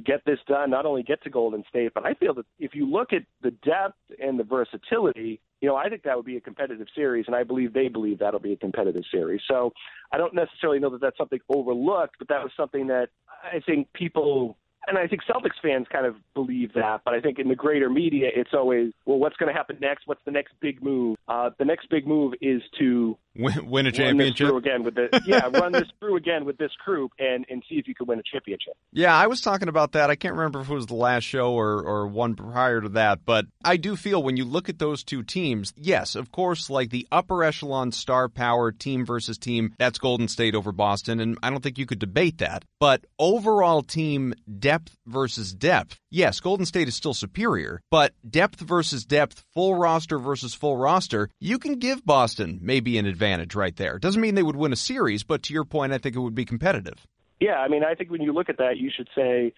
get 0.04 0.24
this 0.24 0.38
done, 0.46 0.70
not 0.70 0.86
only 0.86 1.02
get 1.02 1.22
to 1.22 1.30
Golden 1.30 1.64
State, 1.68 1.92
but 1.94 2.06
I 2.06 2.14
feel 2.14 2.34
that 2.34 2.46
if 2.58 2.74
you 2.74 2.88
look 2.88 3.12
at 3.12 3.22
the 3.42 3.50
depth 3.50 3.98
and 4.22 4.38
the 4.38 4.44
versatility, 4.44 5.40
you 5.60 5.68
know, 5.68 5.74
I 5.74 5.88
think 5.88 6.04
that 6.04 6.16
would 6.16 6.26
be 6.26 6.36
a 6.36 6.40
competitive 6.40 6.86
series, 6.94 7.24
and 7.26 7.34
I 7.34 7.42
believe 7.42 7.72
they 7.72 7.88
believe 7.88 8.18
that'll 8.18 8.38
be 8.40 8.52
a 8.52 8.56
competitive 8.56 9.02
series. 9.10 9.40
So 9.48 9.72
I 10.12 10.18
don't 10.18 10.34
necessarily 10.34 10.78
know 10.78 10.90
that 10.90 11.00
that's 11.00 11.18
something 11.18 11.40
overlooked, 11.48 12.16
but 12.18 12.28
that 12.28 12.42
was 12.42 12.52
something 12.56 12.86
that 12.88 13.08
I 13.42 13.60
think 13.66 13.92
people 13.92 14.56
and 14.88 14.98
I 14.98 15.06
think 15.06 15.22
Celtics 15.24 15.60
fans 15.62 15.86
kind 15.92 16.06
of 16.06 16.16
believe 16.34 16.72
that, 16.74 17.02
but 17.04 17.14
I 17.14 17.20
think 17.20 17.38
in 17.38 17.48
the 17.48 17.54
greater 17.54 17.90
media, 17.90 18.28
it's 18.34 18.50
always, 18.54 18.92
well, 19.04 19.18
what's 19.18 19.36
going 19.36 19.52
to 19.52 19.56
happen 19.56 19.78
next? 19.80 20.06
What's 20.06 20.24
the 20.24 20.30
next 20.30 20.54
big 20.60 20.82
move? 20.82 21.16
Uh, 21.28 21.50
the 21.58 21.64
next 21.64 21.88
big 21.90 22.06
move 22.06 22.34
is 22.40 22.62
to 22.78 23.16
Win, 23.36 23.70
win 23.70 23.86
a 23.86 23.90
run 23.90 24.16
this 24.16 24.34
championship. 24.34 24.54
again 24.54 24.82
with 24.82 24.94
the 24.96 25.22
yeah, 25.24 25.48
run 25.52 25.70
this 25.72 25.86
through 26.00 26.16
again 26.16 26.44
with 26.44 26.58
this 26.58 26.72
group 26.84 27.12
and 27.20 27.46
and 27.48 27.62
see 27.68 27.76
if 27.76 27.86
you 27.86 27.94
can 27.94 28.06
win 28.06 28.18
a 28.18 28.22
championship. 28.22 28.74
Yeah, 28.92 29.14
I 29.14 29.28
was 29.28 29.40
talking 29.40 29.68
about 29.68 29.92
that. 29.92 30.10
I 30.10 30.16
can't 30.16 30.34
remember 30.34 30.60
if 30.60 30.68
it 30.70 30.74
was 30.74 30.86
the 30.86 30.94
last 30.94 31.24
show 31.24 31.52
or, 31.52 31.80
or 31.82 32.06
one 32.08 32.34
prior 32.34 32.80
to 32.80 32.88
that, 32.90 33.24
but 33.24 33.46
I 33.64 33.76
do 33.76 33.94
feel 33.94 34.22
when 34.22 34.36
you 34.36 34.44
look 34.44 34.68
at 34.68 34.78
those 34.80 35.04
two 35.04 35.22
teams, 35.22 35.72
yes, 35.76 36.16
of 36.16 36.32
course, 36.32 36.68
like 36.68 36.90
the 36.90 37.06
upper 37.12 37.44
echelon 37.44 37.92
star 37.92 38.28
power 38.28 38.72
team 38.72 39.06
versus 39.06 39.38
team, 39.38 39.72
that's 39.78 39.98
Golden 39.98 40.26
State 40.26 40.54
over 40.56 40.72
Boston, 40.72 41.20
and 41.20 41.38
I 41.42 41.50
don't 41.50 41.62
think 41.62 41.78
you 41.78 41.86
could 41.86 42.00
debate 42.00 42.38
that. 42.38 42.64
But 42.80 43.04
overall 43.18 43.82
team 43.82 44.34
depth 44.58 44.77
versus 45.06 45.52
depth, 45.54 45.98
yes, 46.10 46.40
Golden 46.40 46.66
State 46.66 46.88
is 46.88 46.94
still 46.94 47.14
superior, 47.14 47.80
but 47.90 48.14
depth 48.28 48.60
versus 48.60 49.04
depth, 49.04 49.44
full 49.54 49.74
roster 49.74 50.18
versus 50.18 50.54
full 50.54 50.76
roster, 50.76 51.28
you 51.40 51.58
can 51.58 51.74
give 51.74 52.04
Boston 52.04 52.58
maybe 52.62 52.98
an 52.98 53.06
advantage 53.06 53.54
right 53.54 53.76
there. 53.76 53.98
Doesn't 53.98 54.20
mean 54.20 54.34
they 54.34 54.42
would 54.42 54.56
win 54.56 54.72
a 54.72 54.76
series, 54.76 55.24
but 55.24 55.42
to 55.44 55.52
your 55.52 55.64
point, 55.64 55.92
I 55.92 55.98
think 55.98 56.16
it 56.16 56.20
would 56.20 56.34
be 56.34 56.44
competitive. 56.44 57.06
Yeah, 57.40 57.56
I 57.56 57.68
mean, 57.68 57.84
I 57.84 57.94
think 57.94 58.10
when 58.10 58.22
you 58.22 58.32
look 58.32 58.48
at 58.48 58.58
that, 58.58 58.78
you 58.78 58.90
should 58.94 59.08
say, 59.14 59.52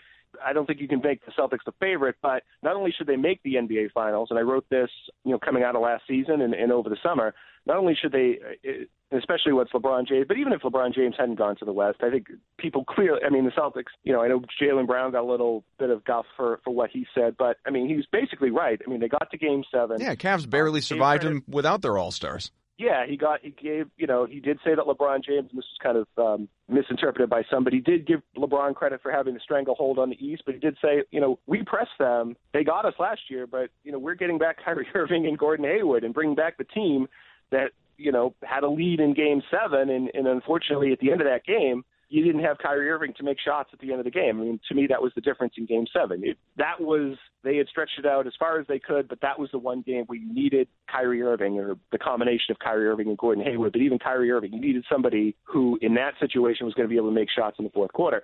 I 0.45 0.53
don't 0.53 0.67
think 0.67 0.81
you 0.81 0.89
can 0.89 1.01
make 1.03 1.25
the 1.25 1.33
Celtics 1.33 1.65
the 1.67 1.73
favorite, 1.81 2.17
but 2.23 2.43
not 2.63 2.77
only 2.77 2.93
should 2.97 3.07
they 3.07 3.17
make 3.17 3.43
the 3.43 3.55
NBA 3.55 3.93
Finals, 3.93 4.29
and 4.31 4.39
I 4.39 4.43
wrote 4.43 4.67
this, 4.71 4.91
you 5.25 5.33
know, 5.33 5.39
coming 5.39 5.63
out 5.63 5.77
of 5.77 5.83
last 5.83 6.05
season 6.09 6.41
and, 6.41 6.55
and 6.55 6.73
over 6.73 6.89
the 6.89 6.97
summer, 7.03 7.35
not 7.67 7.77
only 7.77 7.95
should 8.01 8.13
they, 8.13 8.39
uh, 8.67 9.17
especially 9.17 9.53
what's 9.53 9.73
LeBron 9.73 10.09
James, 10.09 10.27
but 10.27 10.39
even 10.39 10.53
if 10.53 10.63
LeBron 10.63 10.95
James 10.95 11.15
hadn't 11.19 11.37
gone 11.37 11.57
to 11.57 11.65
the 11.65 11.73
West, 11.73 11.99
I 12.03 12.11
think 12.11 12.29
people 12.59 12.85
clearly, 12.85 13.21
I 13.25 13.31
mean, 13.31 13.45
the 13.45 13.51
Celtics, 13.51 13.93
you 14.03 14.13
know, 14.13 14.23
I 14.23 14.29
know 14.29 14.43
Jaylen 14.61 14.87
Brown 14.87 15.13
got 15.13 15.23
a 15.23 15.31
little 15.31 15.65
bit 15.79 15.91
of 15.91 16.05
guff 16.05 16.27
for, 16.37 16.61
for 16.65 16.71
what 16.73 16.91
he 16.91 17.07
said, 17.15 17.37
but 17.39 17.59
I 17.67 17.71
mean, 17.71 17.89
he 17.89 17.97
was 17.97 18.07
basically 18.11 18.51
right. 18.51 18.81
I 18.85 18.91
mean, 18.91 19.01
they 19.01 19.09
got 19.09 19.31
to 19.31 19.39
game 19.39 19.65
seven. 19.71 20.01
Yeah, 20.01 20.15
Cavs 20.15 20.49
barely 20.49 20.81
survived 20.81 21.25
him 21.25 21.45
without 21.49 21.83
their 21.83 21.99
All 21.99 22.11
Stars. 22.11 22.51
Yeah, 22.81 23.05
he 23.07 23.19
got 23.19 23.41
he 23.43 23.51
gave 23.51 23.89
you 23.99 24.07
know 24.07 24.25
he 24.25 24.41
did 24.41 24.59
say 24.65 24.75
that 24.75 24.87
LeBron 24.87 25.23
James 25.23 25.49
and 25.51 25.59
this 25.59 25.67
was 25.67 25.79
kind 25.83 25.99
of 25.99 26.07
um, 26.17 26.49
misinterpreted 26.67 27.29
by 27.29 27.43
some, 27.51 27.63
but 27.63 27.75
he 27.75 27.81
did 27.81 28.07
give 28.07 28.23
LeBron 28.39 28.75
credit 28.75 29.03
for 29.03 29.13
having 29.13 29.35
the 29.35 29.41
stranglehold 29.41 29.99
on 29.99 30.09
the 30.09 30.25
East. 30.25 30.43
But 30.47 30.55
he 30.55 30.61
did 30.61 30.79
say 30.83 31.03
you 31.11 31.21
know 31.21 31.39
we 31.47 31.63
pressed 31.63 31.99
them, 31.99 32.37
they 32.55 32.65
got 32.65 32.87
us 32.87 32.95
last 32.99 33.21
year, 33.29 33.47
but 33.47 33.69
you 33.85 33.93
know 33.93 33.99
we're 33.99 34.15
getting 34.15 34.39
back 34.39 34.57
Kyrie 34.65 34.87
Irving 34.95 35.27
and 35.27 35.39
Gordon 35.39 35.67
Hayward 35.67 36.05
and 36.05 36.15
bringing 36.15 36.35
back 36.35 36.57
the 36.57 36.65
team 36.65 37.07
that 37.51 37.73
you 37.99 38.13
know 38.13 38.35
had 38.43 38.65
a 38.65 38.71
lead 38.71 38.99
in 38.99 39.13
Game 39.13 39.43
Seven, 39.51 39.91
and, 39.91 40.11
and 40.15 40.27
unfortunately 40.27 40.93
at 40.93 41.01
the 41.01 41.13
end 41.13 41.21
of 41.21 41.27
that 41.27 41.45
game. 41.45 41.85
You 42.11 42.25
didn't 42.25 42.43
have 42.43 42.59
Kyrie 42.59 42.91
Irving 42.91 43.15
to 43.19 43.23
make 43.23 43.39
shots 43.39 43.71
at 43.73 43.79
the 43.79 43.93
end 43.93 44.01
of 44.01 44.05
the 44.05 44.11
game. 44.11 44.41
I 44.41 44.43
mean, 44.43 44.61
to 44.69 44.75
me, 44.75 44.87
that 44.89 45.01
was 45.01 45.13
the 45.15 45.21
difference 45.21 45.55
in 45.57 45.65
Game 45.65 45.87
Seven. 45.97 46.23
It, 46.25 46.37
that 46.57 46.81
was 46.81 47.17
they 47.45 47.57
had 47.57 47.69
stretched 47.69 47.99
it 47.99 48.05
out 48.05 48.27
as 48.27 48.33
far 48.37 48.59
as 48.59 48.67
they 48.67 48.81
could, 48.81 49.09
but 49.09 49.21
that 49.23 49.39
was 49.39 49.49
the 49.53 49.59
one 49.59 49.83
game 49.83 50.05
where 50.07 50.19
you 50.19 50.33
needed 50.33 50.67
Kyrie 50.91 51.23
Irving 51.23 51.59
or 51.59 51.77
the 51.93 51.99
combination 51.99 52.51
of 52.51 52.59
Kyrie 52.59 52.89
Irving 52.89 53.09
and 53.09 53.17
Gordon 53.17 53.45
Hayward. 53.45 53.73
But 53.73 53.81
even 53.81 53.99
Kyrie 53.99 54.31
Irving, 54.31 54.53
you 54.53 54.61
needed 54.61 54.85
somebody 54.91 55.37
who, 55.45 55.79
in 55.81 55.95
that 55.95 56.15
situation, 56.19 56.67
was 56.67 56.75
going 56.75 56.89
to 56.89 56.91
be 56.91 56.97
able 56.97 57.11
to 57.11 57.15
make 57.15 57.29
shots 57.31 57.57
in 57.59 57.65
the 57.65 57.71
fourth 57.71 57.93
quarter. 57.93 58.23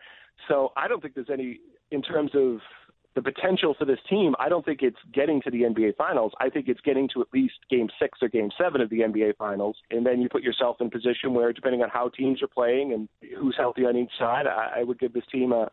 So 0.48 0.72
I 0.76 0.88
don't 0.88 1.00
think 1.00 1.14
there's 1.14 1.30
any, 1.32 1.60
in 1.92 2.02
terms 2.02 2.32
of 2.34 2.58
the 3.16 3.22
potential 3.22 3.74
for 3.76 3.86
this 3.86 3.98
team, 4.08 4.34
I 4.38 4.48
don't 4.48 4.64
think 4.64 4.82
it's 4.82 4.98
getting 5.12 5.40
to 5.42 5.50
the 5.50 5.62
NBA 5.62 5.96
Finals. 5.96 6.32
I 6.38 6.50
think 6.50 6.68
it's 6.68 6.82
getting 6.82 7.08
to 7.14 7.22
at 7.22 7.28
least 7.32 7.54
Game 7.70 7.88
Six 7.98 8.18
or 8.22 8.28
Game 8.28 8.50
Seven 8.56 8.82
of 8.82 8.90
the 8.90 9.00
NBA 9.00 9.36
Finals, 9.38 9.76
and 9.90 10.06
then 10.06 10.20
you 10.20 10.28
put 10.28 10.42
yourself 10.42 10.76
in 10.80 10.90
position 10.90 11.32
where, 11.32 11.52
depending 11.52 11.82
on 11.82 11.88
how 11.88 12.10
teams 12.10 12.42
are 12.42 12.46
playing 12.46 12.92
and 12.92 13.08
who's 13.38 13.56
healthy 13.56 13.86
on 13.86 13.96
each 13.96 14.10
side, 14.18 14.46
I, 14.46 14.80
I 14.80 14.82
would 14.84 15.00
give 15.00 15.14
this 15.14 15.24
team 15.32 15.52
a 15.52 15.70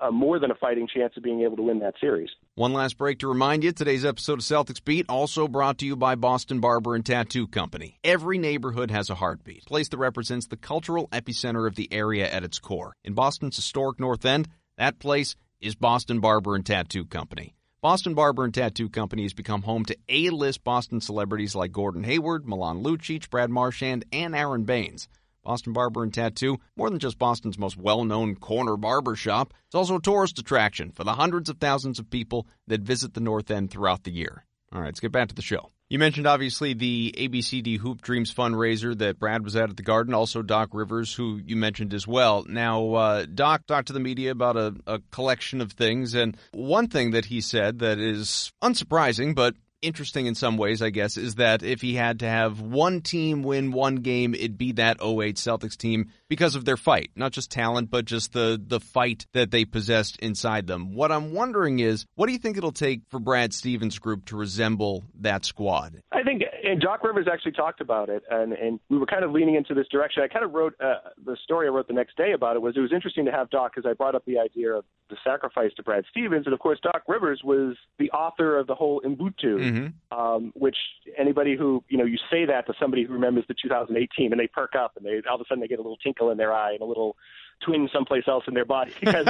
a 0.00 0.10
more 0.10 0.38
than 0.38 0.50
a 0.50 0.54
fighting 0.56 0.88
chance 0.92 1.16
of 1.16 1.22
being 1.22 1.42
able 1.42 1.56
to 1.56 1.62
win 1.62 1.78
that 1.78 1.94
series. 2.00 2.28
One 2.56 2.72
last 2.72 2.98
break 2.98 3.20
to 3.20 3.28
remind 3.28 3.62
you 3.62 3.72
today's 3.72 4.04
episode 4.04 4.40
of 4.40 4.44
Celtics 4.44 4.84
Beat 4.84 5.06
also 5.08 5.46
brought 5.46 5.78
to 5.78 5.86
you 5.86 5.94
by 5.96 6.16
Boston 6.16 6.58
Barber 6.58 6.94
and 6.94 7.06
Tattoo 7.06 7.46
Company. 7.46 7.98
Every 8.02 8.38
neighborhood 8.38 8.90
has 8.90 9.08
a 9.08 9.14
heartbeat, 9.14 9.62
a 9.62 9.68
place 9.68 9.88
that 9.90 9.98
represents 9.98 10.48
the 10.48 10.56
cultural 10.56 11.08
epicenter 11.08 11.66
of 11.66 11.76
the 11.76 11.90
area 11.92 12.28
at 12.28 12.42
its 12.42 12.58
core. 12.58 12.92
In 13.04 13.14
Boston's 13.14 13.56
historic 13.56 14.00
North 14.00 14.24
End, 14.24 14.48
that 14.76 14.98
place 14.98 15.36
is 15.60 15.74
Boston 15.74 16.20
Barber 16.20 16.54
and 16.54 16.64
Tattoo 16.64 17.04
Company. 17.04 17.54
Boston 17.80 18.14
Barber 18.14 18.44
and 18.44 18.54
Tattoo 18.54 18.88
Company 18.88 19.22
has 19.22 19.34
become 19.34 19.62
home 19.62 19.84
to 19.86 19.96
A-list 20.08 20.62
Boston 20.62 21.00
celebrities 21.00 21.54
like 21.54 21.72
Gordon 21.72 22.04
Hayward, 22.04 22.46
Milan 22.46 22.82
Lucic, 22.82 23.28
Brad 23.30 23.50
Marchand, 23.50 24.04
and 24.12 24.34
Aron 24.34 24.64
Baynes. 24.64 25.08
Boston 25.42 25.72
Barber 25.72 26.02
and 26.02 26.12
Tattoo, 26.12 26.58
more 26.76 26.90
than 26.90 26.98
just 26.98 27.18
Boston's 27.18 27.58
most 27.58 27.76
well-known 27.76 28.36
corner 28.36 28.76
barber 28.76 29.16
shop, 29.16 29.54
it's 29.66 29.74
also 29.74 29.96
a 29.96 30.02
tourist 30.02 30.38
attraction 30.38 30.92
for 30.92 31.04
the 31.04 31.14
hundreds 31.14 31.48
of 31.48 31.58
thousands 31.58 31.98
of 31.98 32.10
people 32.10 32.46
that 32.66 32.82
visit 32.82 33.14
the 33.14 33.20
North 33.20 33.50
End 33.50 33.70
throughout 33.70 34.04
the 34.04 34.12
year. 34.12 34.44
All 34.72 34.80
right, 34.80 34.86
let's 34.86 35.00
get 35.00 35.12
back 35.12 35.28
to 35.28 35.34
the 35.34 35.42
show. 35.42 35.70
You 35.90 35.98
mentioned 35.98 36.26
obviously 36.26 36.74
the 36.74 37.14
ABCD 37.16 37.78
Hoop 37.78 38.02
Dreams 38.02 38.32
fundraiser 38.32 38.96
that 38.98 39.18
Brad 39.18 39.42
was 39.42 39.56
at 39.56 39.70
at 39.70 39.76
the 39.78 39.82
Garden, 39.82 40.12
also 40.12 40.42
Doc 40.42 40.70
Rivers, 40.72 41.14
who 41.14 41.40
you 41.42 41.56
mentioned 41.56 41.94
as 41.94 42.06
well. 42.06 42.44
Now, 42.46 42.92
uh, 42.92 43.26
Doc 43.32 43.66
talked 43.66 43.86
to 43.86 43.94
the 43.94 44.00
media 44.00 44.30
about 44.30 44.58
a, 44.58 44.74
a 44.86 45.00
collection 45.10 45.62
of 45.62 45.72
things, 45.72 46.14
and 46.14 46.36
one 46.52 46.88
thing 46.88 47.12
that 47.12 47.24
he 47.24 47.40
said 47.40 47.78
that 47.78 47.98
is 47.98 48.52
unsurprising, 48.62 49.34
but 49.34 49.54
interesting 49.80 50.26
in 50.26 50.34
some 50.34 50.58
ways, 50.58 50.82
I 50.82 50.90
guess, 50.90 51.16
is 51.16 51.36
that 51.36 51.62
if 51.62 51.80
he 51.80 51.94
had 51.94 52.18
to 52.20 52.28
have 52.28 52.60
one 52.60 53.00
team 53.00 53.42
win 53.42 53.72
one 53.72 53.96
game, 53.96 54.34
it'd 54.34 54.58
be 54.58 54.72
that 54.72 54.98
08 55.00 55.36
Celtics 55.36 55.76
team 55.76 56.10
because 56.28 56.54
of 56.54 56.64
their 56.64 56.76
fight, 56.76 57.10
not 57.16 57.32
just 57.32 57.50
talent, 57.50 57.90
but 57.90 58.04
just 58.04 58.32
the 58.32 58.60
the 58.64 58.80
fight 58.80 59.26
that 59.32 59.50
they 59.50 59.64
possessed 59.64 60.18
inside 60.18 60.66
them. 60.66 60.94
What 60.94 61.10
I'm 61.10 61.32
wondering 61.32 61.78
is, 61.78 62.04
what 62.14 62.26
do 62.26 62.32
you 62.32 62.38
think 62.38 62.56
it'll 62.56 62.72
take 62.72 63.02
for 63.08 63.18
Brad 63.18 63.52
Stevens' 63.54 63.98
group 63.98 64.26
to 64.26 64.36
resemble 64.36 65.04
that 65.20 65.44
squad? 65.44 66.02
I 66.12 66.22
think, 66.22 66.42
and 66.64 66.80
Doc 66.80 67.02
Rivers 67.02 67.26
actually 67.32 67.52
talked 67.52 67.80
about 67.80 68.08
it, 68.08 68.22
and 68.30 68.52
and 68.52 68.80
we 68.88 68.98
were 68.98 69.06
kind 69.06 69.24
of 69.24 69.32
leaning 69.32 69.54
into 69.54 69.74
this 69.74 69.86
direction. 69.88 70.22
I 70.22 70.28
kind 70.28 70.44
of 70.44 70.52
wrote 70.52 70.74
uh, 70.80 71.10
the 71.24 71.36
story 71.42 71.66
I 71.66 71.70
wrote 71.70 71.88
the 71.88 71.94
next 71.94 72.16
day 72.16 72.32
about 72.32 72.56
it 72.56 72.62
was 72.62 72.76
it 72.76 72.80
was 72.80 72.92
interesting 72.92 73.24
to 73.24 73.32
have 73.32 73.50
Doc 73.50 73.72
because 73.74 73.88
I 73.88 73.94
brought 73.94 74.14
up 74.14 74.24
the 74.26 74.38
idea 74.38 74.72
of 74.72 74.84
the 75.10 75.16
sacrifice 75.24 75.72
to 75.76 75.82
Brad 75.82 76.04
Stevens, 76.10 76.46
and 76.46 76.52
of 76.52 76.60
course 76.60 76.78
Doc 76.82 77.02
Rivers 77.08 77.40
was 77.42 77.76
the 77.98 78.10
author 78.10 78.58
of 78.58 78.66
the 78.66 78.74
whole 78.74 79.00
Ubuntu, 79.00 79.58
mm-hmm. 79.58 80.18
um, 80.18 80.52
which 80.54 80.76
anybody 81.16 81.56
who 81.56 81.82
you 81.88 81.96
know 81.96 82.04
you 82.04 82.18
say 82.30 82.44
that 82.44 82.66
to 82.66 82.74
somebody 82.80 83.04
who 83.04 83.12
remembers 83.12 83.44
the 83.48 83.54
2018 83.60 84.32
and 84.32 84.40
they 84.40 84.46
perk 84.46 84.74
up 84.74 84.96
and 84.96 85.06
they 85.06 85.20
all 85.28 85.36
of 85.36 85.40
a 85.40 85.44
sudden 85.48 85.60
they 85.60 85.68
get 85.68 85.78
a 85.78 85.82
little 85.82 85.98
twinkle 86.18 86.30
in 86.30 86.38
their 86.38 86.52
eye 86.52 86.72
and 86.72 86.80
a 86.80 86.84
little 86.84 87.16
twin 87.64 87.88
someplace 87.92 88.24
else 88.28 88.44
in 88.46 88.54
their 88.54 88.64
body 88.64 88.92
because 89.00 89.26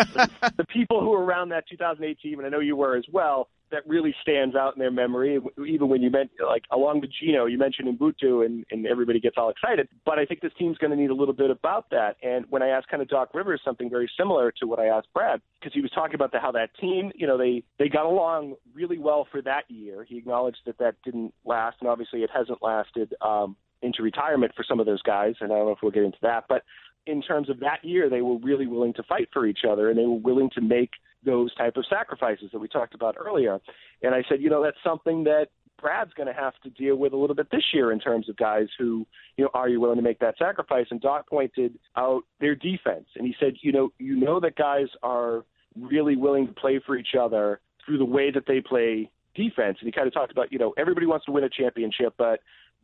the, 0.56 0.66
people 0.68 1.00
who 1.00 1.10
were 1.10 1.24
around 1.24 1.50
that 1.50 1.64
2018, 1.68 2.34
and 2.34 2.46
I 2.46 2.50
know 2.50 2.60
you 2.60 2.76
were 2.76 2.96
as 2.96 3.04
well, 3.10 3.48
that 3.70 3.86
really 3.86 4.14
stands 4.22 4.56
out 4.56 4.74
in 4.74 4.80
their 4.80 4.90
memory. 4.90 5.38
Even 5.66 5.88
when 5.88 6.00
you 6.00 6.10
meant 6.10 6.30
like 6.46 6.64
along 6.70 7.00
with 7.02 7.10
Gino, 7.20 7.44
you 7.44 7.58
mentioned 7.58 7.98
Ubuntu, 7.98 8.44
and, 8.44 8.64
and 8.70 8.86
everybody 8.86 9.20
gets 9.20 9.36
all 9.36 9.50
excited. 9.50 9.88
But 10.06 10.18
I 10.18 10.24
think 10.24 10.40
this 10.40 10.52
team's 10.58 10.78
going 10.78 10.90
to 10.90 10.96
need 10.96 11.10
a 11.10 11.14
little 11.14 11.34
bit 11.34 11.50
about 11.50 11.90
that. 11.90 12.16
And 12.22 12.46
when 12.48 12.62
I 12.62 12.68
asked 12.68 12.88
kind 12.88 13.02
of 13.02 13.08
Doc 13.08 13.30
Rivers 13.34 13.60
something 13.62 13.90
very 13.90 14.10
similar 14.18 14.52
to 14.60 14.66
what 14.66 14.78
I 14.78 14.86
asked 14.86 15.08
Brad, 15.12 15.42
because 15.60 15.74
he 15.74 15.82
was 15.82 15.90
talking 15.90 16.14
about 16.14 16.32
the, 16.32 16.40
how 16.40 16.52
that 16.52 16.70
team, 16.80 17.12
you 17.14 17.26
know, 17.26 17.36
they 17.36 17.62
they 17.78 17.90
got 17.90 18.06
along 18.06 18.54
really 18.74 18.98
well 18.98 19.26
for 19.30 19.42
that 19.42 19.64
year. 19.68 20.02
He 20.02 20.16
acknowledged 20.16 20.60
that 20.64 20.78
that 20.78 20.94
didn't 21.04 21.34
last, 21.44 21.76
and 21.80 21.90
obviously 21.90 22.22
it 22.22 22.30
hasn't 22.34 22.62
lasted 22.62 23.14
um, 23.20 23.56
into 23.82 24.02
retirement 24.02 24.52
for 24.56 24.64
some 24.68 24.80
of 24.80 24.86
those 24.86 25.02
guys. 25.02 25.34
And 25.40 25.52
I 25.52 25.56
don't 25.56 25.66
know 25.66 25.72
if 25.72 25.78
we'll 25.82 25.92
get 25.92 26.02
into 26.02 26.18
that, 26.22 26.44
but 26.48 26.62
in 27.06 27.22
terms 27.22 27.48
of 27.48 27.60
that 27.60 27.82
year, 27.82 28.10
they 28.10 28.20
were 28.20 28.38
really 28.38 28.66
willing 28.66 28.92
to 28.94 29.02
fight 29.02 29.28
for 29.32 29.46
each 29.46 29.60
other, 29.68 29.88
and 29.88 29.98
they 29.98 30.04
were 30.04 30.18
willing 30.18 30.50
to 30.54 30.60
make 30.60 30.90
those 31.24 31.54
type 31.54 31.76
of 31.76 31.84
sacrifices 31.88 32.50
that 32.52 32.58
we 32.58 32.68
talked 32.68 32.94
about 32.94 33.16
earlier. 33.18 33.58
And 34.02 34.14
I 34.14 34.22
said, 34.28 34.42
you 34.42 34.50
know, 34.50 34.62
that's 34.62 34.76
something 34.84 35.24
that 35.24 35.48
Brad's 35.80 36.12
going 36.14 36.26
to 36.26 36.32
have 36.32 36.54
to 36.64 36.70
deal 36.70 36.96
with 36.96 37.12
a 37.12 37.16
little 37.16 37.36
bit 37.36 37.50
this 37.50 37.64
year 37.72 37.92
in 37.92 38.00
terms 38.00 38.28
of 38.28 38.36
guys 38.36 38.66
who, 38.78 39.06
you 39.36 39.44
know, 39.44 39.50
are 39.54 39.68
you 39.68 39.80
willing 39.80 39.96
to 39.96 40.02
make 40.02 40.18
that 40.18 40.36
sacrifice? 40.38 40.86
And 40.90 41.00
Doc 41.00 41.28
pointed 41.28 41.78
out 41.96 42.22
their 42.40 42.54
defense, 42.54 43.06
and 43.16 43.26
he 43.26 43.34
said, 43.40 43.54
you 43.62 43.72
know, 43.72 43.90
you 43.98 44.16
know 44.16 44.38
that 44.40 44.56
guys 44.56 44.88
are 45.02 45.44
really 45.80 46.16
willing 46.16 46.46
to 46.46 46.52
play 46.52 46.80
for 46.84 46.96
each 46.96 47.14
other 47.18 47.60
through 47.84 47.98
the 47.98 48.04
way 48.04 48.30
that 48.30 48.44
they 48.46 48.60
play 48.60 49.10
defense. 49.34 49.78
And 49.80 49.86
he 49.86 49.92
kind 49.92 50.08
of 50.08 50.12
talked 50.12 50.32
about, 50.32 50.52
you 50.52 50.58
know, 50.58 50.74
everybody 50.76 51.06
wants 51.06 51.26
to 51.26 51.32
win 51.32 51.44
a 51.44 51.48
championship, 51.48 52.14
but 52.18 52.40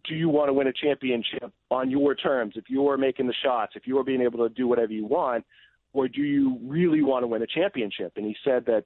do 0.07 0.15
you 0.15 0.29
want 0.29 0.49
to 0.49 0.53
win 0.53 0.67
a 0.67 0.73
championship 0.73 1.53
on 1.71 1.91
your 1.91 2.15
terms? 2.15 2.55
If 2.57 2.65
you're 2.69 2.97
making 2.97 3.27
the 3.27 3.35
shots, 3.43 3.73
if 3.75 3.87
you're 3.87 4.05
being 4.05 4.23
able 4.23 4.47
to 4.47 4.55
do 4.55 4.67
whatever 4.67 4.93
you 4.93 5.07
want, 5.07 5.45
or 5.93 6.09
do 6.09 6.23
you 6.23 6.59
really 6.63 7.03
want 7.03 7.23
to 7.23 7.27
win 7.27 7.43
a 7.43 7.47
championship? 7.47 8.13
And 8.17 8.27
he 8.27 8.37
said 8.45 8.67
that 8.67 8.85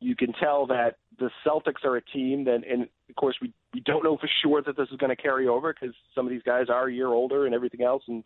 you 0.00 0.16
can 0.16 0.32
tell 0.34 0.66
that 0.66 0.96
the 1.18 1.30
Celtics 1.46 1.84
are 1.84 1.96
a 1.96 2.02
team 2.02 2.44
that, 2.44 2.60
and 2.68 2.88
of 3.08 3.16
course, 3.16 3.36
we 3.40 3.52
we 3.72 3.80
don't 3.80 4.02
know 4.02 4.16
for 4.16 4.28
sure 4.42 4.62
that 4.62 4.76
this 4.76 4.88
is 4.90 4.96
going 4.96 5.14
to 5.14 5.22
carry 5.22 5.46
over 5.46 5.72
because 5.72 5.94
some 6.14 6.26
of 6.26 6.30
these 6.30 6.42
guys 6.42 6.66
are 6.68 6.88
a 6.88 6.92
year 6.92 7.08
older 7.08 7.46
and 7.46 7.54
everything 7.54 7.82
else, 7.82 8.02
and 8.08 8.24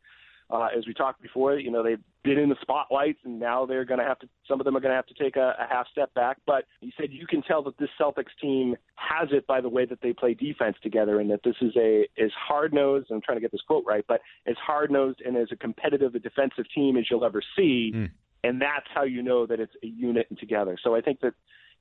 uh, 0.51 0.69
as 0.77 0.87
we 0.87 0.95
talked 0.95 1.23
before, 1.23 1.59
you 1.59 1.71
know, 1.71 1.83
they've 1.83 2.01
been 2.23 2.39
in 2.39 2.49
the 2.49 2.57
spotlight 2.61 3.17
and 3.25 3.39
now 3.39 3.65
they're 3.67 3.85
going 3.85 4.01
to 4.01 4.07
have 4.07 4.19
to, 4.19 4.29
some 4.47 4.61
of 4.61 4.65
them 4.65 4.77
are 4.77 4.81
going 4.81 4.91
to 4.91 4.97
have 4.97 5.07
to 5.07 5.15
take 5.15 5.37
a, 5.37 5.55
a 5.59 5.67
half 5.69 5.87
step 5.91 6.13
back. 6.15 6.39
But 6.47 6.65
he 6.81 6.93
said 6.99 7.09
you 7.11 7.27
can 7.27 7.43
tell 7.43 7.63
that 7.65 7.79
this 7.79 7.89
Celtics 8.01 8.33
team 8.41 8.77
has 8.97 9.29
it 9.33 9.47
by 9.47 9.61
the 9.61 9.69
way 9.69 9.87
that 9.87 10.01
they 10.03 10.13
play 10.13 10.35
defense 10.35 10.77
together 10.83 11.21
and 11.21 11.31
that 11.31 11.41
this 11.45 11.57
is 11.61 11.73
a, 11.77 12.07
as 12.23 12.31
hard 12.39 12.73
nosed, 12.73 13.09
I'm 13.11 13.21
trying 13.21 13.37
to 13.37 13.43
get 13.43 13.53
this 13.53 13.63
quote 13.67 13.85
right, 13.87 14.05
but 14.07 14.21
as 14.47 14.57
hard 14.65 14.91
nosed 14.91 15.23
and 15.25 15.37
as 15.37 15.49
a 15.51 15.57
competitive, 15.57 16.15
a 16.15 16.19
defensive 16.19 16.67
team 16.75 16.97
as 16.97 17.05
you'll 17.11 17.25
ever 17.25 17.43
see. 17.57 17.93
Mm. 17.95 18.11
And 18.43 18.61
that's 18.61 18.87
how 18.95 19.05
you 19.05 19.23
know 19.23 19.47
that 19.47 19.59
it's 19.61 19.73
a 19.83 19.87
unit 19.87 20.27
and 20.29 20.39
together. 20.39 20.77
So 20.83 20.95
I 20.95 21.01
think 21.01 21.21
that, 21.21 21.33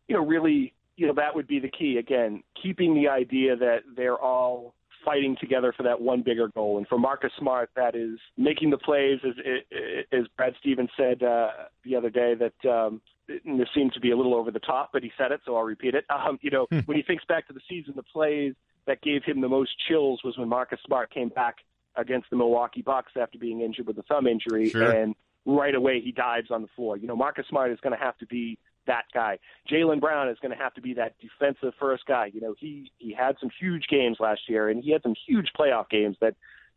you 0.08 0.16
know, 0.16 0.26
really, 0.26 0.74
you 0.96 1.08
know, 1.08 1.14
that 1.16 1.36
would 1.36 1.48
be 1.48 1.60
the 1.60 1.70
key. 1.70 1.98
Again, 1.98 2.44
keeping 2.62 2.94
the 2.96 3.10
idea 3.10 3.58
that 3.58 3.80
they're 3.96 4.18
all 4.18 4.74
fighting 5.04 5.36
together 5.40 5.74
for 5.76 5.84
that 5.84 6.00
one 6.00 6.22
bigger 6.22 6.48
goal. 6.50 6.78
And 6.78 6.88
for 6.88 6.98
Marcus 6.98 7.32
Smart, 7.40 7.70
that 7.76 7.96
is 7.96 8.20
making 8.38 8.70
the 8.70 8.78
plays, 8.78 9.20
as, 9.26 9.34
as 10.12 10.28
Brad 10.38 10.54
Stevens 10.60 10.90
said 10.98 11.24
uh, 11.24 11.50
the 11.84 11.96
other 11.96 12.10
day, 12.10 12.36
that 12.36 12.70
um, 12.70 13.02
this 13.28 13.68
seemed 13.74 13.94
to 13.94 14.00
be 14.00 14.12
a 14.12 14.18
little 14.18 14.36
over 14.36 14.52
the 14.52 14.60
top, 14.60 14.90
but 14.94 15.04
he 15.04 15.12
said 15.18 15.32
it, 15.32 15.42
so 15.46 15.56
I'll 15.56 15.64
repeat 15.64 15.96
it. 15.96 16.06
Um, 16.10 16.38
you 16.42 16.52
know, 16.52 16.68
hmm. 16.70 16.80
when 16.80 16.98
he 16.98 17.04
thinks 17.04 17.24
back 17.26 17.48
to 17.48 17.54
the 17.54 17.62
season, 17.70 17.94
the 17.96 18.04
plays 18.04 18.54
that 18.86 19.02
gave 19.02 19.24
him 19.24 19.42
the 19.42 19.50
most 19.50 19.72
chills 19.88 20.22
was 20.24 20.38
when 20.38 20.50
Marcus 20.50 20.80
Smart 20.86 21.14
came 21.14 21.30
back 21.30 21.58
against 21.96 22.30
the 22.30 22.36
Milwaukee 22.36 22.82
Bucks 22.82 23.12
after 23.20 23.38
being 23.38 23.62
injured 23.62 23.88
with 23.88 23.98
a 23.98 24.04
thumb 24.04 24.28
injury, 24.28 24.70
sure. 24.70 24.92
and 24.92 25.16
right 25.46 25.76
away 25.76 26.02
he 26.02 26.12
dives 26.12 26.52
on 26.52 26.62
the 26.62 26.68
floor. 26.76 26.98
You 26.98 27.08
know, 27.08 27.16
Marcus 27.16 27.46
Smart 27.50 27.72
is 27.72 27.80
going 27.82 27.98
to 27.98 28.04
have 28.04 28.18
to 28.18 28.26
be 28.26 28.58
that 28.88 29.06
guy. 29.14 29.40
Jaylen 29.72 30.00
Brown 30.00 30.30
is 30.30 30.38
going 30.42 30.52
to 30.52 30.62
have 30.62 30.74
to 30.76 30.82
be 30.82 30.94
that 30.96 31.16
defensive 31.20 31.74
first 31.80 32.06
guy. 32.06 32.32
You 32.34 32.42
know, 32.42 32.56
he 32.60 32.92
he 32.98 33.14
had 33.14 33.36
some 33.40 33.50
huge 33.60 33.88
games 33.88 34.18
last 34.20 34.42
year, 34.48 34.70
and 34.70 34.84
he 34.84 34.92
had 34.92 35.04
some 35.04 35.16
huge 35.28 35.52
playoff 35.58 35.90
games 35.90 36.18
that 36.22 36.36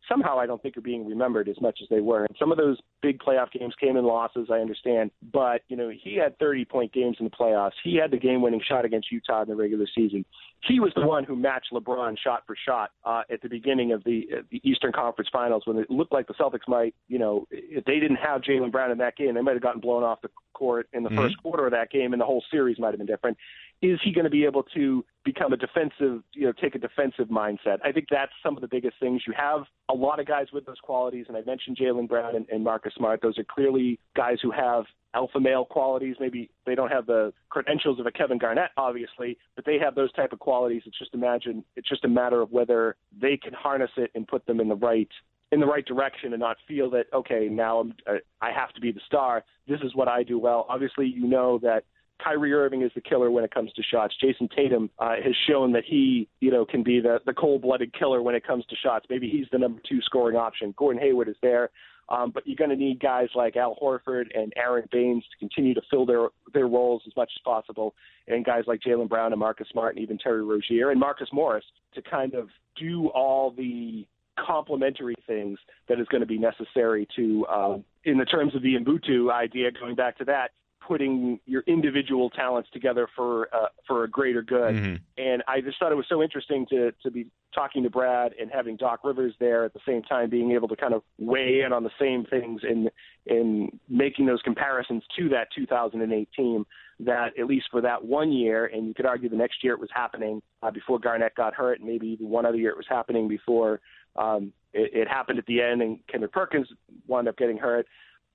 somehow 0.09 0.39
I 0.39 0.45
don't 0.45 0.61
think 0.61 0.77
are 0.77 0.81
being 0.81 1.07
remembered 1.07 1.49
as 1.49 1.59
much 1.61 1.79
as 1.81 1.89
they 1.89 2.01
were. 2.01 2.25
And 2.25 2.35
some 2.39 2.51
of 2.51 2.57
those 2.57 2.77
big 3.01 3.19
playoff 3.19 3.51
games 3.51 3.73
came 3.79 3.97
in 3.97 4.05
losses, 4.05 4.47
I 4.51 4.59
understand. 4.59 5.11
But, 5.31 5.61
you 5.67 5.77
know, 5.77 5.89
he 5.89 6.15
had 6.15 6.37
30 6.39 6.65
point 6.65 6.93
games 6.93 7.17
in 7.19 7.25
the 7.25 7.31
playoffs. 7.31 7.73
He 7.83 7.95
had 7.95 8.11
the 8.11 8.17
game 8.17 8.41
winning 8.41 8.61
shot 8.67 8.85
against 8.85 9.11
Utah 9.11 9.43
in 9.43 9.47
the 9.47 9.55
regular 9.55 9.85
season. 9.93 10.25
He 10.67 10.79
was 10.79 10.91
the 10.95 11.05
one 11.05 11.23
who 11.23 11.35
matched 11.35 11.71
LeBron 11.71 12.17
shot 12.17 12.43
for 12.47 12.55
shot 12.67 12.91
uh, 13.05 13.21
at 13.31 13.41
the 13.41 13.49
beginning 13.49 13.91
of 13.91 14.03
the 14.03 14.27
uh, 14.37 14.41
the 14.49 14.59
Eastern 14.63 14.91
Conference 14.91 15.29
Finals 15.31 15.63
when 15.65 15.77
it 15.77 15.89
looked 15.89 16.11
like 16.11 16.27
the 16.27 16.33
Celtics 16.33 16.67
might, 16.67 16.95
you 17.07 17.19
know, 17.19 17.47
if 17.51 17.85
they 17.85 17.99
didn't 17.99 18.17
have 18.17 18.41
Jaylen 18.41 18.71
Brown 18.71 18.91
in 18.91 18.97
that 18.97 19.15
game, 19.15 19.35
they 19.35 19.41
might 19.41 19.53
have 19.53 19.61
gotten 19.61 19.79
blown 19.79 20.03
off 20.03 20.19
the 20.21 20.29
court 20.53 20.89
in 20.93 21.03
the 21.03 21.09
mm-hmm. 21.09 21.19
first 21.19 21.41
quarter 21.43 21.65
of 21.65 21.71
that 21.71 21.91
game, 21.91 22.13
and 22.13 22.21
the 22.21 22.25
whole 22.25 22.43
series 22.49 22.79
might 22.79 22.89
have 22.89 22.97
been 22.97 23.05
different. 23.05 23.37
Is 23.81 23.99
he 24.03 24.11
going 24.11 24.25
to 24.25 24.31
be 24.31 24.45
able 24.45 24.63
to 24.75 25.05
become 25.27 25.51
a 25.51 25.57
defensive, 25.57 26.23
you 26.33 26.45
know, 26.45 26.53
take 26.53 26.73
a 26.73 26.79
defensive 26.79 27.27
mindset? 27.27 27.79
I 27.83 27.91
think 27.91 28.07
that's 28.09 28.31
some 28.41 28.55
of 28.55 28.61
the 28.61 28.67
biggest 28.67 28.95
things. 28.99 29.23
You 29.27 29.33
have 29.37 29.65
a 29.89 29.93
lot 29.93 30.19
of 30.21 30.25
guys 30.25 30.47
with 30.53 30.65
those 30.65 30.79
qualities, 30.81 31.25
and 31.27 31.35
I 31.35 31.41
mentioned 31.41 31.77
Jaylen 31.77 32.07
Brown 32.07 32.35
and, 32.35 32.47
and 32.49 32.63
Marcus 32.63 32.93
Smart. 32.95 33.21
Those 33.21 33.37
are 33.37 33.43
clearly 33.43 33.99
guys 34.15 34.37
who 34.41 34.51
have 34.51 34.85
alpha 35.13 35.39
male 35.39 35.65
qualities. 35.65 36.15
Maybe 36.19 36.49
they 36.65 36.75
don't 36.75 36.91
have 36.91 37.05
the 37.05 37.33
credentials 37.49 37.99
of 37.99 38.05
a 38.05 38.11
Kevin 38.11 38.37
Garnett, 38.37 38.71
obviously, 38.77 39.37
but 39.55 39.65
they 39.65 39.77
have 39.79 39.95
those 39.95 40.13
type 40.13 40.31
of 40.31 40.39
qualities. 40.39 40.83
It's 40.85 40.97
just 40.97 41.13
imagine 41.13 41.63
it's 41.75 41.89
just 41.89 42.05
a 42.05 42.09
matter 42.09 42.41
of 42.41 42.51
whether 42.51 42.95
they 43.21 43.35
can 43.35 43.53
harness 43.53 43.91
it 43.97 44.11
and 44.15 44.25
put 44.25 44.45
them 44.45 44.61
in 44.61 44.69
the 44.69 44.75
right 44.75 45.09
in 45.51 45.59
the 45.59 45.65
right 45.65 45.85
direction 45.85 46.33
and 46.33 46.41
not 46.41 46.57
feel 46.67 46.89
that 46.89 47.05
okay 47.13 47.47
now 47.49 47.79
I'm, 47.79 47.93
uh, 48.05 48.15
I 48.41 48.51
have 48.51 48.73
to 48.73 48.81
be 48.81 48.91
the 48.91 48.99
star. 49.05 49.43
This 49.67 49.79
is 49.81 49.95
what 49.95 50.07
I 50.07 50.23
do 50.23 50.37
well. 50.39 50.65
Obviously, 50.69 51.07
you 51.07 51.25
know 51.25 51.57
that 51.59 51.83
Kyrie 52.23 52.53
Irving 52.53 52.81
is 52.81 52.91
the 52.95 53.01
killer 53.01 53.29
when 53.31 53.43
it 53.43 53.53
comes 53.53 53.71
to 53.73 53.83
shots. 53.83 54.15
Jayson 54.23 54.49
Tatum 54.55 54.89
uh, 54.99 55.15
has 55.23 55.35
shown 55.47 55.71
that 55.73 55.83
he, 55.85 56.27
you 56.39 56.51
know, 56.51 56.65
can 56.65 56.83
be 56.83 56.99
the 56.99 57.19
the 57.25 57.33
cold-blooded 57.33 57.93
killer 57.97 58.21
when 58.21 58.35
it 58.35 58.45
comes 58.45 58.65
to 58.65 58.75
shots. 58.75 59.05
Maybe 59.09 59.29
he's 59.29 59.45
the 59.51 59.57
number 59.59 59.81
two 59.87 60.01
scoring 60.01 60.35
option. 60.35 60.73
Gordon 60.77 61.01
Hayward 61.01 61.29
is 61.29 61.35
there, 61.41 61.69
um, 62.09 62.31
but 62.31 62.45
you're 62.47 62.55
going 62.55 62.69
to 62.69 62.75
need 62.75 62.99
guys 62.99 63.29
like 63.35 63.55
Al 63.55 63.77
Horford 63.81 64.25
and 64.33 64.51
Aron 64.55 64.87
Baynes 64.91 65.23
to 65.31 65.37
continue 65.37 65.73
to 65.73 65.81
fill 65.89 66.05
their 66.05 66.27
their 66.53 66.67
roles 66.67 67.03
as 67.05 67.15
much 67.15 67.31
as 67.35 67.41
possible, 67.43 67.93
and 68.27 68.43
guys 68.45 68.63
like 68.67 68.79
Jaylen 68.81 69.09
Brown 69.09 69.31
and 69.31 69.39
Marcus 69.39 69.67
Smart 69.71 69.95
and 69.95 70.03
even 70.03 70.17
Terry 70.17 70.43
Rozier 70.43 70.91
and 70.91 70.99
Marcus 70.99 71.29
Morris 71.31 71.65
to 71.95 72.01
kind 72.01 72.33
of 72.33 72.49
do 72.75 73.07
all 73.09 73.51
the 73.51 74.07
complementary 74.37 75.15
things 75.25 75.57
that 75.89 75.99
is 75.99 76.07
going 76.07 76.21
to 76.21 76.27
be 76.27 76.37
necessary 76.37 77.07
to, 77.15 77.45
um, 77.47 77.83
in 78.03 78.19
the 78.19 78.25
terms 78.25 78.55
of 78.55 78.61
the 78.61 78.75
Ubuntu 78.75 79.31
idea, 79.31 79.71
going 79.71 79.95
back 79.95 80.15
to 80.17 80.25
that, 80.25 80.51
putting 80.87 81.39
your 81.45 81.63
individual 81.67 82.29
talents 82.29 82.69
together 82.71 83.07
for 83.15 83.53
uh, 83.53 83.67
for 83.85 84.05
a 84.05 84.09
greater 84.09 84.41
good. 84.41 84.75
Mm-hmm. 84.75 84.95
And 85.17 85.43
I 85.47 85.61
just 85.61 85.77
thought 85.79 85.91
it 85.91 85.95
was 85.95 86.05
so 86.07 86.23
interesting 86.23 86.65
to 86.69 86.91
to 87.03 87.11
be 87.11 87.27
talking 87.53 87.83
to 87.83 87.89
Brad 87.89 88.33
and 88.39 88.49
having 88.51 88.77
Doc 88.77 89.01
Rivers 89.03 89.33
there 89.39 89.65
at 89.65 89.73
the 89.73 89.79
same 89.85 90.03
time, 90.03 90.29
being 90.29 90.51
able 90.51 90.67
to 90.69 90.75
kind 90.75 90.93
of 90.93 91.03
weigh 91.17 91.61
in 91.65 91.73
on 91.73 91.83
the 91.83 91.91
same 91.99 92.25
things 92.25 92.61
and 92.63 92.89
in 93.25 93.79
making 93.89 94.25
those 94.25 94.41
comparisons 94.43 95.03
to 95.17 95.29
that 95.29 95.47
2008 95.55 96.29
team. 96.35 96.65
That 96.99 97.37
at 97.37 97.45
least 97.45 97.67
for 97.69 97.81
that 97.81 98.03
one 98.03 98.31
year, 98.31 98.65
and 98.65 98.87
you 98.87 98.93
could 98.95 99.05
argue 99.05 99.29
the 99.29 99.35
next 99.35 99.63
year 99.63 99.73
it 99.73 99.79
was 99.79 99.89
happening 99.93 100.41
uh, 100.63 100.71
before 100.71 100.99
Garnett 100.99 101.35
got 101.35 101.53
hurt, 101.53 101.79
and 101.79 101.87
maybe 101.87 102.07
even 102.07 102.27
one 102.27 102.45
other 102.45 102.57
year 102.57 102.71
it 102.71 102.77
was 102.77 102.87
happening 102.89 103.27
before 103.27 103.81
um, 104.15 104.51
it, 104.73 104.91
it 105.01 105.07
happened 105.07 105.37
at 105.37 105.45
the 105.45 105.61
end, 105.61 105.83
and 105.83 105.99
Kendrick 106.07 106.31
Perkins 106.31 106.67
wound 107.05 107.27
up 107.27 107.37
getting 107.37 107.57
hurt 107.57 107.85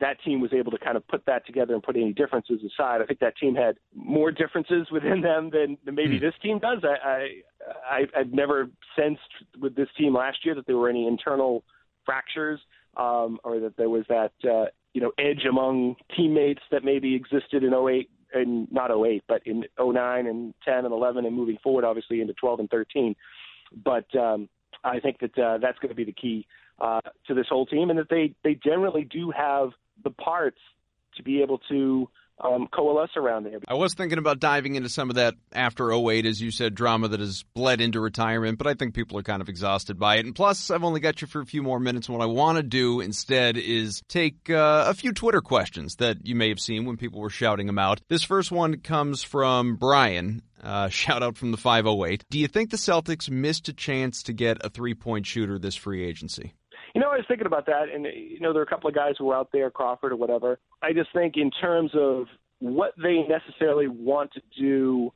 that 0.01 0.17
team 0.25 0.41
was 0.41 0.53
able 0.53 0.73
to 0.73 0.79
kind 0.79 0.97
of 0.97 1.07
put 1.07 1.25
that 1.27 1.47
together 1.47 1.75
and 1.75 1.83
put 1.83 1.97
any 1.97 2.13
differences 2.13 2.61
aside. 2.65 3.01
I 3.01 3.07
think 3.07 3.21
that 3.21 3.37
team 3.37 3.55
had 3.55 3.77
more 3.95 4.31
differences 4.33 4.89
within 4.91 5.21
them 5.23 5.51
than, 5.51 5.79
than 5.85 5.95
maybe 5.95 6.19
hmm. 6.19 6.25
this 6.25 6.35
team 6.43 6.59
does. 6.59 6.79
I, 6.83 7.09
I, 7.09 7.29
I 7.89 8.21
I've 8.21 8.33
never 8.33 8.69
sensed 8.97 9.21
with 9.61 9.77
this 9.77 9.89
team 9.97 10.15
last 10.15 10.45
year 10.45 10.55
that 10.55 10.67
there 10.67 10.77
were 10.77 10.89
any 10.89 11.07
internal 11.07 11.65
fractures 12.05 12.61
um, 12.97 13.39
or 13.45 13.61
that 13.61 13.77
there 13.77 13.89
was 13.89 14.05
that 14.09 14.33
uh, 14.45 14.67
you 14.93 15.01
know 15.01 15.13
edge 15.19 15.45
among 15.49 15.97
teammates 16.17 16.63
that 16.71 16.85
maybe 16.85 17.15
existed 17.15 17.63
in 17.63 17.73
08 17.73 18.11
and 18.35 18.71
not 18.73 18.91
08, 18.91 19.23
but 19.29 19.43
in 19.47 19.65
09 19.79 20.27
and 20.27 20.55
10 20.65 20.75
and 20.87 20.93
11 20.93 21.27
and 21.27 21.37
moving 21.37 21.59
forward, 21.63 21.85
obviously 21.85 22.21
into 22.21 22.33
12 22.35 22.61
and 22.61 22.71
13. 22.71 23.15
But 23.85 24.07
um, 24.17 24.49
I 24.85 25.01
think 25.01 25.19
that 25.21 25.39
uh, 25.39 25.59
that's 25.59 25.79
going 25.79 25.91
to 25.91 25.95
be 25.95 26.05
the 26.05 26.13
key 26.13 26.47
uh, 26.81 27.01
to 27.27 27.35
this 27.35 27.47
whole 27.49 27.67
team, 27.67 27.91
and 27.91 27.99
that 27.99 28.09
they 28.11 28.35
they 28.45 28.59
generally 28.63 29.05
do 29.05 29.31
have 29.31 29.71
the 30.05 30.11
parts 30.11 30.59
to 31.17 31.23
be 31.23 31.43
able 31.43 31.59
to 31.69 32.09
um, 32.43 32.69
coalesce 32.73 33.11
around 33.17 33.45
there. 33.45 33.59
I 33.69 33.75
was 33.75 33.95
thinking 33.95 34.19
about 34.19 34.41
diving 34.41 34.75
into 34.75 34.89
some 34.89 35.11
of 35.11 35.17
that 35.17 35.35
after 35.53 35.93
08, 35.93 36.27
as 36.27 36.41
you 36.41 36.51
said, 36.51 36.75
drama 36.75 37.09
that 37.09 37.21
has 37.21 37.45
bled 37.55 37.81
into 37.81 38.01
retirement, 38.01 38.59
but 38.59 38.67
I 38.67 38.75
think 38.75 38.95
people 38.95 39.19
are 39.19 39.23
kind 39.23 39.41
of 39.41 39.49
exhausted 39.49 39.99
by 39.99 40.17
it. 40.17 40.27
And 40.27 40.35
plus, 40.35 40.71
I've 40.71 40.85
only 40.85 41.01
got 41.01 41.21
you 41.21 41.29
for 41.29 41.41
a 41.41 41.47
few 41.47 41.63
more 41.63 41.79
minutes. 41.79 42.09
What 42.09 42.21
I 42.21 42.27
want 42.27 42.57
to 42.57 42.63
do 42.63 43.01
instead 43.01 43.57
is 43.57 44.03
take 44.09 44.51
uh, 44.51 44.85
a 44.89 44.95
few 44.95 45.13
Twitter 45.13 45.41
questions 45.41 45.97
that 45.97 46.27
you 46.27 46.35
may 46.35 46.49
have 46.49 46.61
seen 46.61 46.85
when 46.85 46.97
people 46.97 47.21
were 47.21 47.31
shouting 47.31 47.67
them 47.67 47.79
out. 47.79 48.01
This 48.09 48.25
first 48.25 48.51
one 48.51 48.79
comes 48.81 49.23
from 49.23 49.77
Brian. 49.77 50.43
Uh, 50.63 50.89
shout 50.89 51.23
out 51.23 51.37
from 51.37 51.53
the 51.53 51.57
508. 51.57 52.25
Do 52.31 52.39
you 52.39 52.49
think 52.49 52.71
the 52.71 52.77
Celtics 52.77 53.31
missed 53.31 53.69
a 53.69 53.73
chance 53.73 54.25
to 54.25 54.33
get 54.33 54.65
a 54.65 54.71
three 54.71 54.95
point 54.95 55.27
shooter 55.27 55.59
this 55.59 55.77
free 55.77 56.05
agency? 56.05 56.55
You 56.95 57.01
know, 57.01 57.09
I 57.09 57.17
was 57.17 57.25
thinking 57.27 57.47
about 57.47 57.67
that, 57.67 57.89
and 57.93 58.05
you 58.05 58.41
know, 58.41 58.53
there 58.53 58.61
are 58.61 58.65
a 58.65 58.69
couple 58.69 58.89
of 58.89 58.95
guys 58.95 59.15
who 59.19 59.31
are 59.31 59.37
out 59.37 59.51
there, 59.53 59.71
Crawford 59.71 60.13
or 60.13 60.17
whatever. 60.17 60.59
I 60.83 60.93
just 60.93 61.11
think 61.15 61.37
in 61.37 61.51
terms 61.51 61.91
of 61.95 62.27
what 62.59 62.93
they 63.03 63.25
necessarily 63.29 63.89
want 63.89 64.31
to 64.33 64.43
do 64.59 65.13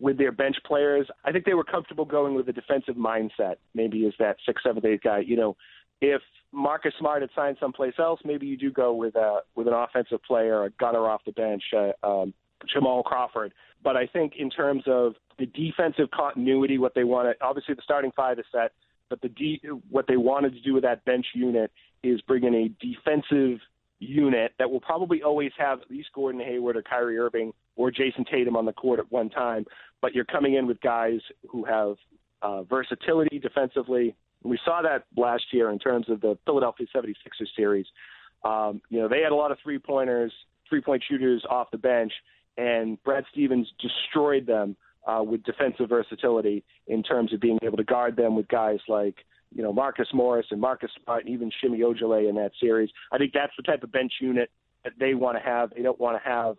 with 0.00 0.16
their 0.18 0.32
bench 0.32 0.56
players, 0.64 1.06
I 1.24 1.32
think 1.32 1.44
they 1.44 1.54
were 1.54 1.64
comfortable 1.64 2.04
going 2.04 2.34
with 2.34 2.48
a 2.48 2.52
defensive 2.52 2.96
mindset. 2.96 3.56
Maybe 3.74 4.06
as 4.06 4.14
that 4.18 4.36
six, 4.46 4.62
seventh, 4.62 4.84
eight 4.84 5.02
guy. 5.02 5.20
You 5.20 5.36
know, 5.36 5.56
if 6.00 6.22
Marcus 6.52 6.92
Smart 6.98 7.22
had 7.22 7.30
signed 7.34 7.58
someplace 7.60 7.94
else, 7.98 8.20
maybe 8.24 8.46
you 8.46 8.56
do 8.56 8.70
go 8.70 8.94
with 8.94 9.14
a 9.14 9.40
with 9.54 9.66
an 9.66 9.74
offensive 9.74 10.22
player, 10.22 10.64
a 10.64 10.70
gunner 10.70 11.06
off 11.06 11.22
the 11.26 11.32
bench, 11.32 11.62
uh, 11.76 11.92
um, 12.06 12.34
Jamal 12.72 13.02
Crawford. 13.02 13.52
But 13.82 13.96
I 13.96 14.06
think 14.06 14.34
in 14.38 14.50
terms 14.50 14.84
of 14.86 15.14
the 15.38 15.46
defensive 15.46 16.10
continuity, 16.10 16.78
what 16.78 16.94
they 16.94 17.04
want 17.04 17.28
to 17.28 17.44
obviously 17.44 17.74
the 17.74 17.82
starting 17.84 18.12
five 18.16 18.38
is 18.38 18.44
set. 18.52 18.72
But 19.10 19.20
the 19.20 19.28
D, 19.28 19.60
what 19.90 20.06
they 20.06 20.16
wanted 20.16 20.54
to 20.54 20.60
do 20.60 20.72
with 20.72 20.84
that 20.84 21.04
bench 21.04 21.26
unit 21.34 21.70
is 22.02 22.20
bring 22.22 22.44
in 22.44 22.54
a 22.54 22.68
defensive 22.80 23.58
unit 23.98 24.52
that 24.58 24.70
will 24.70 24.80
probably 24.80 25.22
always 25.22 25.52
have 25.58 25.80
at 25.82 25.90
least 25.90 26.08
Gordon 26.14 26.40
Hayward 26.40 26.76
or 26.76 26.82
Kyrie 26.82 27.18
Irving 27.18 27.52
or 27.76 27.90
Jayson 27.90 28.24
Tatum 28.30 28.56
on 28.56 28.64
the 28.64 28.72
court 28.72 28.98
at 28.98 29.10
one 29.12 29.28
time. 29.28 29.66
But 30.00 30.14
you're 30.14 30.24
coming 30.24 30.54
in 30.54 30.66
with 30.66 30.80
guys 30.80 31.20
who 31.50 31.64
have 31.64 31.96
uh, 32.40 32.62
versatility 32.62 33.38
defensively. 33.38 34.14
We 34.42 34.58
saw 34.64 34.80
that 34.82 35.04
last 35.16 35.44
year 35.52 35.70
in 35.70 35.78
terms 35.78 36.08
of 36.08 36.22
the 36.22 36.38
Philadelphia 36.46 36.86
76ers 36.94 37.48
series. 37.54 37.86
Um, 38.42 38.80
you 38.88 39.00
know, 39.00 39.08
they 39.08 39.20
had 39.20 39.32
a 39.32 39.34
lot 39.34 39.50
of 39.50 39.58
three 39.62 39.78
pointers, 39.78 40.32
three 40.68 40.80
point 40.80 41.02
shooters 41.06 41.44
off 41.50 41.70
the 41.70 41.78
bench, 41.78 42.12
and 42.56 43.02
Brad 43.02 43.24
Stevens 43.30 43.70
destroyed 43.78 44.46
them 44.46 44.76
uh, 45.06 45.22
with 45.22 45.42
defensive 45.44 45.88
versatility 45.88 46.64
in 46.86 47.02
terms 47.02 47.32
of 47.32 47.40
being 47.40 47.58
able 47.62 47.76
to 47.76 47.84
guard 47.84 48.16
them 48.16 48.36
with 48.36 48.48
guys 48.48 48.78
like 48.88 49.16
you 49.54 49.62
know 49.62 49.72
Marcus 49.72 50.08
Morris 50.12 50.46
and 50.50 50.60
Marcus 50.60 50.90
Smart 51.02 51.24
and 51.24 51.34
even 51.34 51.50
Semi 51.60 51.80
Ojeleye 51.80 52.28
in 52.28 52.36
that 52.36 52.52
series. 52.60 52.90
I 53.12 53.18
think 53.18 53.32
that's 53.32 53.52
the 53.56 53.62
type 53.62 53.82
of 53.82 53.92
bench 53.92 54.12
unit 54.20 54.50
that 54.84 54.92
they 54.98 55.14
want 55.14 55.36
to 55.36 55.42
have. 55.42 55.70
They 55.70 55.82
don't 55.82 56.00
want 56.00 56.22
to 56.22 56.28
have 56.28 56.56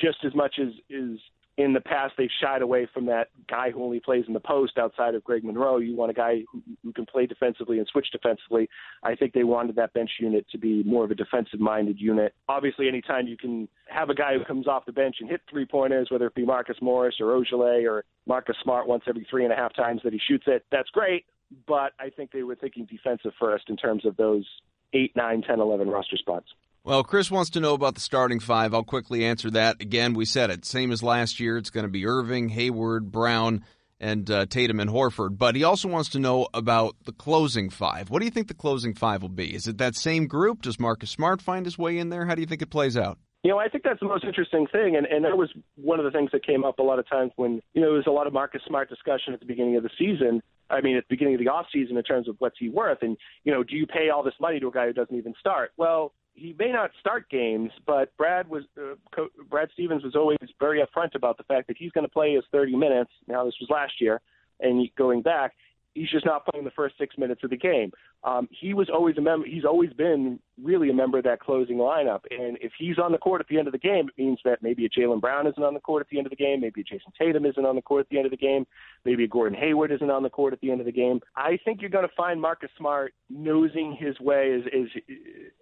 just 0.00 0.18
as 0.24 0.34
much 0.34 0.58
as 0.60 0.68
is 0.90 1.18
in 1.58 1.72
the 1.74 1.80
past 1.80 2.14
they've 2.16 2.30
shied 2.42 2.62
away 2.62 2.88
from 2.94 3.06
that 3.06 3.28
guy 3.48 3.70
who 3.70 3.82
only 3.84 4.00
plays 4.00 4.24
in 4.26 4.32
the 4.32 4.40
post 4.40 4.78
outside 4.78 5.14
of 5.14 5.22
Greg 5.22 5.44
Monroe. 5.44 5.78
You 5.78 5.94
want 5.94 6.10
a 6.10 6.14
guy 6.14 6.42
who, 6.50 6.62
who 6.82 6.92
can 6.92 7.04
play 7.04 7.26
defensively 7.26 7.78
and 7.78 7.86
switch 7.88 8.06
defensively. 8.10 8.68
I 9.02 9.14
think 9.14 9.34
they 9.34 9.44
wanted 9.44 9.76
that 9.76 9.92
bench 9.92 10.10
unit 10.18 10.46
to 10.52 10.58
be 10.58 10.82
more 10.84 11.04
of 11.04 11.10
a 11.10 11.14
defensive 11.14 11.60
minded 11.60 12.00
unit. 12.00 12.34
Obviously, 12.48 12.88
anytime 12.88 13.26
you 13.26 13.36
can 13.36 13.68
have 13.88 14.08
a 14.08 14.14
guy 14.14 14.32
who 14.38 14.44
comes 14.44 14.66
off 14.66 14.86
the 14.86 14.92
bench 14.92 15.16
and 15.20 15.28
hit 15.28 15.42
three 15.50 15.66
pointers, 15.66 16.08
whether 16.10 16.26
it 16.26 16.34
be 16.34 16.46
Marcus 16.46 16.76
Morris 16.80 17.16
or 17.20 17.26
Ojeleye 17.26 17.88
or 17.88 18.04
Marcus 18.26 18.56
Smart 18.62 18.88
once 18.88 19.04
every 19.06 19.26
three 19.28 19.44
and 19.44 19.52
a 19.52 19.56
half 19.56 19.74
times 19.74 20.00
that 20.04 20.12
he 20.12 20.20
shoots 20.26 20.44
it, 20.46 20.64
that's 20.72 20.90
great. 20.90 21.26
But 21.66 21.92
I 22.00 22.08
think 22.08 22.32
they 22.32 22.44
were 22.44 22.54
thinking 22.54 22.86
defensive 22.86 23.32
first 23.38 23.68
in 23.68 23.76
terms 23.76 24.06
of 24.06 24.16
those 24.16 24.46
eight, 24.94 25.14
nine, 25.14 25.42
ten, 25.42 25.60
eleven 25.60 25.88
roster 25.88 26.16
spots. 26.16 26.46
Well, 26.84 27.04
Chris 27.04 27.30
wants 27.30 27.50
to 27.50 27.60
know 27.60 27.74
about 27.74 27.94
the 27.94 28.00
starting 28.00 28.40
five. 28.40 28.74
I'll 28.74 28.82
quickly 28.82 29.24
answer 29.24 29.48
that. 29.52 29.80
Again, 29.80 30.14
we 30.14 30.24
said 30.24 30.50
it. 30.50 30.64
Same 30.64 30.90
as 30.90 31.00
last 31.00 31.38
year. 31.38 31.56
It's 31.56 31.70
going 31.70 31.86
to 31.86 31.90
be 31.90 32.06
Irving, 32.06 32.48
Hayward, 32.48 33.12
Brown, 33.12 33.64
and 34.00 34.28
uh, 34.28 34.46
Tatum 34.46 34.80
and 34.80 34.90
Horford. 34.90 35.38
But 35.38 35.54
he 35.54 35.62
also 35.62 35.86
wants 35.86 36.08
to 36.10 36.18
know 36.18 36.48
about 36.52 36.96
the 37.04 37.12
closing 37.12 37.70
five. 37.70 38.10
What 38.10 38.18
do 38.18 38.24
you 38.24 38.32
think 38.32 38.48
the 38.48 38.54
closing 38.54 38.94
five 38.94 39.22
will 39.22 39.28
be? 39.28 39.54
Is 39.54 39.68
it 39.68 39.78
that 39.78 39.94
same 39.94 40.26
group? 40.26 40.62
Does 40.62 40.80
Marcus 40.80 41.10
Smart 41.10 41.40
find 41.40 41.64
his 41.64 41.78
way 41.78 41.98
in 41.98 42.08
there? 42.08 42.26
How 42.26 42.34
do 42.34 42.40
you 42.40 42.48
think 42.48 42.62
it 42.62 42.70
plays 42.70 42.96
out? 42.96 43.16
You 43.44 43.52
know, 43.52 43.58
I 43.58 43.68
think 43.68 43.84
that's 43.84 44.00
the 44.00 44.06
most 44.06 44.24
interesting 44.24 44.66
thing, 44.66 44.96
and, 44.96 45.06
and 45.06 45.24
that 45.24 45.36
was 45.36 45.50
one 45.76 46.00
of 46.00 46.04
the 46.04 46.12
things 46.12 46.30
that 46.32 46.44
came 46.44 46.64
up 46.64 46.78
a 46.78 46.82
lot 46.82 46.98
of 46.98 47.08
times 47.08 47.32
when 47.36 47.60
you 47.74 47.80
know 47.80 47.88
there 47.88 47.96
was 47.96 48.06
a 48.06 48.10
lot 48.10 48.26
of 48.26 48.32
Marcus 48.32 48.62
Smart 48.66 48.88
discussion 48.88 49.34
at 49.34 49.40
the 49.40 49.46
beginning 49.46 49.76
of 49.76 49.84
the 49.84 49.90
season. 49.98 50.42
I 50.70 50.80
mean, 50.80 50.96
at 50.96 51.04
the 51.08 51.14
beginning 51.14 51.34
of 51.34 51.40
the 51.40 51.48
off 51.48 51.66
season 51.72 51.96
in 51.96 52.02
terms 52.02 52.28
of 52.28 52.36
what's 52.38 52.56
he 52.58 52.68
worth, 52.68 52.98
and 53.02 53.16
you 53.44 53.52
know, 53.52 53.62
do 53.62 53.76
you 53.76 53.86
pay 53.86 54.10
all 54.10 54.22
this 54.22 54.34
money 54.40 54.58
to 54.58 54.68
a 54.68 54.72
guy 54.72 54.86
who 54.86 54.92
doesn't 54.92 55.16
even 55.16 55.34
start? 55.40 55.72
Well, 55.76 56.12
he 56.34 56.54
may 56.58 56.72
not 56.72 56.90
start 57.00 57.28
games, 57.30 57.70
but 57.86 58.16
Brad 58.16 58.48
was 58.48 58.64
uh, 58.78 58.94
Co- 59.14 59.28
Brad 59.50 59.68
Stevens 59.72 60.02
was 60.02 60.14
always 60.16 60.38
very 60.58 60.82
upfront 60.82 61.14
about 61.14 61.36
the 61.36 61.44
fact 61.44 61.68
that 61.68 61.76
he's 61.78 61.92
going 61.92 62.06
to 62.06 62.12
play 62.12 62.34
his 62.34 62.44
30 62.52 62.76
minutes. 62.76 63.10
Now 63.28 63.44
this 63.44 63.54
was 63.60 63.68
last 63.70 64.00
year, 64.00 64.20
and 64.60 64.88
going 64.96 65.22
back, 65.22 65.54
he's 65.94 66.10
just 66.10 66.26
not 66.26 66.46
playing 66.46 66.64
the 66.64 66.70
first 66.72 66.96
six 66.98 67.16
minutes 67.18 67.42
of 67.44 67.50
the 67.50 67.56
game. 67.56 67.92
Um, 68.24 68.48
he 68.50 68.74
was 68.74 68.88
always 68.92 69.16
a 69.18 69.20
member. 69.20 69.46
He's 69.46 69.64
always 69.64 69.92
been 69.92 70.38
really 70.62 70.90
a 70.90 70.94
member 70.94 71.18
of 71.18 71.24
that 71.24 71.40
closing 71.40 71.76
lineup. 71.76 72.20
And 72.30 72.56
if 72.60 72.72
he's 72.78 72.98
on 72.98 73.12
the 73.12 73.18
court 73.18 73.40
at 73.40 73.48
the 73.48 73.58
end 73.58 73.68
of 73.68 73.72
the 73.72 73.78
game, 73.78 74.08
it 74.08 74.20
means 74.20 74.38
that 74.44 74.62
maybe 74.62 74.86
a 74.86 74.88
Jaylen 74.88 75.20
Brown 75.20 75.46
isn't 75.46 75.62
on 75.62 75.74
the 75.74 75.80
court 75.80 76.02
at 76.02 76.08
the 76.10 76.18
end 76.18 76.26
of 76.26 76.30
the 76.30 76.36
game, 76.36 76.60
maybe 76.60 76.80
a 76.80 76.84
Jayson 76.84 77.12
Tatum 77.18 77.46
isn't 77.46 77.66
on 77.66 77.76
the 77.76 77.82
court 77.82 78.06
at 78.06 78.08
the 78.10 78.16
end 78.16 78.26
of 78.26 78.30
the 78.30 78.36
game, 78.36 78.66
maybe 79.04 79.24
a 79.24 79.28
Gordon 79.28 79.58
Hayward 79.58 79.90
isn't 79.92 80.10
on 80.10 80.22
the 80.22 80.30
court 80.30 80.52
at 80.52 80.60
the 80.60 80.70
end 80.70 80.80
of 80.80 80.86
the 80.86 80.92
game. 80.92 81.20
I 81.36 81.58
think 81.64 81.80
you're 81.80 81.90
going 81.90 82.08
to 82.08 82.14
find 82.16 82.40
Marcus 82.40 82.70
Smart 82.78 83.12
nosing 83.28 83.96
his 83.98 84.18
way, 84.20 84.54
as, 84.54 84.62
as 84.72 85.02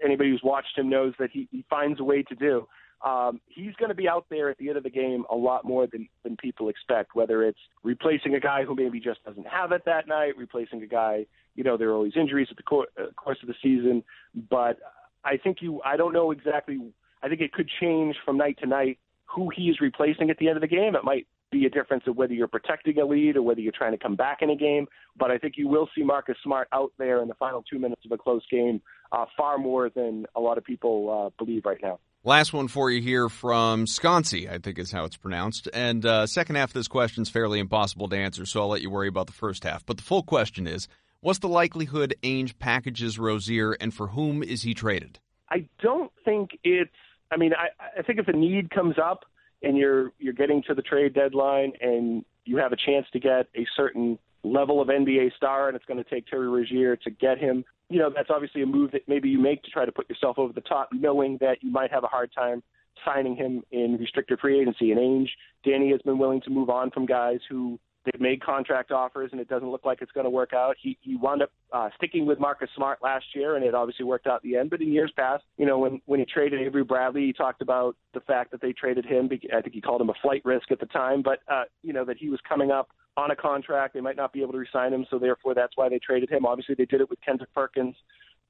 anybody 0.05 0.31
who's 0.31 0.43
watched 0.45 0.77
him 0.77 0.89
knows 0.91 1.15
that 1.19 1.31
he, 1.33 1.49
he 1.51 1.65
finds 1.71 2.01
a 2.01 2.05
way 2.05 2.23
to 2.23 2.35
do 2.35 2.67
um, 3.03 3.41
he's 3.47 3.75
going 3.77 3.89
to 3.89 3.95
be 3.95 4.09
out 4.09 4.27
there 4.29 4.51
at 4.51 4.59
the 4.59 4.69
end 4.69 4.77
of 4.77 4.83
the 4.83 4.91
game 4.91 5.25
a 5.31 5.37
lot 5.37 5.65
more 5.65 5.87
than, 5.87 6.09
than 6.23 6.37
people 6.37 6.69
expect, 6.69 7.15
whether 7.15 7.43
it's 7.43 7.59
replacing 7.83 8.35
a 8.35 8.41
guy 8.41 8.65
who 8.65 8.75
maybe 8.75 9.01
just 9.01 9.25
doesn't 9.25 9.47
have 9.47 9.73
it 9.73 9.83
that 9.87 10.07
night, 10.07 10.37
replacing 10.37 10.83
a 10.83 10.87
guy, 10.87 11.25
you 11.55 11.65
know, 11.65 11.77
there 11.77 11.89
are 11.91 11.95
always 11.95 12.13
injuries 12.17 12.49
at 12.51 12.57
the 12.57 12.63
cor- 12.63 12.89
uh, 12.99 13.07
course 13.13 13.39
of 13.43 13.49
the 13.49 13.55
season. 13.63 14.03
But 14.51 14.79
I 15.25 15.39
think 15.39 15.59
you, 15.61 15.81
I 15.85 15.97
don't 15.97 16.13
know 16.13 16.31
exactly, 16.31 16.79
I 17.23 17.29
think 17.29 17.41
it 17.41 17.53
could 17.53 17.71
change 17.81 18.17
from 18.25 18.37
night 18.37 18.59
to 18.61 18.67
night 18.67 18.99
who 19.25 19.49
he 19.55 19.65
is 19.65 19.81
replacing 19.81 20.29
at 20.29 20.39
the 20.39 20.49
end 20.49 20.57
of 20.57 20.61
the 20.61 20.69
game. 20.69 20.95
It 20.95 21.05
might 21.05 21.27
be 21.51 21.67
a 21.67 21.71
difference 21.71 22.05
of 22.07 22.17
whether 22.17 22.35
you're 22.35 22.49
protecting 22.49 22.99
a 22.99 23.05
lead 23.05 23.37
or 23.37 23.43
whether 23.43 23.61
you're 23.61 23.73
trying 23.73 23.93
to 23.93 23.99
come 23.99 24.15
back 24.15 24.43
in 24.43 24.51
a 24.51 24.57
game. 24.57 24.87
But 25.19 25.31
I 25.31 25.39
think 25.39 25.55
you 25.57 25.69
will 25.69 25.89
see 25.97 26.03
Marcus 26.03 26.37
Smart 26.45 26.69
out 26.73 26.93
there 26.99 27.23
in 27.23 27.29
the 27.29 27.35
final 27.35 27.63
two 27.63 27.79
minutes 27.79 28.03
of 28.05 28.13
a 28.13 28.19
close 28.19 28.43
game 28.51 28.83
uh, 29.13 29.25
far 29.37 29.57
more 29.57 29.89
than 29.89 30.27
a 30.37 30.41
lot 30.41 30.59
of 30.59 30.65
people 30.65 31.33
uh, 31.39 31.45
believe 31.45 31.65
right 31.65 31.81
now. 31.83 31.99
Last 32.23 32.53
one 32.53 32.69
for 32.69 32.91
you 32.91 33.01
here 33.01 33.31
from 33.31 33.87
Sconcy, 33.87 34.47
I 34.47 34.59
think 34.59 34.79
is 34.79 34.93
how 34.93 35.07
it's 35.07 35.17
pronounced. 35.17 35.71
And 35.73 36.05
uh, 36.05 36.27
second 36.27 36.57
half 36.57 36.69
of 36.69 36.75
this 36.75 36.87
question 36.87 37.23
is 37.23 37.31
fairly 37.31 37.59
impossible 37.59 38.11
to 38.11 38.17
answer, 38.17 38.45
so 38.45 38.61
I'll 38.61 38.69
let 38.69 38.83
you 38.83 38.91
worry 38.91 39.09
about 39.09 39.27
the 39.27 39.33
first 39.33 39.65
half. 39.65 39.87
But 39.87 39.97
the 39.97 40.03
full 40.03 40.23
question 40.23 40.67
is, 40.67 40.87
what's 41.23 41.39
the 41.39 41.49
likelihood 41.49 42.15
Ainge 42.23 42.59
packages 42.59 43.19
Rozier, 43.19 43.73
and 43.73 43.95
for 43.95 44.09
whom 44.09 44.43
is 44.43 44.61
he 44.61 44.75
traded? 44.75 45.19
I 45.49 45.67
don't 45.83 46.13
think 46.23 46.51
it's. 46.63 46.91
I 47.31 47.39
mean, 47.39 47.53
I, 47.55 47.69
I 47.99 48.03
think 48.03 48.19
if 48.19 48.29
a 48.29 48.37
need 48.37 48.71
comes 48.71 48.97
up 49.03 49.25
and 49.63 49.79
you're 49.79 50.13
you're 50.19 50.35
getting 50.35 50.63
to 50.65 50.75
the 50.75 50.83
trade 50.83 51.15
deadline 51.15 51.73
and 51.81 52.23
you 52.45 52.59
have 52.59 52.73
a 52.73 52.77
chance 52.77 53.07
to 53.15 53.19
get 53.19 53.47
a 53.57 53.67
certain 53.75 54.19
level 54.43 54.83
of 54.83 54.89
NBA 54.89 55.35
star, 55.39 55.69
and 55.69 55.77
it's 55.77 55.87
going 55.87 56.05
to 56.05 56.11
take 56.11 56.27
Terry 56.27 56.49
Rozier 56.49 56.97
to 56.97 57.11
get 57.11 57.39
him 57.39 57.65
you 57.91 57.99
know, 57.99 58.11
that's 58.15 58.31
obviously 58.31 58.63
a 58.63 58.67
move 58.67 58.93
that 58.93 59.03
maybe 59.09 59.29
you 59.29 59.39
make 59.39 59.63
to 59.65 59.71
try 59.71 59.85
to 59.85 59.93
put 59.93 60.09
yourself 60.09 60.39
over 60.39 60.53
the 60.53 60.61
top, 60.63 60.89
knowing 60.93 61.37
that 61.41 61.59
you 61.61 61.71
might 61.71 61.91
have 61.91 62.05
a 62.05 62.09
hard 62.09 62.33
time 62.33 62.63
signing 63.05 63.35
him 63.35 63.63
in 63.73 63.97
restricted 63.99 64.39
free 64.39 64.61
agency. 64.61 64.93
And 64.93 65.01
Ainge, 65.01 65.29
Danny 65.65 65.91
has 65.91 66.01
been 66.03 66.19
willing 66.19 66.41
to 66.43 66.51
move 66.51 66.71
on 66.71 66.91
from 66.91 67.05
guys 67.05 67.41
who 67.49 67.79
they've 68.05 68.21
made 68.21 68.43
contract 68.43 68.91
offers 68.91 69.31
and 69.33 69.41
it 69.41 69.49
doesn't 69.49 69.71
look 69.71 69.85
like 69.85 70.01
it's 70.01 70.13
going 70.13 70.25
to 70.25 70.31
work 70.31 70.53
out. 70.53 70.77
He 70.81 70.99
he 71.01 71.17
wound 71.17 71.43
up 71.43 71.51
uh, 71.73 71.91
sticking 71.97 72.27
with 72.27 72.39
Marcus 72.39 72.69
Smart 72.75 72.99
last 73.03 73.27
year, 73.35 73.57
and 73.57 73.65
it 73.65 73.75
obviously 73.75 74.05
worked 74.05 74.27
out 74.27 74.37
at 74.37 74.43
the 74.43 74.57
end. 74.57 74.71
But 74.71 74.81
in 74.81 74.93
years 74.93 75.13
past, 75.17 75.45
you 75.57 75.67
know, 75.67 75.79
when 75.79 76.01
when 76.07 76.21
he 76.21 76.27
traded 76.27 76.61
Avery 76.61 76.85
Bradley, 76.85 77.27
he 77.27 77.33
talked 77.33 77.63
about 77.63 77.97
the 78.15 78.21
fact 78.21 78.51
that 78.53 78.61
they 78.61 78.73
traded 78.73 79.05
him. 79.05 79.29
I 79.55 79.61
think 79.61 79.75
he 79.75 79.81
called 79.81 80.01
him 80.01 80.11
a 80.11 80.15
flight 80.23 80.43
risk 80.45 80.71
at 80.71 80.81
the 80.81 80.87
time, 80.87 81.23
but 81.23 81.41
uh, 81.49 81.65
you 81.83 81.93
know 81.93 82.05
that 82.05 82.17
he 82.17 82.31
was 82.31 82.41
coming 82.49 82.71
up 82.71 82.89
on 83.17 83.31
a 83.31 83.37
contract. 83.37 83.95
They 83.95 84.01
might 84.01 84.17
not 84.17 84.33
be 84.33 84.43
able 84.43 84.53
to 84.53 84.59
resign 84.59 84.93
him, 84.93 85.07
so 85.11 85.19
therefore 85.19 85.55
that's 85.55 85.77
why 85.77 85.89
they 85.89 85.99
traded 85.99 86.31
him. 86.31 86.47
Obviously, 86.47 86.75
they 86.77 86.87
did 86.87 87.01
it 87.01 87.11
with 87.11 87.21
Kendrick 87.25 87.53
Perkins 87.55 87.97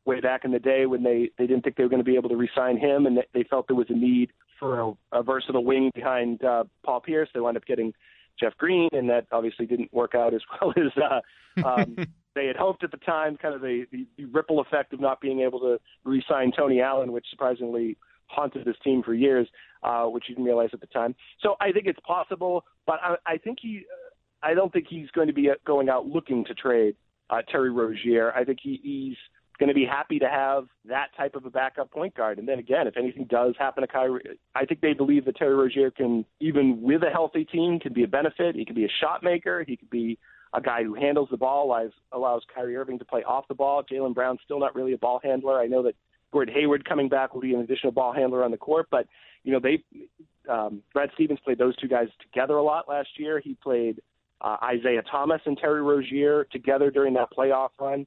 way 0.07 0.21
back 0.21 0.45
in 0.45 0.53
the 0.53 0.59
day 0.59 0.87
when 0.87 1.03
they 1.03 1.31
they 1.39 1.47
didn't 1.47 1.63
think 1.63 1.77
they 1.77 1.83
were 1.83 1.89
going 1.89 2.05
to 2.05 2.11
be 2.11 2.17
able 2.17 2.29
to 2.29 2.37
resign 2.37 2.79
him, 2.79 3.07
and 3.07 3.19
they 3.35 3.45
felt 3.45 3.67
there 3.67 3.77
was 3.77 3.91
a 3.91 3.97
need 3.97 4.31
for 4.59 4.81
a, 4.81 4.93
a 5.13 5.23
versatile 5.23 5.65
wing 5.65 5.91
behind 5.95 6.45
uh, 6.45 6.65
Paul 6.85 7.01
Pierce. 7.01 7.29
They 7.35 7.41
wound 7.41 7.57
up 7.57 7.65
getting 7.65 7.93
Jeff 8.41 8.57
Green, 8.57 8.89
and 8.93 9.09
that 9.11 9.27
obviously 9.33 9.67
didn't 9.67 9.93
work 9.93 10.15
out 10.15 10.35
as 10.35 10.41
well 10.61 10.73
as 10.77 10.93
uh, 11.03 11.67
um, 11.67 11.97
they 12.35 12.47
had 12.47 12.57
hoped 12.57 12.83
at 12.85 12.91
the 12.91 12.97
time. 12.99 13.37
Kind 13.37 13.55
of 13.55 13.61
the, 13.61 13.87
the, 13.93 14.07
the 14.17 14.25
ripple 14.27 14.61
effect 14.61 14.93
of 14.93 15.01
not 15.01 15.21
being 15.21 15.41
able 15.41 15.61
to 15.61 15.79
re-sign 16.05 16.53
Tony 16.57 16.81
Allen, 16.81 17.13
which 17.13 17.27
surprisingly 17.31 17.97
haunted 18.27 18.65
this 18.65 18.77
team 18.83 19.03
for 19.03 19.13
years, 19.13 19.49
uh, 19.83 20.05
which 20.05 20.25
you 20.29 20.35
didn't 20.35 20.47
realize 20.47 20.71
at 20.73 20.81
the 20.81 20.87
time. 20.87 21.15
So 21.41 21.57
I 21.61 21.73
think 21.73 21.87
it's 21.87 22.01
possible, 22.07 22.65
but 22.87 23.01
I, 23.03 23.17
I 23.27 23.37
think 23.39 23.59
he, 23.61 23.83
I 24.43 24.55
don't 24.55 24.73
think 24.73 24.87
he's 24.89 25.11
going 25.11 25.27
to 25.27 25.33
be 25.33 25.51
going 25.67 25.89
out 25.89 26.07
looking 26.07 26.45
to 26.45 26.55
trade 26.55 26.95
uh, 27.29 27.43
Terry 27.51 27.71
Rozier. 27.71 28.33
I 28.33 28.45
think 28.45 28.59
he, 28.63 28.81
he's 28.83 29.17
going 29.61 29.69
to 29.69 29.75
be 29.75 29.85
happy 29.85 30.19
to 30.19 30.29
have 30.29 30.65
that 30.87 31.09
type 31.17 31.37
of 31.37 31.45
a 31.45 31.51
backup 31.51 31.93
point 31.93 32.15
guard. 32.15 32.39
And 32.39 32.49
then 32.49 32.59
again, 32.59 32.87
if 32.87 32.97
anything 32.97 33.27
does 33.29 33.55
happen 33.59 33.83
to 33.83 33.87
Kyrie, 33.87 34.39
I 34.55 34.65
think 34.65 34.81
they 34.81 34.95
believe 34.95 35.27
that 35.27 35.37
Terry 35.37 35.55
Rozier 35.55 35.91
can, 35.91 36.25
even 36.41 36.81
with 36.83 37.03
a 37.03 37.11
healthy 37.11 37.45
team, 37.45 37.79
can 37.79 37.93
be 37.93 38.03
a 38.03 38.09
benefit. 38.09 38.57
He 38.57 38.65
can 38.65 38.75
be 38.75 38.87
a 38.87 38.93
shot 39.01 39.23
maker. 39.23 39.63
He 39.65 39.77
could 39.77 39.91
be 39.91 40.19
a 40.55 40.61
guy 40.61 40.83
who 40.83 40.95
handles 40.95 41.29
the 41.31 41.37
ball, 41.37 41.67
allows, 42.11 42.43
Kyrie 42.53 42.77
Irving 42.77 42.99
to 42.99 43.05
play 43.05 43.23
off 43.23 43.47
the 43.49 43.55
ball. 43.55 43.85
Jaylen 43.85 44.15
Brown's 44.15 44.41
still 44.45 44.59
not 44.59 44.75
really 44.75 44.95
a 44.95 44.99
ball 44.99 45.21
handler. 45.23 45.61
I 45.61 45.67
know 45.67 45.83
that 45.85 45.95
Gordon 46.33 46.55
Hayward 46.55 46.89
coming 46.89 47.09
back 47.09 47.35
will 47.35 47.43
be 47.43 47.55
an 47.55 47.61
additional 47.61 47.93
ball 47.93 48.13
handler 48.13 48.43
on 48.43 48.51
the 48.51 48.57
court, 48.57 48.87
but 48.91 49.07
you 49.45 49.53
know 49.53 49.61
they 49.61 49.83
um, 50.49 50.83
Brad 50.93 51.11
Stevens 51.15 51.39
played 51.45 51.59
those 51.59 51.77
two 51.77 51.89
guys 51.89 52.09
together 52.21 52.57
a 52.57 52.63
lot 52.63 52.89
last 52.89 53.09
year. 53.17 53.41
He 53.41 53.55
played 53.63 54.01
uh, 54.41 54.57
Isaiah 54.63 55.03
Thomas 55.11 55.41
and 55.45 55.57
Terry 55.59 55.83
Rozier 55.83 56.47
together 56.51 56.91
during 56.91 57.15
that 57.15 57.29
playoff 57.37 57.71
run. 57.79 58.07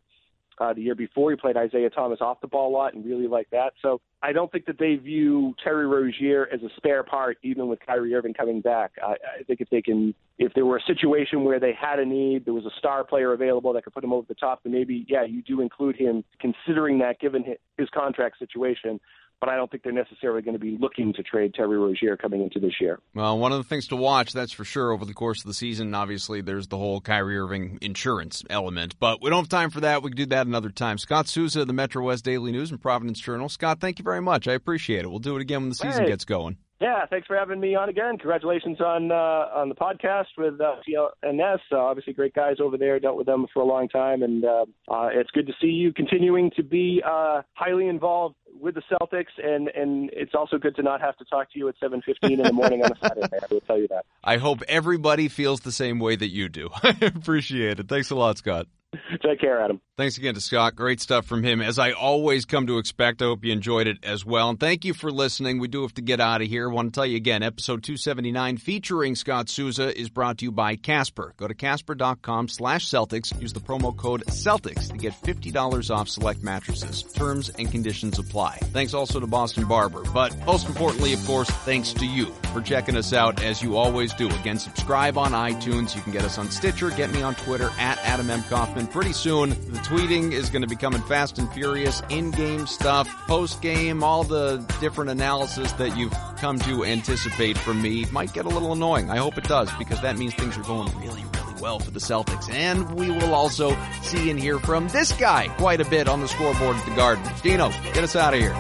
Uh, 0.60 0.74
the 0.74 0.82
year 0.82 0.96
before, 0.96 1.32
he 1.32 1.38
played 1.38 1.58
Isaiah 1.58 1.90
Thomas 1.90 2.20
off 2.22 2.42
the 2.42 2.48
ball 2.48 2.70
a 2.70 2.74
lot 2.74 2.94
and 2.94 3.06
really 3.06 3.28
like 3.28 3.50
that. 3.52 3.74
So 3.82 4.02
I 4.22 4.32
don't 4.32 4.52
think 4.52 4.66
that 4.66 4.78
they 4.78 4.96
view 4.96 5.56
Terry 5.64 5.88
Rozier 5.88 6.48
as 6.54 6.62
a 6.62 6.70
spare 6.78 7.04
part, 7.04 7.38
even 7.44 7.68
with 7.68 7.80
Kyrie 7.86 8.14
Irving 8.14 8.34
coming 8.34 8.62
back. 8.62 8.92
I, 9.02 9.14
I 9.40 9.44
think 9.48 9.62
if 9.62 9.70
they 9.70 9.82
can, 9.82 10.14
if 10.38 10.54
there 10.54 10.66
were 10.66 10.78
a 10.78 10.84
situation 10.84 11.44
where 11.44 11.60
they 11.60 11.74
had 11.74 12.00
a 12.00 12.06
need, 12.06 12.46
there 12.46 12.54
was 12.54 12.66
a 12.66 12.72
star 12.78 13.04
player 13.04 13.34
available 13.34 13.74
that 13.74 13.84
could 13.84 13.94
put 13.94 14.04
him 14.04 14.14
over 14.14 14.26
the 14.28 14.36
top, 14.36 14.62
then 14.64 14.72
maybe, 14.72 15.06
yeah, 15.10 15.24
you 15.24 15.42
do 15.42 15.62
include 15.62 15.96
him, 15.96 16.24
considering 16.40 17.00
that 17.00 17.20
given 17.20 17.44
his 17.78 17.90
contract 17.90 18.40
situation 18.40 19.00
but 19.40 19.50
I 19.50 19.56
don't 19.56 19.70
think 19.70 19.84
they're 19.84 19.92
necessarily 19.92 20.42
going 20.42 20.54
to 20.54 20.60
be 20.60 20.78
looking 20.80 21.14
to 21.14 21.24
trade 21.24 21.54
Terry 21.54 21.78
Rozier 21.78 22.18
coming 22.18 22.42
into 22.42 22.60
this 22.60 22.74
year. 22.80 23.00
Well, 23.14 23.38
one 23.38 23.52
of 23.52 23.58
the 23.58 23.64
things 23.64 23.88
to 23.88 23.96
watch, 23.96 24.34
that's 24.34 24.52
for 24.52 24.64
sure, 24.64 24.92
over 24.92 25.06
the 25.06 25.14
course 25.14 25.42
of 25.42 25.48
the 25.48 25.54
season. 25.54 25.94
Obviously, 25.94 26.42
there's 26.42 26.68
the 26.68 26.78
whole 26.78 27.02
Kyrie 27.02 27.38
Irving 27.38 27.78
insurance 27.82 28.44
element, 28.50 29.00
but 29.00 29.22
we 29.22 29.30
don't 29.30 29.40
have 29.40 29.50
time 29.50 29.70
for 29.70 29.82
that. 29.82 30.04
We 30.04 30.12
can 30.12 30.18
do 30.18 30.26
that 30.28 30.48
another 30.48 30.70
time. 30.70 30.98
Scott 30.98 31.28
Souza, 31.28 31.66
the 31.66 31.74
MetroWest 31.74 32.24
Daily 32.24 32.52
News 32.52 32.72
and 32.72 32.82
Providence 32.82 33.20
Journal. 33.20 33.50
Scott, 33.50 33.80
thank 33.80 34.00
you 34.00 34.04
very 34.04 34.22
much. 34.22 34.48
I 34.48 34.54
appreciate 34.54 35.04
it. 35.04 35.10
We'll 35.10 35.20
do 35.20 35.36
it 35.36 35.42
again 35.42 35.62
when 35.62 35.70
the 35.70 35.76
season 35.76 36.04
hey. 36.04 36.10
gets 36.10 36.26
going. 36.26 36.58
Yeah, 36.84 37.06
thanks 37.10 37.28
for 37.28 37.38
having 37.38 37.62
me 37.62 37.76
on 37.76 37.88
again. 37.88 38.18
Congratulations 38.18 38.82
on 38.82 39.10
uh, 39.10 39.16
on 39.16 39.70
the 39.70 39.76
podcast 39.76 40.26
with 40.38 40.60
uh, 40.60 40.76
CLNS. 40.86 41.60
Uh, 41.72 41.78
obviously, 41.78 42.12
great 42.12 42.34
guys 42.34 42.58
over 42.62 42.78
there. 42.78 43.00
Dealt 43.00 43.16
with 43.16 43.26
them 43.26 43.46
for 43.54 43.62
a 43.62 43.66
long 43.66 43.88
time, 43.88 44.22
and 44.22 44.44
uh, 44.44 44.66
uh, 44.90 45.08
it's 45.14 45.32
good 45.32 45.48
to 45.48 45.54
see 45.62 45.68
you 45.68 45.94
continuing 45.94 46.52
to 46.58 46.62
be 46.62 47.02
uh, 47.06 47.42
highly 47.54 47.88
involved 47.88 48.36
with 48.64 48.76
the 48.76 48.82
Celtics. 48.92 49.34
And 49.44 49.68
and 49.68 50.10
it's 50.14 50.34
also 50.34 50.58
good 50.58 50.76
to 50.78 50.82
not 50.82 51.02
have 51.02 51.18
to 51.18 51.26
talk 51.26 51.52
to 51.54 51.60
you 51.60 51.68
at 51.68 51.76
7:15 51.80 52.32
in 52.32 52.42
the 52.42 52.54
morning 52.54 52.84
on 52.84 52.92
a 52.92 52.96
Saturday. 52.96 53.38
I 53.42 53.54
will 53.54 53.62
tell 53.62 53.78
you 53.78 53.88
that. 53.90 54.06
I 54.24 54.38
hope 54.38 54.64
everybody 54.68 55.28
feels 55.28 55.60
the 55.60 55.72
same 55.72 56.00
way 56.00 56.16
that 56.16 56.30
you 56.30 56.50
do. 56.50 56.70
I 56.84 56.98
appreciate 57.02 57.80
it. 57.80 57.88
Thanks 57.88 58.10
a 58.10 58.16
lot, 58.16 58.38
Scott. 58.38 58.68
Take 59.24 59.40
care, 59.40 59.62
Adam. 59.62 59.82
Thanks 59.96 60.18
again 60.18 60.34
to 60.34 60.42
Scott. 60.42 60.76
Great 60.76 61.00
stuff 61.02 61.26
from 61.26 61.44
him. 61.44 61.62
As 61.62 61.78
I 61.78 61.92
always 61.92 62.46
come 62.46 62.66
to 62.66 62.80
expect, 62.80 63.22
I 63.22 63.26
hope 63.26 63.46
you 63.46 63.52
enjoyed 63.52 63.86
it 63.86 63.98
as 64.04 64.26
well. 64.26 64.50
And 64.50 64.60
thank 64.60 64.86
you 64.86 64.94
for 64.94 65.12
listening. 65.12 65.60
We 65.60 65.68
do 65.68 65.84
have 65.84 65.94
to 65.96 66.02
get 66.02 66.20
out 66.20 66.42
of 66.42 66.48
here. 66.48 66.70
I 66.70 66.74
want 66.74 66.92
to 66.92 66.98
tell 66.98 67.06
you 67.06 67.16
again, 67.16 67.44
episode 67.44 67.84
279 67.84 68.58
featuring 68.58 69.14
Scott 69.14 69.50
Souza 69.50 69.96
is 69.96 70.10
brought 70.10 70.40
to 70.40 70.46
you 70.46 70.52
by 70.52 70.78
Casper. 70.78 71.34
Go 71.38 71.48
to 71.48 71.54
casper.com 71.54 72.48
slash 72.48 72.90
Celtics. 72.90 73.40
Use 73.40 73.54
the 73.54 73.60
promo 73.60 73.96
code 73.96 74.24
Celtics 74.26 74.90
to 74.90 74.98
get 74.98 75.14
$50 75.14 75.96
off 75.96 76.10
select 76.10 76.42
mattresses. 76.42 77.04
Terms 77.04 77.50
and 77.50 77.72
conditions 77.72 78.18
apply. 78.18 78.58
Thanks 78.62 78.96
also 78.96 79.20
to 79.20 79.28
Boston 79.28 79.66
Barber. 79.66 80.04
But 80.12 80.36
most 80.46 80.68
importantly, 80.68 81.14
of 81.14 81.24
course, 81.26 81.50
thanks 81.50 81.94
to 81.94 82.06
you 82.06 82.26
for 82.52 82.62
checking 82.62 82.98
us 82.98 83.14
out 83.14 83.44
as 83.44 83.62
you 83.62 83.78
always 83.78 84.14
do. 84.16 84.28
Again, 84.28 84.58
subscribe 84.58 85.20
on 85.20 85.34
iTunes. 85.34 85.96
You 85.96 86.02
can 86.02 86.14
get 86.14 86.24
us 86.24 86.40
on 86.40 86.50
Stitcher. 86.50 86.90
Get 86.90 87.12
me 87.12 87.22
on 87.22 87.36
Twitter 87.36 87.70
at 87.78 88.00
Adam 88.00 88.30
M. 88.32 88.42
Kaufman. 88.44 88.83
Pretty 88.92 89.14
soon, 89.14 89.50
the 89.50 89.80
tweeting 89.80 90.32
is 90.34 90.50
going 90.50 90.62
to 90.62 90.68
be 90.68 90.76
coming 90.76 91.02
fast 91.02 91.40
and 91.40 91.52
furious. 91.52 92.02
In-game 92.10 92.68
stuff, 92.68 93.08
post-game, 93.28 94.04
all 94.04 94.24
the 94.24 94.58
different 94.80 95.10
analysis 95.10 95.72
that 95.74 95.98
you've 95.98 96.14
come 96.38 96.60
to 96.60 96.86
anticipate 96.86 97.58
from 97.58 97.82
me 97.82 98.06
might 98.12 98.34
get 98.34 98.46
a 98.46 98.50
little 98.50 98.72
annoying. 98.72 99.10
I 99.10 99.18
hope 99.18 99.38
it 99.38 99.46
does 99.46 99.72
because 99.80 100.00
that 100.02 100.18
means 100.18 100.36
things 100.36 100.58
are 100.58 100.64
going 100.64 100.96
really, 101.00 101.24
really 101.24 101.62
well 101.62 101.80
for 101.80 101.92
the 101.92 102.00
Celtics. 102.00 102.52
And 102.54 102.94
we 102.96 103.10
will 103.10 103.34
also 103.34 103.76
see 104.04 104.30
and 104.30 104.40
hear 104.40 104.60
from 104.60 104.88
this 104.90 105.12
guy 105.14 105.48
quite 105.58 105.82
a 105.82 105.86
bit 105.86 106.08
on 106.08 106.22
the 106.22 106.28
scoreboard 106.28 106.76
at 106.76 106.86
the 106.86 106.96
Garden. 106.96 107.24
Dino, 107.42 107.70
get 107.94 108.04
us 108.04 108.16
out 108.16 108.34
of 108.34 108.40
here. 108.40 108.54